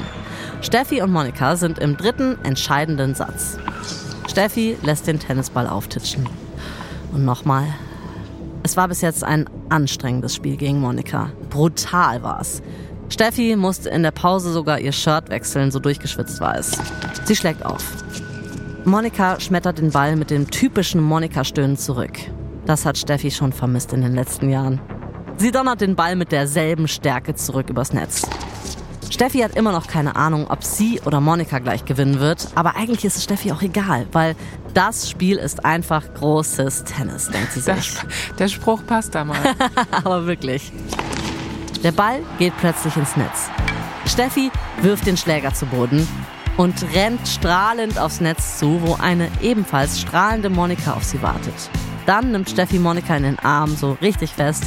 Steffi 0.60 1.00
und 1.00 1.12
Monika 1.12 1.56
sind 1.56 1.78
im 1.78 1.96
dritten 1.96 2.36
entscheidenden 2.44 3.14
Satz. 3.14 3.58
Steffi 4.28 4.76
lässt 4.82 5.06
den 5.06 5.18
Tennisball 5.18 5.66
auftitschen. 5.66 6.28
Und 7.12 7.24
nochmal. 7.24 7.66
Es 8.64 8.76
war 8.76 8.86
bis 8.88 9.00
jetzt 9.00 9.24
ein 9.24 9.50
anstrengendes 9.70 10.34
Spiel 10.34 10.56
gegen 10.56 10.80
Monika. 10.80 11.30
Brutal 11.50 12.22
war's. 12.22 12.62
Steffi 13.08 13.56
musste 13.56 13.90
in 13.90 14.02
der 14.02 14.12
Pause 14.12 14.52
sogar 14.52 14.78
ihr 14.78 14.92
Shirt 14.92 15.28
wechseln, 15.30 15.70
so 15.70 15.80
durchgeschwitzt 15.80 16.40
war 16.40 16.56
es. 16.56 16.78
Sie 17.24 17.36
schlägt 17.36 17.66
auf. 17.66 17.84
Monika 18.84 19.38
schmettert 19.40 19.78
den 19.78 19.90
Ball 19.90 20.16
mit 20.16 20.30
dem 20.30 20.50
typischen 20.50 21.00
Monika-Stöhnen 21.02 21.76
zurück. 21.76 22.18
Das 22.64 22.86
hat 22.86 22.96
Steffi 22.96 23.30
schon 23.30 23.52
vermisst 23.52 23.92
in 23.92 24.02
den 24.02 24.14
letzten 24.14 24.48
Jahren. 24.48 24.80
Sie 25.36 25.50
donnert 25.50 25.80
den 25.80 25.96
Ball 25.96 26.14
mit 26.14 26.30
derselben 26.30 26.86
Stärke 26.86 27.34
zurück 27.34 27.68
übers 27.68 27.92
Netz. 27.92 28.22
Steffi 29.12 29.40
hat 29.40 29.56
immer 29.56 29.72
noch 29.72 29.88
keine 29.88 30.16
Ahnung, 30.16 30.46
ob 30.48 30.64
sie 30.64 30.98
oder 31.04 31.20
Monika 31.20 31.58
gleich 31.58 31.84
gewinnen 31.84 32.18
wird, 32.18 32.48
aber 32.54 32.76
eigentlich 32.76 33.04
ist 33.04 33.18
es 33.18 33.24
Steffi 33.24 33.52
auch 33.52 33.60
egal, 33.60 34.06
weil 34.12 34.34
das 34.72 35.10
Spiel 35.10 35.36
ist 35.36 35.66
einfach 35.66 36.02
großes 36.14 36.84
Tennis, 36.84 37.28
denkt 37.28 37.52
sie 37.52 37.60
Der, 37.60 37.76
sich. 37.76 37.94
der 38.38 38.48
Spruch 38.48 38.80
passt 38.86 39.14
da 39.14 39.26
mal. 39.26 39.36
aber 40.02 40.24
wirklich. 40.26 40.72
Der 41.84 41.92
Ball 41.92 42.20
geht 42.38 42.56
plötzlich 42.56 42.96
ins 42.96 43.14
Netz. 43.18 43.50
Steffi 44.06 44.50
wirft 44.80 45.06
den 45.06 45.18
Schläger 45.18 45.52
zu 45.52 45.66
Boden 45.66 46.08
und 46.56 46.74
rennt 46.94 47.28
strahlend 47.28 47.98
aufs 47.98 48.22
Netz 48.22 48.56
zu, 48.58 48.80
wo 48.80 48.94
eine 48.94 49.28
ebenfalls 49.42 50.00
strahlende 50.00 50.48
Monika 50.48 50.94
auf 50.94 51.04
sie 51.04 51.20
wartet. 51.20 51.54
Dann 52.06 52.32
nimmt 52.32 52.48
Steffi 52.48 52.78
Monika 52.78 53.14
in 53.14 53.24
den 53.24 53.38
Arm 53.40 53.76
so 53.76 53.98
richtig 54.00 54.30
fest. 54.30 54.64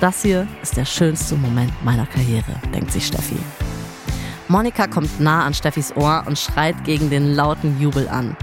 Das 0.00 0.22
hier 0.22 0.48
ist 0.62 0.76
der 0.76 0.84
schönste 0.84 1.36
Moment 1.36 1.72
meiner 1.84 2.06
Karriere, 2.06 2.56
denkt 2.74 2.90
sich 2.90 3.06
Steffi. 3.06 3.36
Monika 4.48 4.86
kommt 4.86 5.20
nah 5.20 5.44
an 5.44 5.52
Steffis 5.52 5.94
Ohr 5.94 6.24
und 6.26 6.38
schreit 6.38 6.82
gegen 6.84 7.10
den 7.10 7.34
lauten 7.34 7.78
Jubel 7.80 8.08
an. 8.08 8.34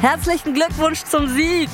Herzlichen 0.00 0.54
Glückwunsch 0.54 1.02
zum 1.04 1.28
Sieg! 1.28 1.68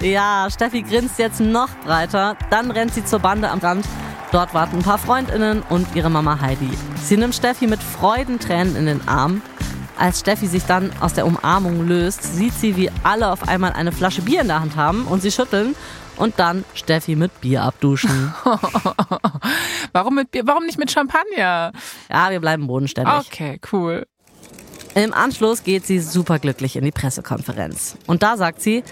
Ja, 0.00 0.48
Steffi 0.50 0.82
grinst 0.82 1.18
jetzt 1.18 1.40
noch 1.40 1.68
breiter. 1.84 2.36
Dann 2.50 2.70
rennt 2.70 2.94
sie 2.94 3.04
zur 3.04 3.18
Bande 3.18 3.50
am 3.50 3.58
Rand. 3.58 3.86
Dort 4.32 4.54
warten 4.54 4.76
ein 4.76 4.82
paar 4.82 4.98
Freundinnen 4.98 5.62
und 5.68 5.86
ihre 5.94 6.08
Mama 6.08 6.40
Heidi. 6.40 6.70
Sie 7.04 7.16
nimmt 7.18 7.34
Steffi 7.34 7.66
mit 7.66 7.82
Freudentränen 7.82 8.74
in 8.74 8.86
den 8.86 9.06
Arm. 9.06 9.42
Als 9.98 10.20
Steffi 10.20 10.46
sich 10.46 10.64
dann 10.64 10.90
aus 11.00 11.12
der 11.12 11.26
Umarmung 11.26 11.86
löst, 11.86 12.22
sieht 12.22 12.54
sie, 12.54 12.76
wie 12.76 12.90
alle 13.02 13.30
auf 13.30 13.46
einmal 13.46 13.74
eine 13.74 13.92
Flasche 13.92 14.22
Bier 14.22 14.40
in 14.40 14.48
der 14.48 14.60
Hand 14.60 14.76
haben 14.76 15.04
und 15.04 15.20
sie 15.20 15.30
schütteln 15.30 15.76
und 16.16 16.38
dann 16.38 16.64
Steffi 16.74 17.16
mit 17.16 17.40
Bier 17.40 17.62
abduschen. 17.62 18.32
Warum, 19.92 20.14
mit 20.14 20.30
Bier? 20.30 20.46
Warum 20.46 20.64
nicht 20.64 20.78
mit 20.78 20.90
Champagner? 20.90 21.72
Ja, 22.10 22.30
wir 22.30 22.40
bleiben 22.40 22.66
bodenständig. 22.66 23.14
Okay, 23.26 23.60
cool. 23.72 24.06
Im 24.94 25.14
Anschluss 25.14 25.62
geht 25.64 25.86
sie 25.86 26.00
superglücklich 26.00 26.76
in 26.76 26.84
die 26.84 26.90
Pressekonferenz. 26.90 27.96
Und 28.06 28.22
da 28.22 28.36
sagt 28.36 28.60
sie, 28.60 28.84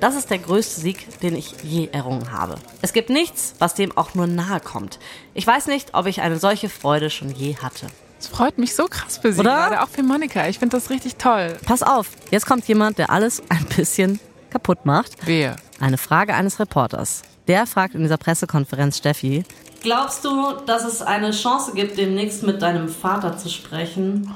das 0.00 0.16
ist 0.16 0.30
der 0.30 0.38
größte 0.38 0.80
Sieg, 0.80 1.20
den 1.20 1.36
ich 1.36 1.54
je 1.62 1.88
errungen 1.92 2.32
habe. 2.32 2.56
Es 2.82 2.92
gibt 2.92 3.10
nichts, 3.10 3.54
was 3.58 3.74
dem 3.74 3.96
auch 3.96 4.14
nur 4.14 4.26
nahe 4.26 4.60
kommt. 4.60 4.98
Ich 5.32 5.46
weiß 5.46 5.68
nicht, 5.68 5.94
ob 5.94 6.06
ich 6.06 6.20
eine 6.20 6.38
solche 6.38 6.68
Freude 6.68 7.10
schon 7.10 7.30
je 7.30 7.56
hatte. 7.56 7.86
Es 8.18 8.26
freut 8.26 8.58
mich 8.58 8.74
so 8.74 8.86
krass 8.86 9.18
für 9.18 9.32
sie 9.32 9.40
Oder? 9.40 9.50
gerade, 9.50 9.82
auch 9.82 9.88
für 9.88 10.02
Monika. 10.02 10.48
Ich 10.48 10.58
finde 10.58 10.76
das 10.76 10.90
richtig 10.90 11.16
toll. 11.16 11.56
Pass 11.66 11.82
auf, 11.82 12.10
jetzt 12.30 12.46
kommt 12.46 12.66
jemand, 12.66 12.98
der 12.98 13.10
alles 13.10 13.42
ein 13.48 13.66
bisschen 13.76 14.18
kaputt 14.50 14.84
macht. 14.86 15.12
Wer? 15.24 15.56
Eine 15.80 15.98
Frage 15.98 16.34
eines 16.34 16.58
Reporters. 16.58 17.22
Der 17.48 17.66
fragt 17.66 17.94
in 17.94 18.02
dieser 18.02 18.16
Pressekonferenz 18.16 18.98
Steffi. 18.98 19.44
Glaubst 19.84 20.24
du, 20.24 20.52
dass 20.66 20.82
es 20.84 21.02
eine 21.02 21.30
Chance 21.30 21.72
gibt, 21.74 21.98
demnächst 21.98 22.42
mit 22.42 22.62
deinem 22.62 22.88
Vater 22.88 23.36
zu 23.36 23.48
sprechen? 23.50 24.34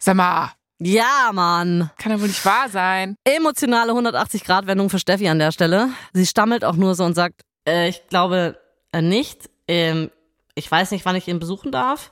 Sag 0.00 0.16
mal, 0.16 0.52
Ja, 0.80 1.30
Mann. 1.32 1.90
kann 1.98 2.10
ja 2.12 2.20
wohl 2.20 2.28
nicht 2.28 2.44
wahr 2.46 2.68
sein. 2.70 3.14
Emotionale 3.24 3.92
180-Grad-Wendung 3.92 4.88
für 4.90 4.98
Steffi 4.98 5.28
an 5.28 5.38
der 5.38 5.52
Stelle. 5.52 5.90
Sie 6.14 6.24
stammelt 6.26 6.64
auch 6.64 6.74
nur 6.76 6.94
so 6.94 7.04
und 7.04 7.14
sagt, 7.14 7.42
äh, 7.68 7.88
ich 7.90 8.06
glaube 8.08 8.58
äh, 8.92 9.02
nicht. 9.02 9.50
Ähm, 9.68 10.10
ich 10.54 10.70
weiß 10.70 10.90
nicht, 10.92 11.04
wann 11.04 11.16
ich 11.16 11.28
ihn 11.28 11.38
besuchen 11.38 11.70
darf. 11.70 12.10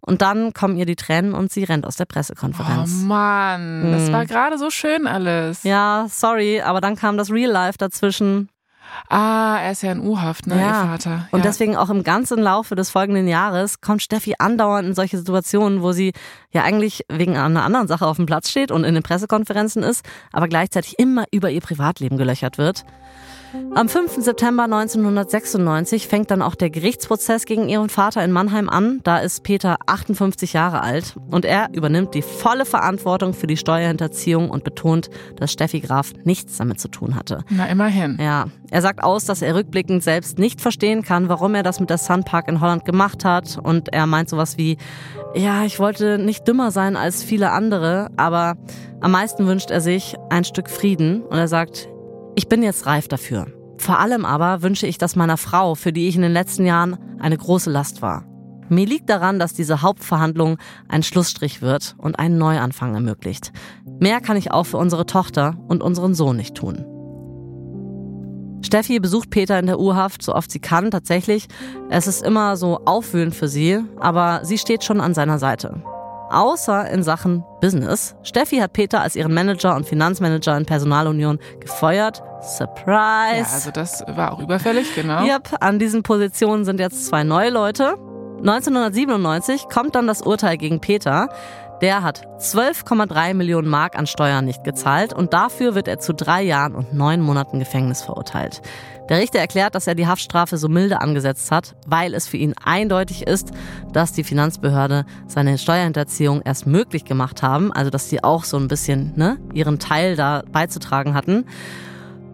Und 0.00 0.22
dann 0.22 0.52
kommen 0.54 0.76
ihr 0.76 0.86
die 0.86 0.96
Tränen 0.96 1.34
und 1.34 1.52
sie 1.52 1.64
rennt 1.64 1.86
aus 1.86 1.96
der 1.96 2.06
Oh 2.10 2.12
Pressekonferenz. 2.12 2.90
Mann, 3.02 3.92
das 3.92 4.08
Mhm. 4.08 4.12
war 4.12 4.26
gerade 4.26 4.56
so 4.58 4.70
schön 4.70 5.06
alles. 5.06 5.62
ja, 5.64 6.06
sorry, 6.10 6.60
aber 6.62 6.80
dann 6.80 6.96
kam 6.96 7.16
das 7.18 7.30
Real 7.30 7.50
Life 7.50 7.76
dazwischen. 7.78 8.48
Ah, 9.08 9.58
er 9.60 9.72
ist 9.72 9.82
ja 9.82 9.92
in 9.92 10.00
U-Haft, 10.00 10.46
ne, 10.46 10.56
Ja. 10.58 10.82
ihr 10.82 10.88
Vater. 10.88 11.28
Und 11.30 11.40
ja. 11.40 11.44
deswegen 11.44 11.76
auch 11.76 11.90
im 11.90 12.02
ganzen 12.04 12.38
Laufe 12.40 12.74
des 12.74 12.90
folgenden 12.90 13.28
Jahres 13.28 13.80
kommt 13.80 14.02
Steffi 14.02 14.34
andauernd 14.38 14.88
in 14.88 14.94
solche 14.94 15.18
Situationen, 15.18 15.82
wo 15.82 15.92
sie 15.92 16.12
ja 16.50 16.62
eigentlich 16.62 17.04
wegen 17.08 17.36
einer 17.36 17.64
anderen 17.64 17.88
Sache 17.88 18.06
auf 18.06 18.16
dem 18.16 18.26
Platz 18.26 18.50
steht 18.50 18.70
und 18.70 18.84
in 18.84 18.94
den 18.94 19.02
Pressekonferenzen 19.02 19.82
ist, 19.82 20.04
aber 20.32 20.48
gleichzeitig 20.48 20.98
immer 20.98 21.24
über 21.32 21.50
ihr 21.50 21.60
Privatleben 21.60 22.16
gelöchert 22.16 22.58
wird. 22.58 22.84
Am 23.74 23.88
5. 23.88 24.22
September 24.22 24.64
1996 24.64 26.08
fängt 26.08 26.30
dann 26.30 26.42
auch 26.42 26.54
der 26.54 26.70
Gerichtsprozess 26.70 27.44
gegen 27.44 27.68
ihren 27.68 27.88
Vater 27.88 28.24
in 28.24 28.32
Mannheim 28.32 28.68
an. 28.68 29.00
Da 29.04 29.18
ist 29.18 29.42
Peter 29.44 29.76
58 29.86 30.52
Jahre 30.52 30.80
alt 30.80 31.16
und 31.30 31.44
er 31.44 31.68
übernimmt 31.72 32.14
die 32.14 32.22
volle 32.22 32.64
Verantwortung 32.64 33.32
für 33.32 33.46
die 33.46 33.56
Steuerhinterziehung 33.56 34.50
und 34.50 34.64
betont, 34.64 35.08
dass 35.36 35.52
Steffi 35.52 35.80
Graf 35.80 36.12
nichts 36.24 36.56
damit 36.56 36.80
zu 36.80 36.88
tun 36.88 37.14
hatte. 37.14 37.44
Na, 37.48 37.66
immerhin. 37.66 38.18
Ja, 38.20 38.46
er 38.70 38.82
sagt 38.82 39.02
aus, 39.04 39.24
dass 39.24 39.40
er 39.40 39.54
rückblickend 39.54 40.02
selbst 40.02 40.38
nicht 40.38 40.60
verstehen 40.60 41.02
kann, 41.02 41.28
warum 41.28 41.54
er 41.54 41.62
das 41.62 41.78
mit 41.78 41.90
der 41.90 41.98
Sun 41.98 42.24
Park 42.24 42.48
in 42.48 42.60
Holland 42.60 42.84
gemacht 42.84 43.24
hat. 43.24 43.58
Und 43.62 43.92
er 43.92 44.06
meint 44.06 44.28
sowas 44.28 44.58
wie, 44.58 44.78
ja, 45.34 45.64
ich 45.64 45.78
wollte 45.78 46.18
nicht 46.18 46.48
dümmer 46.48 46.72
sein 46.72 46.96
als 46.96 47.22
viele 47.22 47.52
andere, 47.52 48.10
aber 48.16 48.56
am 49.00 49.12
meisten 49.12 49.46
wünscht 49.46 49.70
er 49.70 49.80
sich 49.80 50.16
ein 50.30 50.44
Stück 50.44 50.70
Frieden. 50.70 51.22
Und 51.22 51.38
er 51.38 51.48
sagt, 51.48 51.88
ich 52.36 52.48
bin 52.48 52.62
jetzt 52.62 52.86
reif 52.86 53.08
dafür. 53.08 53.46
Vor 53.78 53.98
allem 53.98 54.24
aber 54.24 54.62
wünsche 54.62 54.86
ich 54.86 54.98
das 54.98 55.16
meiner 55.16 55.36
Frau, 55.36 55.74
für 55.74 55.92
die 55.92 56.08
ich 56.08 56.16
in 56.16 56.22
den 56.22 56.32
letzten 56.32 56.66
Jahren 56.66 56.96
eine 57.20 57.36
große 57.36 57.70
Last 57.70 58.02
war. 58.02 58.24
Mir 58.68 58.86
liegt 58.86 59.10
daran, 59.10 59.38
dass 59.38 59.52
diese 59.52 59.82
Hauptverhandlung 59.82 60.56
ein 60.88 61.02
Schlussstrich 61.02 61.60
wird 61.60 61.94
und 61.98 62.18
einen 62.18 62.38
Neuanfang 62.38 62.94
ermöglicht. 62.94 63.52
Mehr 64.00 64.20
kann 64.20 64.36
ich 64.36 64.52
auch 64.52 64.64
für 64.64 64.78
unsere 64.78 65.06
Tochter 65.06 65.56
und 65.68 65.82
unseren 65.82 66.14
Sohn 66.14 66.36
nicht 66.36 66.54
tun. 66.54 66.84
Steffi 68.62 68.98
besucht 68.98 69.28
Peter 69.28 69.58
in 69.58 69.66
der 69.66 69.78
Urhaft 69.78 70.22
so 70.22 70.34
oft 70.34 70.50
sie 70.50 70.60
kann, 70.60 70.90
tatsächlich. 70.90 71.46
Es 71.90 72.06
ist 72.06 72.22
immer 72.24 72.56
so 72.56 72.80
aufwühlend 72.86 73.34
für 73.34 73.48
sie, 73.48 73.80
aber 74.00 74.40
sie 74.44 74.56
steht 74.56 74.82
schon 74.82 75.02
an 75.02 75.12
seiner 75.12 75.38
Seite. 75.38 75.82
Außer 76.30 76.90
in 76.90 77.02
Sachen 77.02 77.44
Business. 77.60 78.16
Steffi 78.22 78.56
hat 78.58 78.72
Peter 78.72 79.00
als 79.00 79.16
ihren 79.16 79.34
Manager 79.34 79.76
und 79.76 79.86
Finanzmanager 79.86 80.56
in 80.56 80.66
Personalunion 80.66 81.38
gefeuert. 81.60 82.22
Surprise! 82.42 82.86
Ja, 82.86 83.54
also 83.54 83.70
das 83.70 84.04
war 84.06 84.32
auch 84.32 84.40
überfällig, 84.40 84.94
genau. 84.94 85.24
Yep, 85.24 85.56
an 85.60 85.78
diesen 85.78 86.02
Positionen 86.02 86.64
sind 86.64 86.80
jetzt 86.80 87.06
zwei 87.06 87.24
neue 87.24 87.50
Leute. 87.50 87.96
1997 88.38 89.68
kommt 89.72 89.94
dann 89.94 90.06
das 90.06 90.20
Urteil 90.20 90.58
gegen 90.58 90.80
Peter. 90.80 91.28
Der 91.80 92.02
hat 92.02 92.26
12,3 92.38 93.34
Millionen 93.34 93.68
Mark 93.68 93.98
an 93.98 94.06
Steuern 94.06 94.44
nicht 94.44 94.64
gezahlt 94.64 95.12
und 95.12 95.32
dafür 95.32 95.74
wird 95.74 95.88
er 95.88 95.98
zu 95.98 96.14
drei 96.14 96.42
Jahren 96.42 96.74
und 96.74 96.94
neun 96.94 97.20
Monaten 97.20 97.58
Gefängnis 97.58 98.02
verurteilt. 98.02 98.62
Der 99.08 99.18
Richter 99.18 99.38
erklärt, 99.38 99.74
dass 99.74 99.86
er 99.86 99.94
die 99.94 100.06
Haftstrafe 100.06 100.56
so 100.56 100.68
milde 100.68 101.00
angesetzt 101.00 101.50
hat, 101.50 101.76
weil 101.86 102.14
es 102.14 102.26
für 102.26 102.38
ihn 102.38 102.54
eindeutig 102.64 103.26
ist, 103.26 103.50
dass 103.92 104.12
die 104.12 104.24
Finanzbehörde 104.24 105.04
seine 105.26 105.58
Steuerhinterziehung 105.58 106.40
erst 106.42 106.66
möglich 106.66 107.04
gemacht 107.04 107.42
haben, 107.42 107.70
also 107.70 107.90
dass 107.90 108.08
sie 108.08 108.24
auch 108.24 108.44
so 108.44 108.56
ein 108.56 108.68
bisschen 108.68 109.12
ne, 109.16 109.38
ihren 109.52 109.78
Teil 109.78 110.16
da 110.16 110.42
beizutragen 110.50 111.14
hatten. 111.14 111.44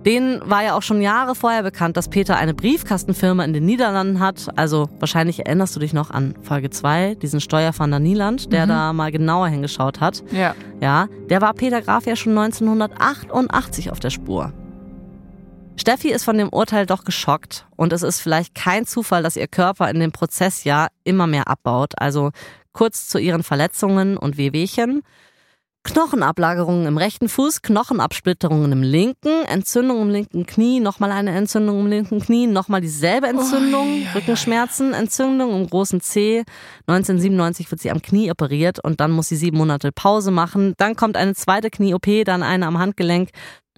Denen 0.06 0.40
war 0.48 0.62
ja 0.62 0.74
auch 0.74 0.82
schon 0.82 1.02
Jahre 1.02 1.34
vorher 1.34 1.62
bekannt, 1.62 1.96
dass 1.98 2.08
Peter 2.08 2.36
eine 2.36 2.54
Briefkastenfirma 2.54 3.44
in 3.44 3.52
den 3.52 3.66
Niederlanden 3.66 4.18
hat. 4.18 4.48
Also 4.56 4.88
wahrscheinlich 4.98 5.40
erinnerst 5.40 5.76
du 5.76 5.80
dich 5.80 5.92
noch 5.92 6.10
an 6.10 6.34
Folge 6.40 6.70
2, 6.70 7.16
diesen 7.16 7.40
Steuerfahnder 7.40 7.98
Nieland, 7.98 8.50
der 8.50 8.66
da 8.66 8.94
mal 8.94 9.12
genauer 9.12 9.48
hingeschaut 9.48 10.00
hat. 10.00 10.22
Ja. 10.30 10.54
Ja, 10.80 11.08
der 11.28 11.42
war 11.42 11.52
Peter 11.52 11.82
Graf 11.82 12.06
ja 12.06 12.16
schon 12.16 12.38
1988 12.38 13.90
auf 13.90 14.00
der 14.00 14.08
Spur. 14.08 14.54
Steffi 15.76 16.10
ist 16.10 16.24
von 16.24 16.36
dem 16.36 16.50
Urteil 16.50 16.86
doch 16.86 17.04
geschockt 17.04 17.66
und 17.76 17.92
es 17.92 18.02
ist 18.02 18.20
vielleicht 18.20 18.54
kein 18.54 18.86
Zufall, 18.86 19.22
dass 19.22 19.36
ihr 19.36 19.48
Körper 19.48 19.88
in 19.88 20.00
dem 20.00 20.12
Prozess 20.12 20.64
ja 20.64 20.88
immer 21.04 21.26
mehr 21.26 21.48
abbaut. 21.48 21.94
Also 21.96 22.30
kurz 22.72 23.08
zu 23.08 23.18
ihren 23.18 23.42
Verletzungen 23.42 24.16
und 24.16 24.36
Wehwehchen. 24.36 25.02
Knochenablagerungen 25.82 26.86
im 26.86 26.98
rechten 26.98 27.30
Fuß, 27.30 27.62
Knochenabsplitterungen 27.62 28.70
im 28.70 28.82
linken, 28.82 29.46
Entzündung 29.46 30.02
im 30.02 30.10
linken 30.10 30.44
Knie, 30.44 30.78
nochmal 30.78 31.10
eine 31.10 31.30
Entzündung 31.30 31.80
im 31.80 31.86
linken 31.86 32.20
Knie, 32.20 32.46
nochmal 32.46 32.82
dieselbe 32.82 33.28
Entzündung, 33.28 33.88
Ui, 33.88 34.02
ja, 34.04 34.12
Rückenschmerzen, 34.12 34.92
Entzündung 34.92 35.58
im 35.58 35.66
großen 35.66 36.02
C. 36.02 36.44
1997 36.86 37.70
wird 37.70 37.80
sie 37.80 37.90
am 37.90 38.02
Knie 38.02 38.30
operiert 38.30 38.78
und 38.84 39.00
dann 39.00 39.10
muss 39.10 39.28
sie 39.28 39.36
sieben 39.36 39.56
Monate 39.56 39.90
Pause 39.90 40.30
machen. 40.30 40.74
Dann 40.76 40.96
kommt 40.96 41.16
eine 41.16 41.34
zweite 41.34 41.70
Knie-OP, 41.70 42.26
dann 42.26 42.42
eine 42.42 42.66
am 42.66 42.78
Handgelenk. 42.78 43.30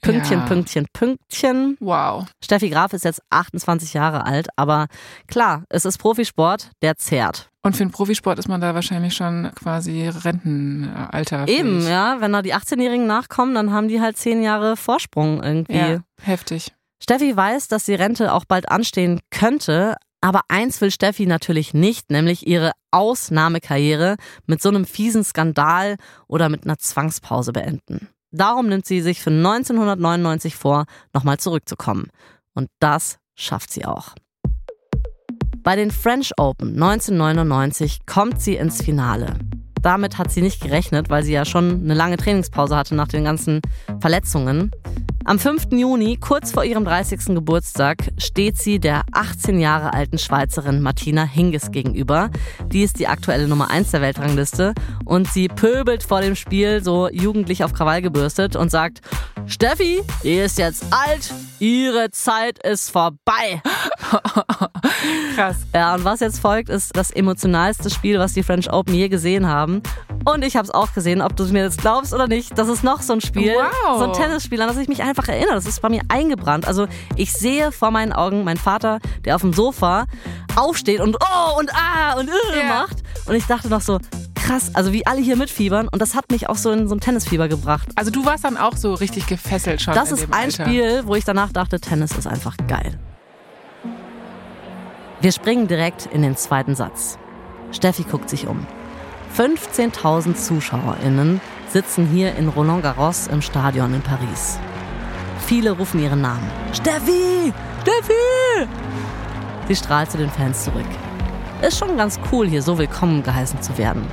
Pünktchen, 0.03 0.41
Ja. 0.41 0.47
Pünktchen, 0.47 0.87
Pünktchen. 0.93 1.77
Wow. 1.81 2.27
Steffi 2.45 2.69
Graf 2.71 2.93
ist 2.93 3.05
jetzt 3.05 3.23
28 3.31 3.95
Jahre 3.95 4.27
alt, 4.27 4.49
aber 4.57 4.89
klar, 5.29 5.63
es 5.69 5.85
ist 5.85 5.99
Profisport, 5.99 6.71
der 6.83 6.97
zehrt. 6.97 7.49
Und 7.63 7.77
für 7.77 7.85
den 7.85 7.93
Profisport 7.93 8.41
ist 8.41 8.49
man 8.49 8.61
da 8.61 8.75
wahrscheinlich 8.75 9.15
schon 9.15 9.51
quasi 9.55 10.09
Rentenalter. 10.09 11.47
Eben, 11.47 11.87
ja, 11.87 12.21
wenn 12.21 12.33
da 12.33 12.43
die 12.43 12.55
18-Jährigen 12.55 13.07
nachkommen, 13.07 13.55
dann 13.55 13.73
haben 13.73 13.87
die 13.87 14.01
halt 14.01 14.17
zehn 14.17 14.43
Jahre 14.43 14.77
Vorsprung 14.77 15.43
irgendwie. 15.43 15.77
Ja, 15.79 16.01
heftig. 16.21 16.73
Steffi 17.01 17.37
weiß, 17.37 17.69
dass 17.69 17.85
die 17.85 17.95
Rente 17.95 18.33
auch 18.33 18.45
bald 18.45 18.69
anstehen 18.69 19.21
könnte, 19.31 19.97
aber 20.21 20.43
eins 20.49 20.81
will 20.81 20.91
Steffi 20.91 21.27
natürlich 21.27 21.75
nicht, 21.75 22.11
nämlich 22.11 22.47
ihre 22.47 22.73
Ausnahmekarriere 22.91 24.17
mit 24.47 24.61
so 24.63 24.69
einem 24.69 24.85
fiesen 24.85 25.25
Skandal 25.25 25.97
oder 26.29 26.49
mit 26.49 26.65
einer 26.65 26.79
Zwangspause 26.79 27.53
beenden. 27.53 28.09
Darum 28.35 28.69
nimmt 28.69 28.87
sie 28.87 29.03
sich 29.03 29.21
für 29.21 29.31
1999 29.31 30.57
vor, 30.57 30.87
nochmal 31.13 31.39
zurückzukommen. 31.39 32.09
Und 32.55 32.71
das 32.81 33.19
schafft 33.35 33.71
sie 33.71 33.85
auch. 33.85 34.15
Bei 35.63 35.77
den 35.77 35.91
French 35.91 36.33
Open 36.39 36.71
1999 36.83 38.01
kommt 38.07 38.41
sie 38.41 38.57
ins 38.57 38.83
Finale. 38.83 39.37
Damit 39.83 40.17
hat 40.17 40.31
sie 40.33 40.41
nicht 40.41 40.63
gerechnet, 40.63 41.11
weil 41.11 41.23
sie 41.23 41.33
ja 41.33 41.45
schon 41.45 41.83
eine 41.85 41.95
lange 41.95 42.17
Trainingspause 42.17 42.75
hatte 42.75 42.95
nach 42.95 43.09
den 43.09 43.25
ganzen 43.25 43.61
Verletzungen. 44.01 44.71
Am 45.25 45.39
5. 45.39 45.69
Juni, 45.71 46.17
kurz 46.17 46.51
vor 46.51 46.65
ihrem 46.65 46.85
30. 46.85 47.27
Geburtstag, 47.27 47.99
steht 48.19 48.59
sie 48.59 48.81
der 48.81 49.03
18 49.13 49.61
Jahre 49.61 49.93
alten 49.95 50.19
Schweizerin 50.19 50.83
Martina 50.83 51.23
Hingis 51.25 51.71
gegenüber. 51.71 52.29
Die 52.67 52.83
ist 52.83 52.99
die 52.99 53.07
aktuelle 53.07 53.47
Nummer 53.47 53.71
1 53.71 53.93
der 53.93 54.01
Weltrangliste 54.01 54.75
und 55.05 55.29
sie 55.29 55.47
pöbelt 55.47 56.03
vor 56.03 56.21
dem 56.23 56.35
Spiel 56.35 56.83
so 56.83 57.09
jugendlich 57.09 57.63
auf 57.63 57.73
Krawall 57.73 58.03
gebürstet 58.03 58.57
und 58.57 58.71
sagt, 58.71 59.01
Steffi, 59.47 60.03
die 60.25 60.35
ist 60.35 60.59
jetzt 60.59 60.85
alt, 60.91 61.33
ihre 61.61 62.11
Zeit 62.11 62.59
ist 62.67 62.91
vorbei. 62.91 63.63
Krass. 65.37 65.57
Ja, 65.75 65.95
und 65.95 66.05
was 66.05 66.21
jetzt 66.21 66.41
folgt, 66.41 66.69
ist 66.69 66.97
das 66.97 67.11
emotionalste 67.11 67.91
Spiel, 67.91 68.19
was 68.19 68.35
die 68.35 68.43
French 68.43 68.73
Open 68.73 68.95
je 68.95 69.09
gesehen 69.09 69.47
haben. 69.47 69.83
Und 70.25 70.45
ich 70.45 70.55
habe 70.57 70.65
es 70.65 70.71
auch 70.71 70.93
gesehen, 70.95 71.21
ob 71.21 71.35
du 71.35 71.43
es 71.43 71.51
mir 71.51 71.65
jetzt 71.65 71.81
glaubst 71.81 72.15
oder 72.15 72.29
nicht. 72.29 72.57
Das 72.57 72.69
ist 72.69 72.85
noch 72.85 73.03
so 73.03 73.15
ein 73.15 73.21
Spiel, 73.21 73.53
Wow. 73.55 73.99
so 73.99 74.05
ein 74.05 74.13
Tennisspiel, 74.13 74.61
an 74.63 74.69
das 74.69 74.77
ich 74.77 74.87
mich 74.89 75.03
einfach 75.03 75.12
erinnere. 75.29 75.55
Das 75.55 75.67
ist 75.67 75.81
bei 75.83 75.89
mir 75.89 76.03
eingebrannt. 76.09 76.67
Also 76.67 76.87
ich 77.17 77.33
sehe 77.33 77.73
vor 77.73 77.91
meinen 77.91 78.13
Augen 78.13 78.45
meinen 78.45 78.57
Vater, 78.59 78.99
der 79.25 79.35
auf 79.37 79.43
dem 79.43 79.53
Sofa 79.53 80.07
aufsteht 80.57 81.01
und 81.01 81.17
oh 81.17 81.59
und 81.59 81.71
ah 81.75 82.15
und 82.19 82.29
äh 82.29 82.59
Ja. 82.59 82.69
macht. 82.69 82.97
Und 83.27 83.35
ich 83.35 83.47
dachte 83.47 83.69
noch 83.69 83.81
so, 83.81 83.99
krass, 84.35 84.71
also 84.75 84.93
wie 84.93 85.07
alle 85.07 85.21
hier 85.21 85.37
mitfiebern. 85.37 85.89
Und 85.89 86.03
das 86.03 86.15
hat 86.15 86.31
mich 86.31 86.49
auch 86.49 86.57
so 86.57 86.71
in 86.73 86.89
so 86.89 86.95
ein 86.95 87.01
Tennisfieber 87.01 87.49
gebracht. 87.49 87.89
Also 87.95 88.11
du 88.11 88.25
warst 88.27 88.45
dann 88.45 88.57
auch 88.57 88.77
so 88.77 88.95
richtig 88.95 89.27
gefesselt 89.27 89.81
schon. 89.83 89.95
Das 89.95 90.11
ist 90.13 90.25
ein 90.25 90.33
Alter. 90.33 90.65
Spiel, 90.65 91.03
wo 91.07 91.15
ich 91.15 91.25
danach 91.25 91.53
dachte, 91.53 91.81
Tennis 91.81 92.13
ist 92.13 92.27
einfach 92.27 92.57
geil. 92.69 92.99
Wir 95.21 95.31
springen 95.33 95.69
direkt 95.69 96.07
in 96.07 96.23
den 96.23 96.37
zweiten 96.37 96.75
Satz. 96.75 97.17
Steffi 97.71 98.03
guckt 98.03 98.29
sich 98.29 98.49
um. 98.49 98.67
15.000 99.39 100.35
ZuschauerInnen 100.35 101.41
sitzen 101.69 102.07
hier 102.07 102.35
in 102.35 102.49
Roland 102.49 102.83
Garros 102.83 103.29
im 103.29 103.41
Stadion 103.41 103.95
in 103.95 104.03
Paris. 104.03 104.59
Viele 105.47 105.73
rufen 105.73 106.01
ihren 106.01 106.21
Namen. 106.21 106.51
Steffi! 106.73 107.53
Steffi! 107.83 108.69
Sie 109.69 109.77
strahlt 109.77 110.11
zu 110.11 110.19
den 110.19 110.31
Fans 110.31 110.65
zurück. 110.65 110.87
Ist 111.61 111.79
schon 111.79 111.97
ganz 111.97 112.19
cool, 112.31 112.49
hier 112.49 112.63
so 112.63 112.79
willkommen 112.79 113.23
geheißen 113.23 113.61
zu 113.61 113.77
werden. 113.77 114.07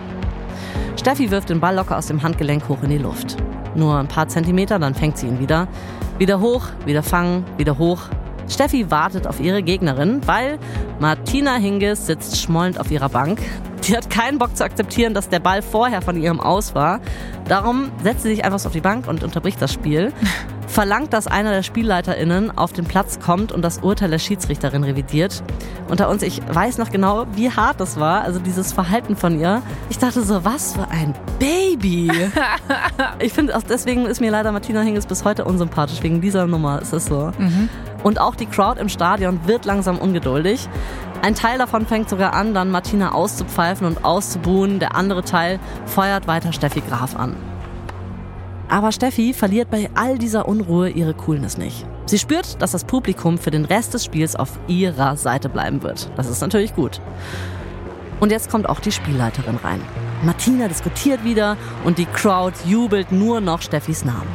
Steffi 0.99 1.31
wirft 1.31 1.49
den 1.49 1.59
Ball 1.59 1.75
locker 1.75 1.97
aus 1.97 2.07
dem 2.07 2.21
Handgelenk 2.21 2.67
hoch 2.67 2.83
in 2.83 2.89
die 2.89 2.97
Luft. 2.97 3.37
Nur 3.75 3.97
ein 3.97 4.07
paar 4.07 4.27
Zentimeter, 4.27 4.79
dann 4.79 4.95
fängt 4.95 5.17
sie 5.17 5.27
ihn 5.27 5.39
wieder. 5.39 5.67
Wieder 6.17 6.39
hoch, 6.39 6.67
wieder 6.85 7.03
fangen, 7.03 7.45
wieder 7.57 7.77
hoch. 7.77 8.01
Steffi 8.49 8.91
wartet 8.91 9.25
auf 9.27 9.39
ihre 9.39 9.63
Gegnerin, 9.63 10.21
weil 10.25 10.59
Martina 10.99 11.55
Hingis 11.55 12.07
sitzt 12.07 12.41
schmollend 12.41 12.79
auf 12.79 12.91
ihrer 12.91 13.09
Bank. 13.09 13.39
Die 13.87 13.95
hat 13.95 14.09
keinen 14.09 14.39
Bock 14.39 14.57
zu 14.57 14.63
akzeptieren, 14.63 15.13
dass 15.13 15.29
der 15.29 15.39
Ball 15.39 15.61
vorher 15.61 16.01
von 16.01 16.21
ihrem 16.21 16.39
Aus 16.39 16.75
war. 16.75 16.99
Darum 17.47 17.91
setzt 18.03 18.23
sie 18.23 18.29
sich 18.29 18.43
einfach 18.43 18.63
auf 18.65 18.73
die 18.73 18.81
Bank 18.81 19.07
und 19.07 19.23
unterbricht 19.23 19.61
das 19.61 19.71
Spiel. 19.71 20.11
Verlangt, 20.69 21.13
dass 21.13 21.25
einer 21.25 21.49
der 21.49 21.63
SpielleiterInnen 21.63 22.55
auf 22.55 22.73
den 22.73 22.85
Platz 22.85 23.19
kommt 23.19 23.51
und 23.51 23.63
das 23.63 23.79
Urteil 23.79 24.11
der 24.11 24.19
Schiedsrichterin 24.19 24.83
revidiert. 24.83 25.41
Unter 25.89 26.09
uns, 26.09 26.21
ich 26.21 26.41
weiß 26.47 26.77
noch 26.77 26.91
genau, 26.91 27.25
wie 27.33 27.49
hart 27.49 27.79
das 27.79 27.99
war, 27.99 28.21
also 28.21 28.39
dieses 28.39 28.71
Verhalten 28.71 29.15
von 29.15 29.39
ihr. 29.39 29.63
Ich 29.89 29.97
dachte 29.97 30.21
so, 30.21 30.45
was 30.45 30.75
für 30.75 30.87
ein 30.89 31.15
Baby. 31.39 32.11
ich 33.19 33.33
finde, 33.33 33.57
deswegen 33.67 34.05
ist 34.05 34.21
mir 34.21 34.29
leider 34.29 34.51
Martina 34.51 34.81
Hingis 34.81 35.07
bis 35.07 35.25
heute 35.25 35.43
unsympathisch. 35.43 36.03
Wegen 36.03 36.21
dieser 36.21 36.45
Nummer 36.45 36.79
ist 36.83 36.93
es 36.93 37.07
so. 37.07 37.31
Mhm. 37.39 37.67
Und 38.03 38.21
auch 38.21 38.35
die 38.35 38.45
Crowd 38.45 38.79
im 38.79 38.89
Stadion 38.89 39.39
wird 39.47 39.65
langsam 39.65 39.97
ungeduldig. 39.97 40.69
Ein 41.23 41.33
Teil 41.33 41.57
davon 41.57 41.87
fängt 41.87 42.09
sogar 42.09 42.33
an, 42.33 42.53
dann 42.53 42.69
Martina 42.69 43.13
auszupfeifen 43.13 43.87
und 43.87 44.05
auszubuhen. 44.05 44.77
Der 44.77 44.95
andere 44.95 45.23
Teil 45.23 45.59
feuert 45.87 46.27
weiter 46.27 46.53
Steffi 46.53 46.81
Graf 46.81 47.15
an. 47.15 47.35
Aber 48.69 48.91
Steffi 48.91 49.33
verliert 49.33 49.71
bei 49.71 49.89
all 49.95 50.19
dieser 50.19 50.47
Unruhe 50.47 50.89
ihre 50.89 51.15
Coolness 51.15 51.57
nicht. 51.57 51.85
Sie 52.05 52.19
spürt, 52.19 52.61
dass 52.61 52.71
das 52.71 52.83
Publikum 52.85 53.39
für 53.39 53.51
den 53.51 53.65
Rest 53.65 53.95
des 53.95 54.05
Spiels 54.05 54.35
auf 54.35 54.59
ihrer 54.67 55.17
Seite 55.17 55.49
bleiben 55.49 55.81
wird. 55.81 56.11
Das 56.15 56.29
ist 56.29 56.41
natürlich 56.41 56.75
gut. 56.75 57.01
Und 58.19 58.31
jetzt 58.31 58.51
kommt 58.51 58.69
auch 58.69 58.79
die 58.79 58.91
Spielleiterin 58.91 59.55
rein. 59.57 59.81
Martina 60.23 60.67
diskutiert 60.67 61.23
wieder 61.23 61.57
und 61.83 61.97
die 61.97 62.05
Crowd 62.05 62.55
jubelt 62.65 63.11
nur 63.11 63.41
noch 63.41 63.61
Steffis 63.61 64.05
Namen. 64.05 64.29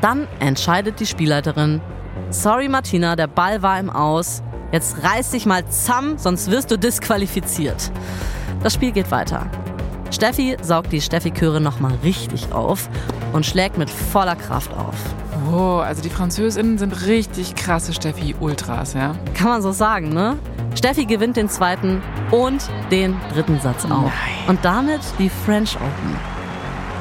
Dann 0.00 0.28
entscheidet 0.40 0.98
die 1.00 1.06
Spielleiterin, 1.06 1.80
sorry 2.30 2.68
Martina, 2.68 3.16
der 3.16 3.26
Ball 3.26 3.62
war 3.62 3.78
im 3.78 3.90
Aus, 3.90 4.42
jetzt 4.70 5.02
reiß 5.02 5.32
dich 5.32 5.46
mal 5.46 5.66
zusammen, 5.66 6.18
sonst 6.18 6.50
wirst 6.50 6.70
du 6.70 6.78
disqualifiziert. 6.78 7.90
Das 8.62 8.74
Spiel 8.74 8.92
geht 8.92 9.10
weiter. 9.10 9.50
Steffi 10.12 10.56
saugt 10.60 10.92
die 10.92 11.00
Steffi-Chöre 11.00 11.60
nochmal 11.60 11.94
richtig 12.04 12.52
auf 12.52 12.90
und 13.32 13.46
schlägt 13.46 13.78
mit 13.78 13.88
voller 13.88 14.36
Kraft 14.36 14.72
auf. 14.74 14.94
Oh, 15.50 15.78
also 15.78 16.02
die 16.02 16.10
Französinnen 16.10 16.76
sind 16.76 17.06
richtig 17.06 17.54
krasse 17.54 17.94
Steffi-Ultras, 17.94 18.92
ja? 18.92 19.14
Kann 19.34 19.48
man 19.48 19.62
so 19.62 19.72
sagen, 19.72 20.10
ne? 20.10 20.38
Steffi 20.74 21.06
gewinnt 21.06 21.36
den 21.36 21.48
zweiten 21.48 22.02
und 22.30 22.68
den 22.90 23.16
dritten 23.32 23.58
Satz 23.60 23.84
auch. 23.86 24.02
Nein. 24.02 24.12
Und 24.48 24.64
damit 24.64 25.00
die 25.18 25.30
French 25.30 25.76
Open. 25.76 26.16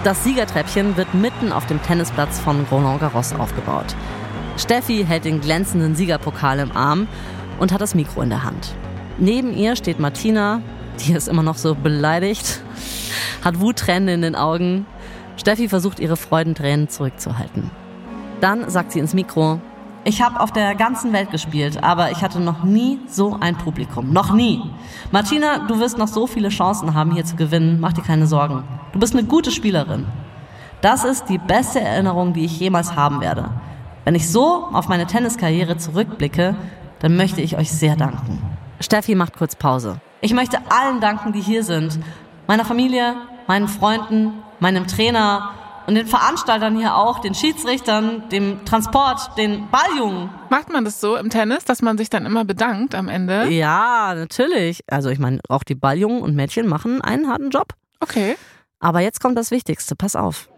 Das 0.03 0.23
Siegertreppchen 0.23 0.97
wird 0.97 1.13
mitten 1.13 1.51
auf 1.51 1.65
dem 1.67 1.81
Tennisplatz 1.83 2.39
von 2.39 2.65
Roland 2.71 3.01
Garros 3.01 3.33
aufgebaut. 3.33 3.93
Steffi 4.57 5.05
hält 5.07 5.25
den 5.25 5.41
glänzenden 5.41 5.95
Siegerpokal 5.95 6.59
im 6.59 6.71
Arm 6.71 7.07
und 7.59 7.71
hat 7.71 7.81
das 7.81 7.93
Mikro 7.93 8.21
in 8.21 8.29
der 8.29 8.43
Hand. 8.43 8.73
Neben 9.17 9.53
ihr 9.53 9.75
steht 9.75 9.99
Martina, 9.99 10.61
die 11.01 11.13
ist 11.13 11.27
immer 11.27 11.43
noch 11.43 11.57
so 11.57 11.75
beleidigt, 11.75 12.61
hat 13.43 13.59
Wuttränen 13.59 14.09
in 14.09 14.21
den 14.21 14.35
Augen. 14.35 14.85
Steffi 15.37 15.69
versucht 15.69 15.99
ihre 15.99 16.17
Freudentränen 16.17 16.89
zurückzuhalten. 16.89 17.71
Dann 18.39 18.69
sagt 18.69 18.91
sie 18.91 18.99
ins 18.99 19.13
Mikro, 19.13 19.59
ich 20.03 20.21
habe 20.23 20.39
auf 20.39 20.51
der 20.51 20.73
ganzen 20.73 21.13
Welt 21.13 21.29
gespielt, 21.29 21.83
aber 21.83 22.09
ich 22.09 22.23
hatte 22.23 22.39
noch 22.39 22.63
nie 22.63 22.99
so 23.07 23.37
ein 23.39 23.55
Publikum. 23.55 24.11
Noch 24.11 24.33
nie. 24.33 24.59
Martina, 25.11 25.59
du 25.67 25.79
wirst 25.79 25.99
noch 25.99 26.07
so 26.07 26.25
viele 26.25 26.49
Chancen 26.49 26.95
haben, 26.95 27.11
hier 27.11 27.23
zu 27.23 27.35
gewinnen. 27.35 27.79
Mach 27.79 27.93
dir 27.93 28.01
keine 28.01 28.25
Sorgen. 28.25 28.63
Du 28.93 28.99
bist 28.99 29.13
eine 29.13 29.25
gute 29.25 29.51
Spielerin. 29.51 30.07
Das 30.81 31.03
ist 31.03 31.29
die 31.29 31.37
beste 31.37 31.79
Erinnerung, 31.81 32.33
die 32.33 32.45
ich 32.45 32.59
jemals 32.59 32.95
haben 32.95 33.21
werde. 33.21 33.51
Wenn 34.03 34.15
ich 34.15 34.27
so 34.27 34.67
auf 34.73 34.87
meine 34.87 35.05
Tenniskarriere 35.05 35.77
zurückblicke, 35.77 36.55
dann 36.99 37.15
möchte 37.15 37.41
ich 37.41 37.57
euch 37.57 37.71
sehr 37.71 37.95
danken. 37.95 38.41
Steffi 38.79 39.13
macht 39.13 39.37
kurz 39.37 39.55
Pause. 39.55 40.01
Ich 40.23 40.33
möchte 40.33 40.59
allen 40.69 41.01
danken, 41.01 41.33
die 41.33 41.41
hier 41.41 41.63
sind. 41.63 41.99
Meiner 42.47 42.63
Familie, 42.63 43.15
meinen 43.47 43.67
Freunden, 43.67 44.33
meinem 44.59 44.85
Trainer, 44.85 45.51
und 45.87 45.95
den 45.95 46.05
Veranstaltern 46.05 46.77
hier 46.77 46.95
auch, 46.95 47.19
den 47.19 47.33
Schiedsrichtern, 47.33 48.29
dem 48.29 48.63
Transport, 48.65 49.35
den 49.35 49.67
Balljungen. 49.71 50.29
Macht 50.49 50.71
man 50.71 50.85
das 50.85 51.01
so 51.01 51.17
im 51.17 51.31
Tennis, 51.31 51.65
dass 51.65 51.81
man 51.81 51.97
sich 51.97 52.09
dann 52.09 52.27
immer 52.27 52.45
bedankt 52.45 52.93
am 52.93 53.09
Ende? 53.09 53.47
Ja, 53.49 54.13
natürlich. 54.13 54.81
Also 54.87 55.09
ich 55.09 55.17
meine, 55.17 55.39
auch 55.49 55.63
die 55.63 55.73
Balljungen 55.73 56.21
und 56.21 56.35
Mädchen 56.35 56.67
machen 56.67 57.01
einen 57.01 57.27
harten 57.27 57.49
Job. 57.49 57.73
Okay. 57.99 58.35
Aber 58.79 58.99
jetzt 58.99 59.21
kommt 59.21 59.37
das 59.39 59.49
Wichtigste, 59.49 59.95
pass 59.95 60.15
auf. 60.15 60.49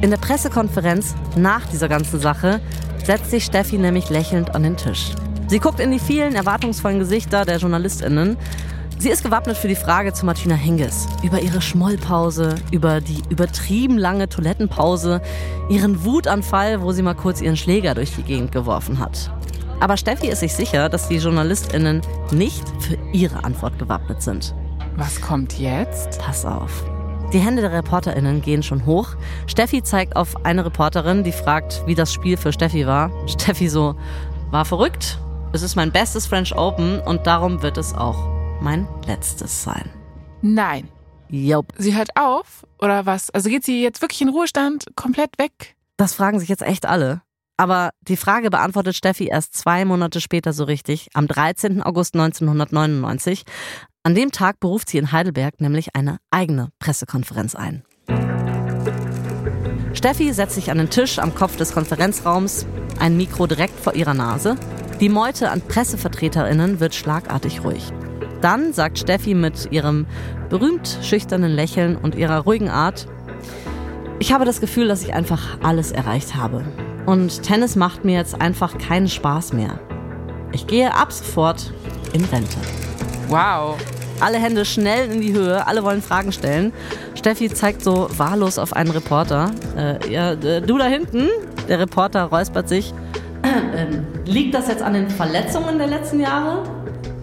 In 0.00 0.10
der 0.10 0.18
Pressekonferenz 0.18 1.16
nach 1.34 1.66
dieser 1.66 1.88
ganzen 1.88 2.20
Sache 2.20 2.60
setzt 3.04 3.30
sich 3.30 3.44
Steffi 3.44 3.78
nämlich 3.78 4.10
lächelnd 4.10 4.54
an 4.54 4.62
den 4.62 4.76
Tisch. 4.76 5.10
Sie 5.48 5.60
guckt 5.60 5.80
in 5.80 5.92
die 5.92 5.98
vielen 5.98 6.34
erwartungsvollen 6.34 6.98
Gesichter 6.98 7.44
der 7.44 7.58
JournalistInnen 7.58 8.36
Sie 8.98 9.10
ist 9.10 9.22
gewappnet 9.22 9.58
für 9.58 9.68
die 9.68 9.76
Frage 9.76 10.14
zu 10.14 10.24
Martina 10.24 10.54
Hingis. 10.54 11.06
Über 11.22 11.40
ihre 11.40 11.60
Schmollpause, 11.60 12.54
über 12.72 13.02
die 13.02 13.22
übertrieben 13.28 13.98
lange 13.98 14.28
Toilettenpause, 14.28 15.20
ihren 15.68 16.02
Wutanfall, 16.04 16.80
wo 16.80 16.92
sie 16.92 17.02
mal 17.02 17.14
kurz 17.14 17.42
ihren 17.42 17.58
Schläger 17.58 17.94
durch 17.94 18.16
die 18.16 18.22
Gegend 18.22 18.52
geworfen 18.52 18.98
hat. 18.98 19.30
Aber 19.80 19.98
Steffi 19.98 20.28
ist 20.28 20.40
sich 20.40 20.54
sicher, 20.54 20.88
dass 20.88 21.08
die 21.08 21.16
JournalistInnen 21.16 22.00
nicht 22.30 22.64
für 22.80 22.96
ihre 23.12 23.44
Antwort 23.44 23.78
gewappnet 23.78 24.22
sind. 24.22 24.54
Was 24.96 25.20
kommt 25.20 25.58
jetzt? 25.58 26.18
Pass 26.18 26.46
auf. 26.46 26.82
Die 27.34 27.38
Hände 27.38 27.60
der 27.60 27.72
ReporterInnen 27.72 28.40
gehen 28.40 28.62
schon 28.62 28.86
hoch. 28.86 29.10
Steffi 29.46 29.82
zeigt 29.82 30.16
auf 30.16 30.46
eine 30.46 30.64
Reporterin, 30.64 31.22
die 31.22 31.32
fragt, 31.32 31.82
wie 31.84 31.94
das 31.94 32.14
Spiel 32.14 32.38
für 32.38 32.52
Steffi 32.52 32.86
war. 32.86 33.10
Steffi 33.28 33.68
so, 33.68 33.94
war 34.50 34.64
verrückt. 34.64 35.18
Es 35.52 35.62
ist 35.62 35.76
mein 35.76 35.92
bestes 35.92 36.26
French 36.26 36.54
Open 36.56 37.00
und 37.00 37.26
darum 37.26 37.62
wird 37.62 37.78
es 37.78 37.94
auch 37.94 38.28
mein 38.60 38.86
letztes 39.06 39.62
sein. 39.62 39.90
Nein. 40.42 40.88
Jupp. 41.28 41.72
Sie 41.78 41.96
hört 41.96 42.10
auf 42.16 42.66
oder 42.78 43.06
was? 43.06 43.30
Also 43.30 43.48
geht 43.48 43.64
sie 43.64 43.82
jetzt 43.82 44.02
wirklich 44.02 44.20
in 44.20 44.28
Ruhestand 44.28 44.86
komplett 44.96 45.38
weg? 45.38 45.76
Das 45.96 46.14
fragen 46.14 46.38
sich 46.38 46.48
jetzt 46.48 46.62
echt 46.62 46.86
alle. 46.86 47.22
Aber 47.56 47.90
die 48.02 48.16
Frage 48.16 48.50
beantwortet 48.50 48.96
Steffi 48.96 49.28
erst 49.28 49.54
zwei 49.54 49.84
Monate 49.84 50.20
später 50.20 50.52
so 50.52 50.64
richtig, 50.64 51.08
am 51.14 51.26
13. 51.26 51.82
August 51.82 52.14
1999. 52.14 53.44
An 54.02 54.14
dem 54.14 54.30
Tag 54.30 54.60
beruft 54.60 54.90
sie 54.90 54.98
in 54.98 55.10
Heidelberg 55.10 55.60
nämlich 55.60 55.96
eine 55.96 56.18
eigene 56.30 56.68
Pressekonferenz 56.78 57.54
ein. 57.54 57.82
Steffi 59.94 60.32
setzt 60.34 60.54
sich 60.54 60.70
an 60.70 60.78
den 60.78 60.90
Tisch 60.90 61.18
am 61.18 61.34
Kopf 61.34 61.56
des 61.56 61.72
Konferenzraums, 61.72 62.66
ein 63.00 63.16
Mikro 63.16 63.46
direkt 63.46 63.80
vor 63.80 63.94
ihrer 63.94 64.14
Nase. 64.14 64.56
Die 65.00 65.10
Meute 65.10 65.50
an 65.50 65.60
Pressevertreterinnen 65.60 66.80
wird 66.80 66.94
schlagartig 66.94 67.62
ruhig. 67.62 67.92
Dann 68.40 68.72
sagt 68.72 68.98
Steffi 68.98 69.34
mit 69.34 69.70
ihrem 69.70 70.06
berühmt 70.48 70.98
schüchternen 71.02 71.52
Lächeln 71.52 71.96
und 71.96 72.14
ihrer 72.14 72.40
ruhigen 72.40 72.70
Art, 72.70 73.06
ich 74.18 74.32
habe 74.32 74.46
das 74.46 74.58
Gefühl, 74.58 74.88
dass 74.88 75.02
ich 75.02 75.12
einfach 75.12 75.58
alles 75.62 75.92
erreicht 75.92 76.34
habe. 76.34 76.64
Und 77.04 77.42
Tennis 77.42 77.76
macht 77.76 78.06
mir 78.06 78.16
jetzt 78.16 78.40
einfach 78.40 78.78
keinen 78.78 79.08
Spaß 79.08 79.52
mehr. 79.52 79.78
Ich 80.52 80.66
gehe 80.66 80.94
ab 80.94 81.12
sofort 81.12 81.74
in 82.14 82.24
Rente. 82.24 82.56
Wow. 83.28 83.76
Alle 84.20 84.38
Hände 84.38 84.64
schnell 84.64 85.10
in 85.10 85.20
die 85.20 85.34
Höhe, 85.34 85.66
alle 85.66 85.84
wollen 85.84 86.00
Fragen 86.00 86.32
stellen. 86.32 86.72
Steffi 87.14 87.50
zeigt 87.50 87.84
so 87.84 88.08
wahllos 88.16 88.58
auf 88.58 88.72
einen 88.72 88.92
Reporter. 88.92 89.50
Äh, 89.76 90.10
ja, 90.10 90.34
du 90.34 90.78
da 90.78 90.86
hinten, 90.86 91.28
der 91.68 91.80
Reporter 91.80 92.24
räuspert 92.24 92.70
sich. 92.70 92.94
Äh, 93.42 93.86
liegt 94.30 94.54
das 94.54 94.68
jetzt 94.68 94.82
an 94.82 94.94
den 94.94 95.08
Verletzungen 95.08 95.78
der 95.78 95.86
letzten 95.86 96.20
Jahre? 96.20 96.62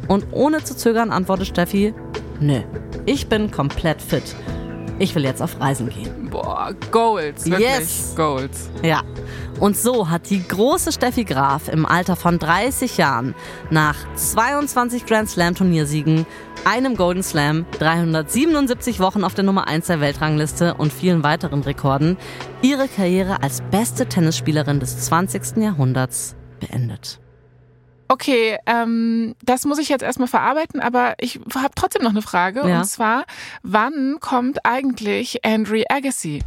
Und 0.07 0.25
ohne 0.31 0.63
zu 0.63 0.75
zögern 0.75 1.11
antwortet 1.11 1.47
Steffi, 1.47 1.93
nö, 2.39 2.61
ich 3.05 3.27
bin 3.27 3.51
komplett 3.51 4.01
fit. 4.01 4.35
Ich 4.99 5.15
will 5.15 5.23
jetzt 5.23 5.41
auf 5.41 5.59
Reisen 5.59 5.89
gehen. 5.89 6.29
Boah, 6.29 6.73
Goals, 6.91 7.49
wirklich. 7.49 7.67
Yes. 7.67 8.13
Goals. 8.15 8.69
Ja. 8.83 9.01
Und 9.59 9.75
so 9.77 10.09
hat 10.09 10.29
die 10.29 10.45
große 10.47 10.91
Steffi 10.91 11.23
Graf 11.23 11.67
im 11.67 11.85
Alter 11.85 12.15
von 12.15 12.37
30 12.39 12.97
Jahren 12.97 13.33
nach 13.69 13.95
22 14.15 15.05
Grand 15.05 15.29
Slam 15.29 15.55
Turniersiegen, 15.55 16.25
einem 16.65 16.95
Golden 16.95 17.23
Slam, 17.23 17.65
377 17.79 18.99
Wochen 18.99 19.23
auf 19.23 19.33
der 19.33 19.43
Nummer 19.43 19.67
1 19.67 19.87
der 19.87 19.99
Weltrangliste 19.99 20.75
und 20.75 20.93
vielen 20.93 21.23
weiteren 21.23 21.61
Rekorden 21.61 22.17
ihre 22.61 22.87
Karriere 22.87 23.41
als 23.41 23.61
beste 23.71 24.07
Tennisspielerin 24.07 24.79
des 24.79 24.99
20. 25.05 25.57
Jahrhunderts 25.57 26.35
beendet. 26.59 27.19
Okay, 28.07 28.57
ähm, 28.65 29.35
das 29.43 29.65
muss 29.65 29.79
ich 29.79 29.89
jetzt 29.89 30.03
erstmal 30.03 30.27
verarbeiten, 30.27 30.79
aber 30.79 31.15
ich 31.19 31.39
habe 31.55 31.73
trotzdem 31.75 32.03
noch 32.03 32.11
eine 32.11 32.21
Frage. 32.21 32.67
Ja. 32.67 32.79
Und 32.79 32.85
zwar, 32.85 33.25
wann 33.63 34.17
kommt 34.19 34.65
eigentlich 34.65 35.45
Andre 35.45 35.83
Agassi? 35.89 36.43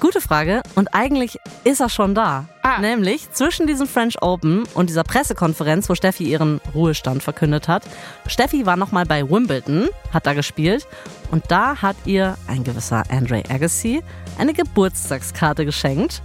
Gute 0.00 0.20
Frage. 0.20 0.62
Und 0.76 0.94
eigentlich 0.94 1.40
ist 1.64 1.80
er 1.80 1.88
schon 1.88 2.14
da. 2.14 2.46
Ah. 2.62 2.78
Nämlich 2.80 3.32
zwischen 3.32 3.66
diesem 3.66 3.88
French 3.88 4.22
Open 4.22 4.64
und 4.74 4.90
dieser 4.90 5.02
Pressekonferenz, 5.02 5.88
wo 5.88 5.94
Steffi 5.94 6.24
ihren 6.24 6.60
Ruhestand 6.72 7.22
verkündet 7.22 7.66
hat. 7.66 7.82
Steffi 8.26 8.64
war 8.64 8.76
nochmal 8.76 9.06
bei 9.06 9.28
Wimbledon, 9.28 9.88
hat 10.12 10.26
da 10.26 10.34
gespielt. 10.34 10.86
Und 11.30 11.50
da 11.50 11.82
hat 11.82 11.96
ihr 12.04 12.36
ein 12.46 12.62
gewisser 12.62 13.02
Andre 13.10 13.42
Agassi 13.48 14.02
eine 14.38 14.54
Geburtstagskarte 14.54 15.64
geschenkt. 15.64 16.22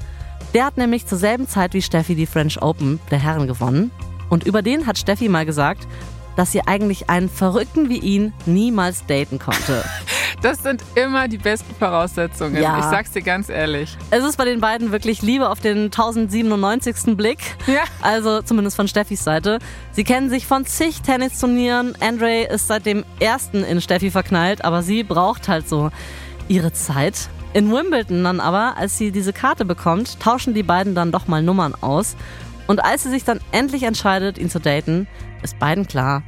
Der 0.53 0.65
hat 0.65 0.77
nämlich 0.77 1.07
zur 1.07 1.17
selben 1.17 1.47
Zeit 1.47 1.73
wie 1.73 1.81
Steffi 1.81 2.13
die 2.13 2.27
French 2.27 2.61
Open 2.61 2.99
der 3.09 3.19
Herren 3.19 3.47
gewonnen. 3.47 3.91
Und 4.33 4.45
über 4.45 4.63
den 4.63 4.87
hat 4.87 4.97
Steffi 4.97 5.29
mal 5.29 5.45
gesagt, 5.45 5.87
dass 6.35 6.51
sie 6.51 6.61
eigentlich 6.65 7.07
einen 7.07 7.29
Verrückten 7.29 7.87
wie 7.89 7.99
ihn 7.99 8.33
niemals 8.47 9.05
daten 9.05 9.37
konnte. 9.37 9.83
Das 10.41 10.61
sind 10.61 10.83
immer 10.95 11.29
die 11.29 11.37
besten 11.37 11.73
Voraussetzungen. 11.73 12.61
Ja. 12.61 12.77
Ich 12.77 12.83
sag's 12.83 13.11
dir 13.11 13.21
ganz 13.21 13.47
ehrlich. 13.47 13.95
Es 14.11 14.25
ist 14.25 14.35
bei 14.35 14.43
den 14.43 14.59
beiden 14.59 14.91
wirklich 14.91 15.21
Liebe 15.21 15.47
auf 15.47 15.61
den 15.61 15.85
1097. 15.85 17.15
Blick. 17.15 17.37
Ja. 17.65 17.83
Also 18.01 18.41
zumindest 18.41 18.75
von 18.75 18.89
Steffis 18.89 19.23
Seite. 19.23 19.59
Sie 19.93 20.03
kennen 20.03 20.29
sich 20.29 20.45
von 20.45 20.65
zig 20.65 21.01
Tennisturnieren. 21.01 21.95
Andre 22.01 22.41
ist 22.41 22.67
seit 22.67 22.85
dem 22.85 23.05
ersten 23.21 23.63
in 23.63 23.79
Steffi 23.79 24.11
verknallt, 24.11 24.65
aber 24.65 24.81
sie 24.83 25.03
braucht 25.03 25.47
halt 25.47 25.69
so 25.69 25.91
ihre 26.49 26.73
Zeit. 26.73 27.29
In 27.53 27.71
Wimbledon 27.71 28.25
dann 28.25 28.41
aber, 28.41 28.75
als 28.75 28.97
sie 28.97 29.11
diese 29.11 29.31
Karte 29.31 29.63
bekommt, 29.63 30.19
tauschen 30.19 30.53
die 30.53 30.63
beiden 30.63 30.93
dann 30.93 31.13
doch 31.13 31.27
mal 31.27 31.41
Nummern 31.41 31.73
aus. 31.79 32.17
Und 32.67 32.83
als 32.83 33.03
sie 33.03 33.09
sich 33.09 33.23
dann 33.23 33.39
endlich 33.51 33.83
entscheidet, 33.83 34.37
ihn 34.37 34.49
zu 34.49 34.59
daten, 34.59 35.07
ist 35.41 35.59
beiden 35.59 35.87
klar, 35.87 36.23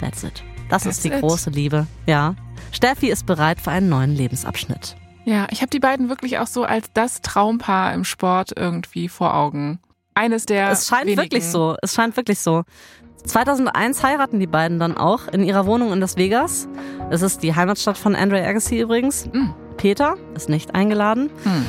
that's 0.00 0.22
it. 0.24 0.42
Das 0.70 0.84
That's 0.84 0.96
ist 0.96 1.04
die 1.04 1.08
it. 1.08 1.20
große 1.20 1.50
Liebe. 1.50 1.86
Ja. 2.06 2.36
Steffi 2.72 3.08
ist 3.10 3.26
bereit 3.26 3.60
für 3.60 3.72
einen 3.72 3.88
neuen 3.88 4.14
Lebensabschnitt. 4.14 4.96
Ja, 5.24 5.48
ich 5.50 5.60
habe 5.60 5.70
die 5.70 5.80
beiden 5.80 6.08
wirklich 6.08 6.38
auch 6.38 6.46
so 6.46 6.64
als 6.64 6.92
das 6.94 7.20
Traumpaar 7.20 7.92
im 7.92 8.04
Sport 8.04 8.52
irgendwie 8.56 9.08
vor 9.08 9.34
Augen. 9.34 9.80
Eines 10.14 10.46
der. 10.46 10.70
Es 10.70 10.86
scheint 10.88 11.06
wenigen. 11.06 11.22
wirklich 11.22 11.46
so. 11.46 11.76
Es 11.82 11.94
scheint 11.94 12.16
wirklich 12.16 12.38
so. 12.38 12.62
2001 13.24 14.02
heiraten 14.02 14.40
die 14.40 14.46
beiden 14.46 14.78
dann 14.78 14.96
auch 14.96 15.28
in 15.28 15.42
ihrer 15.44 15.66
Wohnung 15.66 15.92
in 15.92 16.00
Las 16.00 16.16
Vegas. 16.16 16.68
Das 17.10 17.20
ist 17.22 17.42
die 17.42 17.54
Heimatstadt 17.54 17.98
von 17.98 18.14
Andre 18.14 18.44
Agassi 18.46 18.80
übrigens. 18.80 19.26
Mm. 19.26 19.50
Peter 19.76 20.16
ist 20.34 20.48
nicht 20.48 20.74
eingeladen. 20.74 21.30
Hm. 21.42 21.66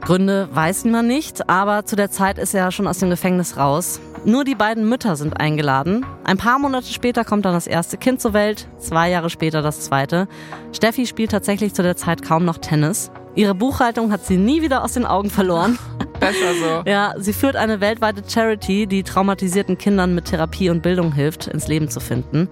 Gründe 0.00 0.48
weiß 0.52 0.84
man 0.84 1.06
nicht, 1.06 1.48
aber 1.48 1.84
zu 1.84 1.96
der 1.96 2.10
Zeit 2.10 2.38
ist 2.38 2.54
er 2.54 2.70
schon 2.72 2.86
aus 2.86 2.98
dem 2.98 3.10
Gefängnis 3.10 3.56
raus. 3.56 4.00
Nur 4.24 4.44
die 4.44 4.54
beiden 4.54 4.88
Mütter 4.88 5.16
sind 5.16 5.40
eingeladen. 5.40 6.06
Ein 6.24 6.38
paar 6.38 6.58
Monate 6.58 6.86
später 6.92 7.24
kommt 7.24 7.44
dann 7.44 7.54
das 7.54 7.66
erste 7.66 7.96
Kind 7.96 8.20
zur 8.20 8.32
Welt, 8.32 8.68
zwei 8.78 9.10
Jahre 9.10 9.30
später 9.30 9.62
das 9.62 9.80
zweite. 9.80 10.28
Steffi 10.72 11.06
spielt 11.06 11.32
tatsächlich 11.32 11.74
zu 11.74 11.82
der 11.82 11.96
Zeit 11.96 12.22
kaum 12.22 12.44
noch 12.44 12.58
Tennis. 12.58 13.10
Ihre 13.34 13.54
Buchhaltung 13.54 14.12
hat 14.12 14.24
sie 14.24 14.36
nie 14.36 14.62
wieder 14.62 14.84
aus 14.84 14.92
den 14.92 15.06
Augen 15.06 15.30
verloren. 15.30 15.78
Besser 16.20 16.54
so. 16.54 16.88
Ja, 16.88 17.14
sie 17.16 17.32
führt 17.32 17.56
eine 17.56 17.80
weltweite 17.80 18.22
Charity, 18.28 18.86
die 18.86 19.02
traumatisierten 19.02 19.78
Kindern 19.78 20.14
mit 20.14 20.26
Therapie 20.26 20.70
und 20.70 20.82
Bildung 20.82 21.12
hilft, 21.12 21.48
ins 21.48 21.66
Leben 21.66 21.88
zu 21.88 21.98
finden. 21.98 22.48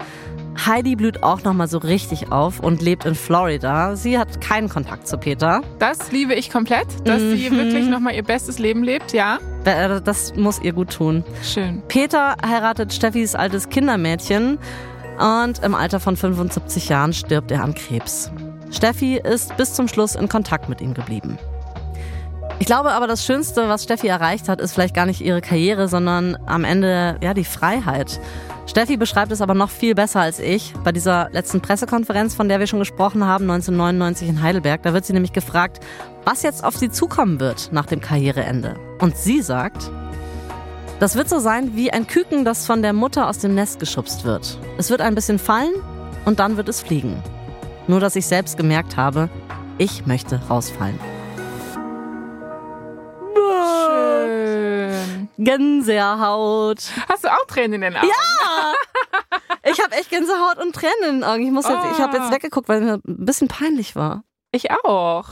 Heidi 0.67 0.97
blüht 0.97 1.23
auch 1.23 1.43
nochmal 1.45 1.69
so 1.69 1.79
richtig 1.79 2.33
auf 2.33 2.61
und 2.61 2.83
lebt 2.83 3.05
in 3.07 3.15
Florida. 3.15 3.97
Sie 3.97 4.19
hat 4.19 4.41
keinen 4.41 4.69
Kontakt 4.69 5.07
zu 5.09 5.17
Peter. 5.19 5.63
Das 5.79 6.13
liebe 6.13 6.35
ich 6.35 6.51
komplett, 6.51 6.87
dass 7.05 7.21
sie 7.21 7.51
Mhm. 7.51 7.57
wirklich 7.57 7.89
nochmal 7.89 8.15
ihr 8.15 8.23
bestes 8.25 8.59
Leben 8.59 8.83
lebt, 8.83 9.13
ja. 9.13 9.39
Äh, 9.65 10.01
Das 10.03 10.35
muss 10.37 10.61
ihr 10.61 10.73
gut 10.73 10.91
tun. 10.93 11.25
Schön. 11.43 11.83
Peter 11.89 12.37
heiratet 12.45 12.93
Steffis 12.93 13.35
altes 13.35 13.69
Kindermädchen 13.69 14.59
und 15.19 15.63
im 15.63 15.75
Alter 15.75 16.01
von 16.01 16.17
75 16.17 16.89
Jahren 16.89 17.13
stirbt 17.13 17.51
er 17.51 17.63
an 17.63 17.75
Krebs. 17.75 18.31
Steffi 18.71 19.17
ist 19.17 19.57
bis 19.57 19.75
zum 19.75 19.89
Schluss 19.89 20.15
in 20.15 20.29
Kontakt 20.29 20.69
mit 20.69 20.81
ihm 20.81 20.95
geblieben. 20.95 21.39
Ich 22.61 22.67
glaube 22.67 22.93
aber, 22.93 23.07
das 23.07 23.25
Schönste, 23.25 23.71
was 23.71 23.85
Steffi 23.85 24.07
erreicht 24.07 24.47
hat, 24.47 24.61
ist 24.61 24.75
vielleicht 24.75 24.95
gar 24.95 25.07
nicht 25.07 25.23
ihre 25.23 25.41
Karriere, 25.41 25.89
sondern 25.89 26.37
am 26.45 26.65
Ende 26.65 27.17
ja 27.23 27.33
die 27.33 27.47
Freiheit. 27.47 28.21
Steffi 28.67 28.99
beschreibt 28.99 29.33
es 29.33 29.41
aber 29.41 29.55
noch 29.55 29.71
viel 29.71 29.95
besser 29.95 30.21
als 30.21 30.39
ich. 30.39 30.75
Bei 30.85 30.93
dieser 30.93 31.31
letzten 31.33 31.63
Pressekonferenz, 31.63 32.35
von 32.35 32.51
der 32.51 32.61
wir 32.61 32.67
schon 32.67 32.79
gesprochen 32.79 33.25
haben, 33.25 33.51
1999 33.51 34.29
in 34.29 34.43
Heidelberg, 34.43 34.83
da 34.83 34.93
wird 34.93 35.07
sie 35.07 35.15
nämlich 35.15 35.33
gefragt, 35.33 35.81
was 36.27 36.43
jetzt 36.43 36.63
auf 36.63 36.77
sie 36.77 36.91
zukommen 36.91 37.41
wird 37.41 37.71
nach 37.73 37.87
dem 37.87 38.03
Karriereende. 38.03 38.77
Und 39.01 39.17
sie 39.17 39.41
sagt, 39.41 39.91
das 41.01 41.17
wird 41.17 41.31
so 41.31 41.39
sein 41.39 41.75
wie 41.77 41.91
ein 41.91 42.07
Küken, 42.07 42.45
das 42.45 42.67
von 42.67 42.83
der 42.83 42.93
Mutter 42.93 43.27
aus 43.27 43.39
dem 43.39 43.55
Nest 43.55 43.81
geschubst 43.81 44.25
wird. 44.25 44.59
Es 44.77 44.91
wird 44.91 45.01
ein 45.01 45.15
bisschen 45.15 45.39
fallen 45.39 45.73
und 46.27 46.41
dann 46.41 46.59
wird 46.59 46.69
es 46.69 46.83
fliegen. 46.83 47.23
Nur 47.89 48.01
dass 48.01 48.17
ich 48.17 48.27
selbst 48.27 48.59
gemerkt 48.59 48.99
habe, 48.99 49.31
ich 49.79 50.05
möchte 50.05 50.43
rausfallen. 50.51 51.20
Schön. 53.87 55.29
Gänsehaut. 55.39 56.83
Hast 57.09 57.25
du 57.25 57.29
auch 57.29 57.47
Tränen 57.47 57.75
in 57.75 57.81
den 57.83 57.97
Augen? 57.97 58.09
Ja! 58.09 58.75
Ich 59.65 59.81
habe 59.83 59.95
echt 59.95 60.11
Gänsehaut 60.11 60.59
und 60.59 60.75
Tränen 60.75 60.95
in 61.09 61.15
den 61.21 61.25
Augen. 61.25 61.43
Ich, 61.45 61.51
muss 61.53 61.69
jetzt, 61.69 61.85
ich 61.93 62.01
habe 62.01 62.17
jetzt 62.17 62.29
Oh. 62.29 62.33
weggeguckt, 62.33 62.69
weil 62.69 62.81
mir 62.81 62.95
ein 62.95 63.25
bisschen 63.25 63.49
peinlich 63.49 63.95
war. 63.97 64.23
Ich 64.53 64.71
auch. 64.71 65.27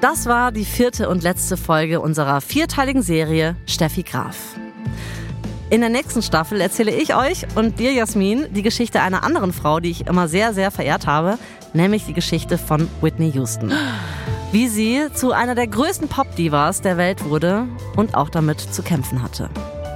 Das 0.00 0.26
war 0.26 0.50
die 0.50 0.64
vierte 0.64 1.08
und 1.08 1.22
letzte 1.22 1.56
Folge 1.56 2.00
unserer 2.00 2.40
vierteiligen 2.40 3.02
Serie 3.02 3.56
Steffi 3.66 4.02
Graf. 4.02 4.56
In 5.70 5.82
der 5.82 5.88
nächsten 5.88 6.20
Staffel 6.20 6.60
erzähle 6.60 6.90
ich 6.90 7.14
euch 7.14 7.46
und 7.54 7.78
dir, 7.78 7.92
Jasmin, 7.92 8.46
die 8.50 8.62
Geschichte 8.62 9.02
einer 9.02 9.22
anderen 9.22 9.52
Frau, 9.52 9.78
die 9.78 9.92
ich 9.92 10.08
immer 10.08 10.26
sehr, 10.26 10.52
sehr 10.52 10.72
verehrt 10.72 11.06
habe, 11.06 11.38
nämlich 11.74 12.06
die 12.06 12.12
Geschichte 12.12 12.58
von 12.58 12.88
Whitney 13.00 13.30
Houston. 13.30 13.72
Wie 14.50 14.66
sie 14.66 15.06
zu 15.14 15.30
einer 15.30 15.54
der 15.54 15.68
größten 15.68 16.08
Pop-Divas 16.08 16.80
der 16.80 16.96
Welt 16.96 17.24
wurde 17.24 17.68
und 17.94 18.16
auch 18.16 18.30
damit 18.30 18.58
zu 18.60 18.82
kämpfen 18.82 19.22
hatte. 19.22 19.48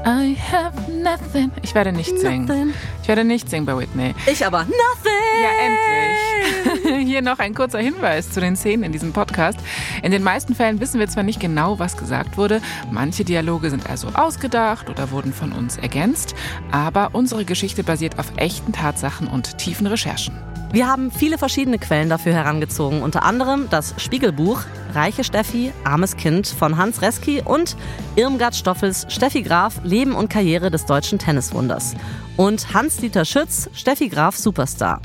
I 0.06 0.36
have 0.52 0.90
nothing. 0.92 1.50
Ich 1.62 1.74
werde 1.74 1.90
nicht 1.90 2.18
singen. 2.18 2.44
Nothing. 2.44 2.74
Ich 3.02 3.08
werde 3.08 3.24
nicht 3.24 3.48
singen 3.48 3.64
bei 3.64 3.76
Whitney. 3.76 4.14
Ich 4.30 4.44
aber, 4.44 4.64
nothing! 4.64 5.14
Ja, 5.42 5.50
endlich. 5.64 7.08
Hier 7.10 7.22
noch 7.22 7.38
ein 7.38 7.54
kurzer 7.54 7.78
Hinweis 7.78 8.30
zu 8.30 8.40
den 8.40 8.54
Szenen 8.54 8.82
in 8.84 8.92
diesem 8.92 9.12
Podcast. 9.14 9.58
In 10.02 10.12
den 10.12 10.22
meisten 10.22 10.54
Fällen 10.54 10.78
wissen 10.80 11.00
wir 11.00 11.08
zwar 11.08 11.22
nicht 11.22 11.40
genau, 11.40 11.78
was 11.78 11.96
gesagt 11.96 12.36
wurde, 12.36 12.60
manche 12.90 13.24
Dialoge 13.24 13.70
sind 13.70 13.88
also 13.88 14.08
ausgedacht 14.08 14.90
oder 14.90 15.10
wurden 15.10 15.32
von 15.32 15.52
uns 15.52 15.78
ergänzt, 15.78 16.34
aber 16.70 17.10
unsere 17.14 17.46
Geschichte 17.46 17.82
basiert 17.82 18.18
auf 18.18 18.32
echten 18.36 18.72
Tatsachen 18.72 19.26
und 19.26 19.56
tiefen 19.56 19.86
Recherchen. 19.86 20.34
Wir 20.74 20.88
haben 20.88 21.12
viele 21.12 21.38
verschiedene 21.38 21.78
Quellen 21.78 22.08
dafür 22.08 22.32
herangezogen, 22.32 23.02
unter 23.02 23.22
anderem 23.22 23.68
das 23.70 23.94
Spiegelbuch 23.96 24.60
Reiche 24.92 25.22
Steffi, 25.22 25.72
armes 25.84 26.16
Kind 26.16 26.48
von 26.48 26.76
Hans 26.76 27.00
Reski 27.00 27.40
und 27.40 27.76
Irmgard 28.16 28.56
Stoffels 28.56 29.06
Steffi 29.08 29.42
Graf, 29.42 29.80
Leben 29.84 30.16
und 30.16 30.30
Karriere 30.30 30.72
des 30.72 30.84
deutschen 30.84 31.20
Tenniswunders 31.20 31.94
und 32.36 32.74
Hans-Dieter 32.74 33.24
Schütz, 33.24 33.70
Steffi 33.72 34.08
Graf 34.08 34.36
Superstar. 34.36 35.00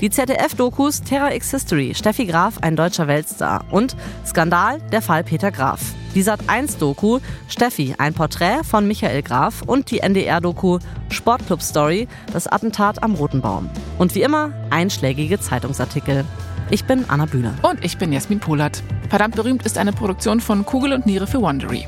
Die 0.00 0.10
ZDF-Dokus 0.10 1.02
Terra 1.02 1.34
X 1.34 1.50
History, 1.50 1.94
Steffi 1.94 2.26
Graf, 2.26 2.58
ein 2.60 2.76
deutscher 2.76 3.08
Weltstar 3.08 3.64
und 3.70 3.96
Skandal, 4.26 4.80
der 4.92 5.02
Fall 5.02 5.24
Peter 5.24 5.50
Graf. 5.50 5.80
Die 6.14 6.22
Sat1-Doku 6.22 7.18
Steffi, 7.48 7.94
ein 7.98 8.14
Porträt 8.14 8.62
von 8.62 8.86
Michael 8.86 9.22
Graf 9.22 9.62
und 9.62 9.90
die 9.90 9.98
NDR-Doku 9.98 10.78
Sportclub 11.10 11.60
Story, 11.62 12.08
das 12.32 12.46
Attentat 12.46 13.02
am 13.02 13.14
Roten 13.14 13.40
Baum. 13.40 13.68
Und 13.98 14.14
wie 14.14 14.22
immer 14.22 14.52
einschlägige 14.70 15.40
Zeitungsartikel. 15.40 16.24
Ich 16.70 16.84
bin 16.84 17.04
Anna 17.08 17.26
Bühler. 17.26 17.54
Und 17.62 17.84
ich 17.84 17.98
bin 17.98 18.12
Jasmin 18.12 18.40
Polat. 18.40 18.82
Verdammt 19.10 19.36
berühmt 19.36 19.66
ist 19.66 19.76
eine 19.76 19.92
Produktion 19.92 20.40
von 20.40 20.64
Kugel 20.64 20.92
und 20.92 21.06
Niere 21.06 21.26
für 21.26 21.40
Wondery. 21.40 21.86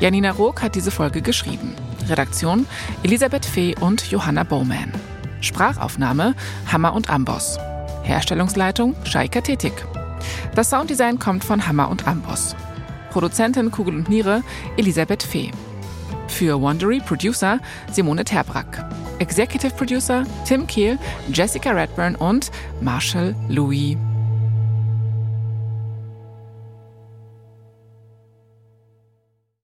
Janina 0.00 0.30
Rook 0.30 0.62
hat 0.62 0.74
diese 0.74 0.90
Folge 0.90 1.22
geschrieben. 1.22 1.74
Redaktion 2.08 2.66
Elisabeth 3.02 3.44
Fee 3.44 3.74
und 3.80 4.10
Johanna 4.10 4.44
Bowman. 4.44 4.92
Sprachaufnahme 5.40 6.34
Hammer 6.70 6.94
und 6.94 7.10
Amboss. 7.10 7.58
Herstellungsleitung 8.02 8.94
Shaika 9.04 9.40
Tetik. 9.40 9.84
Das 10.54 10.70
Sounddesign 10.70 11.18
kommt 11.18 11.44
von 11.44 11.66
Hammer 11.66 11.88
und 11.88 12.06
Amboss. 12.06 12.56
Produzentin 13.10 13.70
Kugel 13.70 13.94
und 13.94 14.08
Niere 14.08 14.42
Elisabeth 14.76 15.22
Fee. 15.22 15.50
Für 16.28 16.60
Wondery 16.60 17.00
Producer 17.00 17.58
Simone 17.90 18.24
Terbrack. 18.24 18.84
Executive 19.18 19.74
Producer 19.74 20.24
Tim 20.44 20.66
Kehl, 20.66 20.98
Jessica 21.32 21.70
Redburn 21.72 22.14
und 22.14 22.50
Marshall 22.80 23.34
Louis 23.48 23.96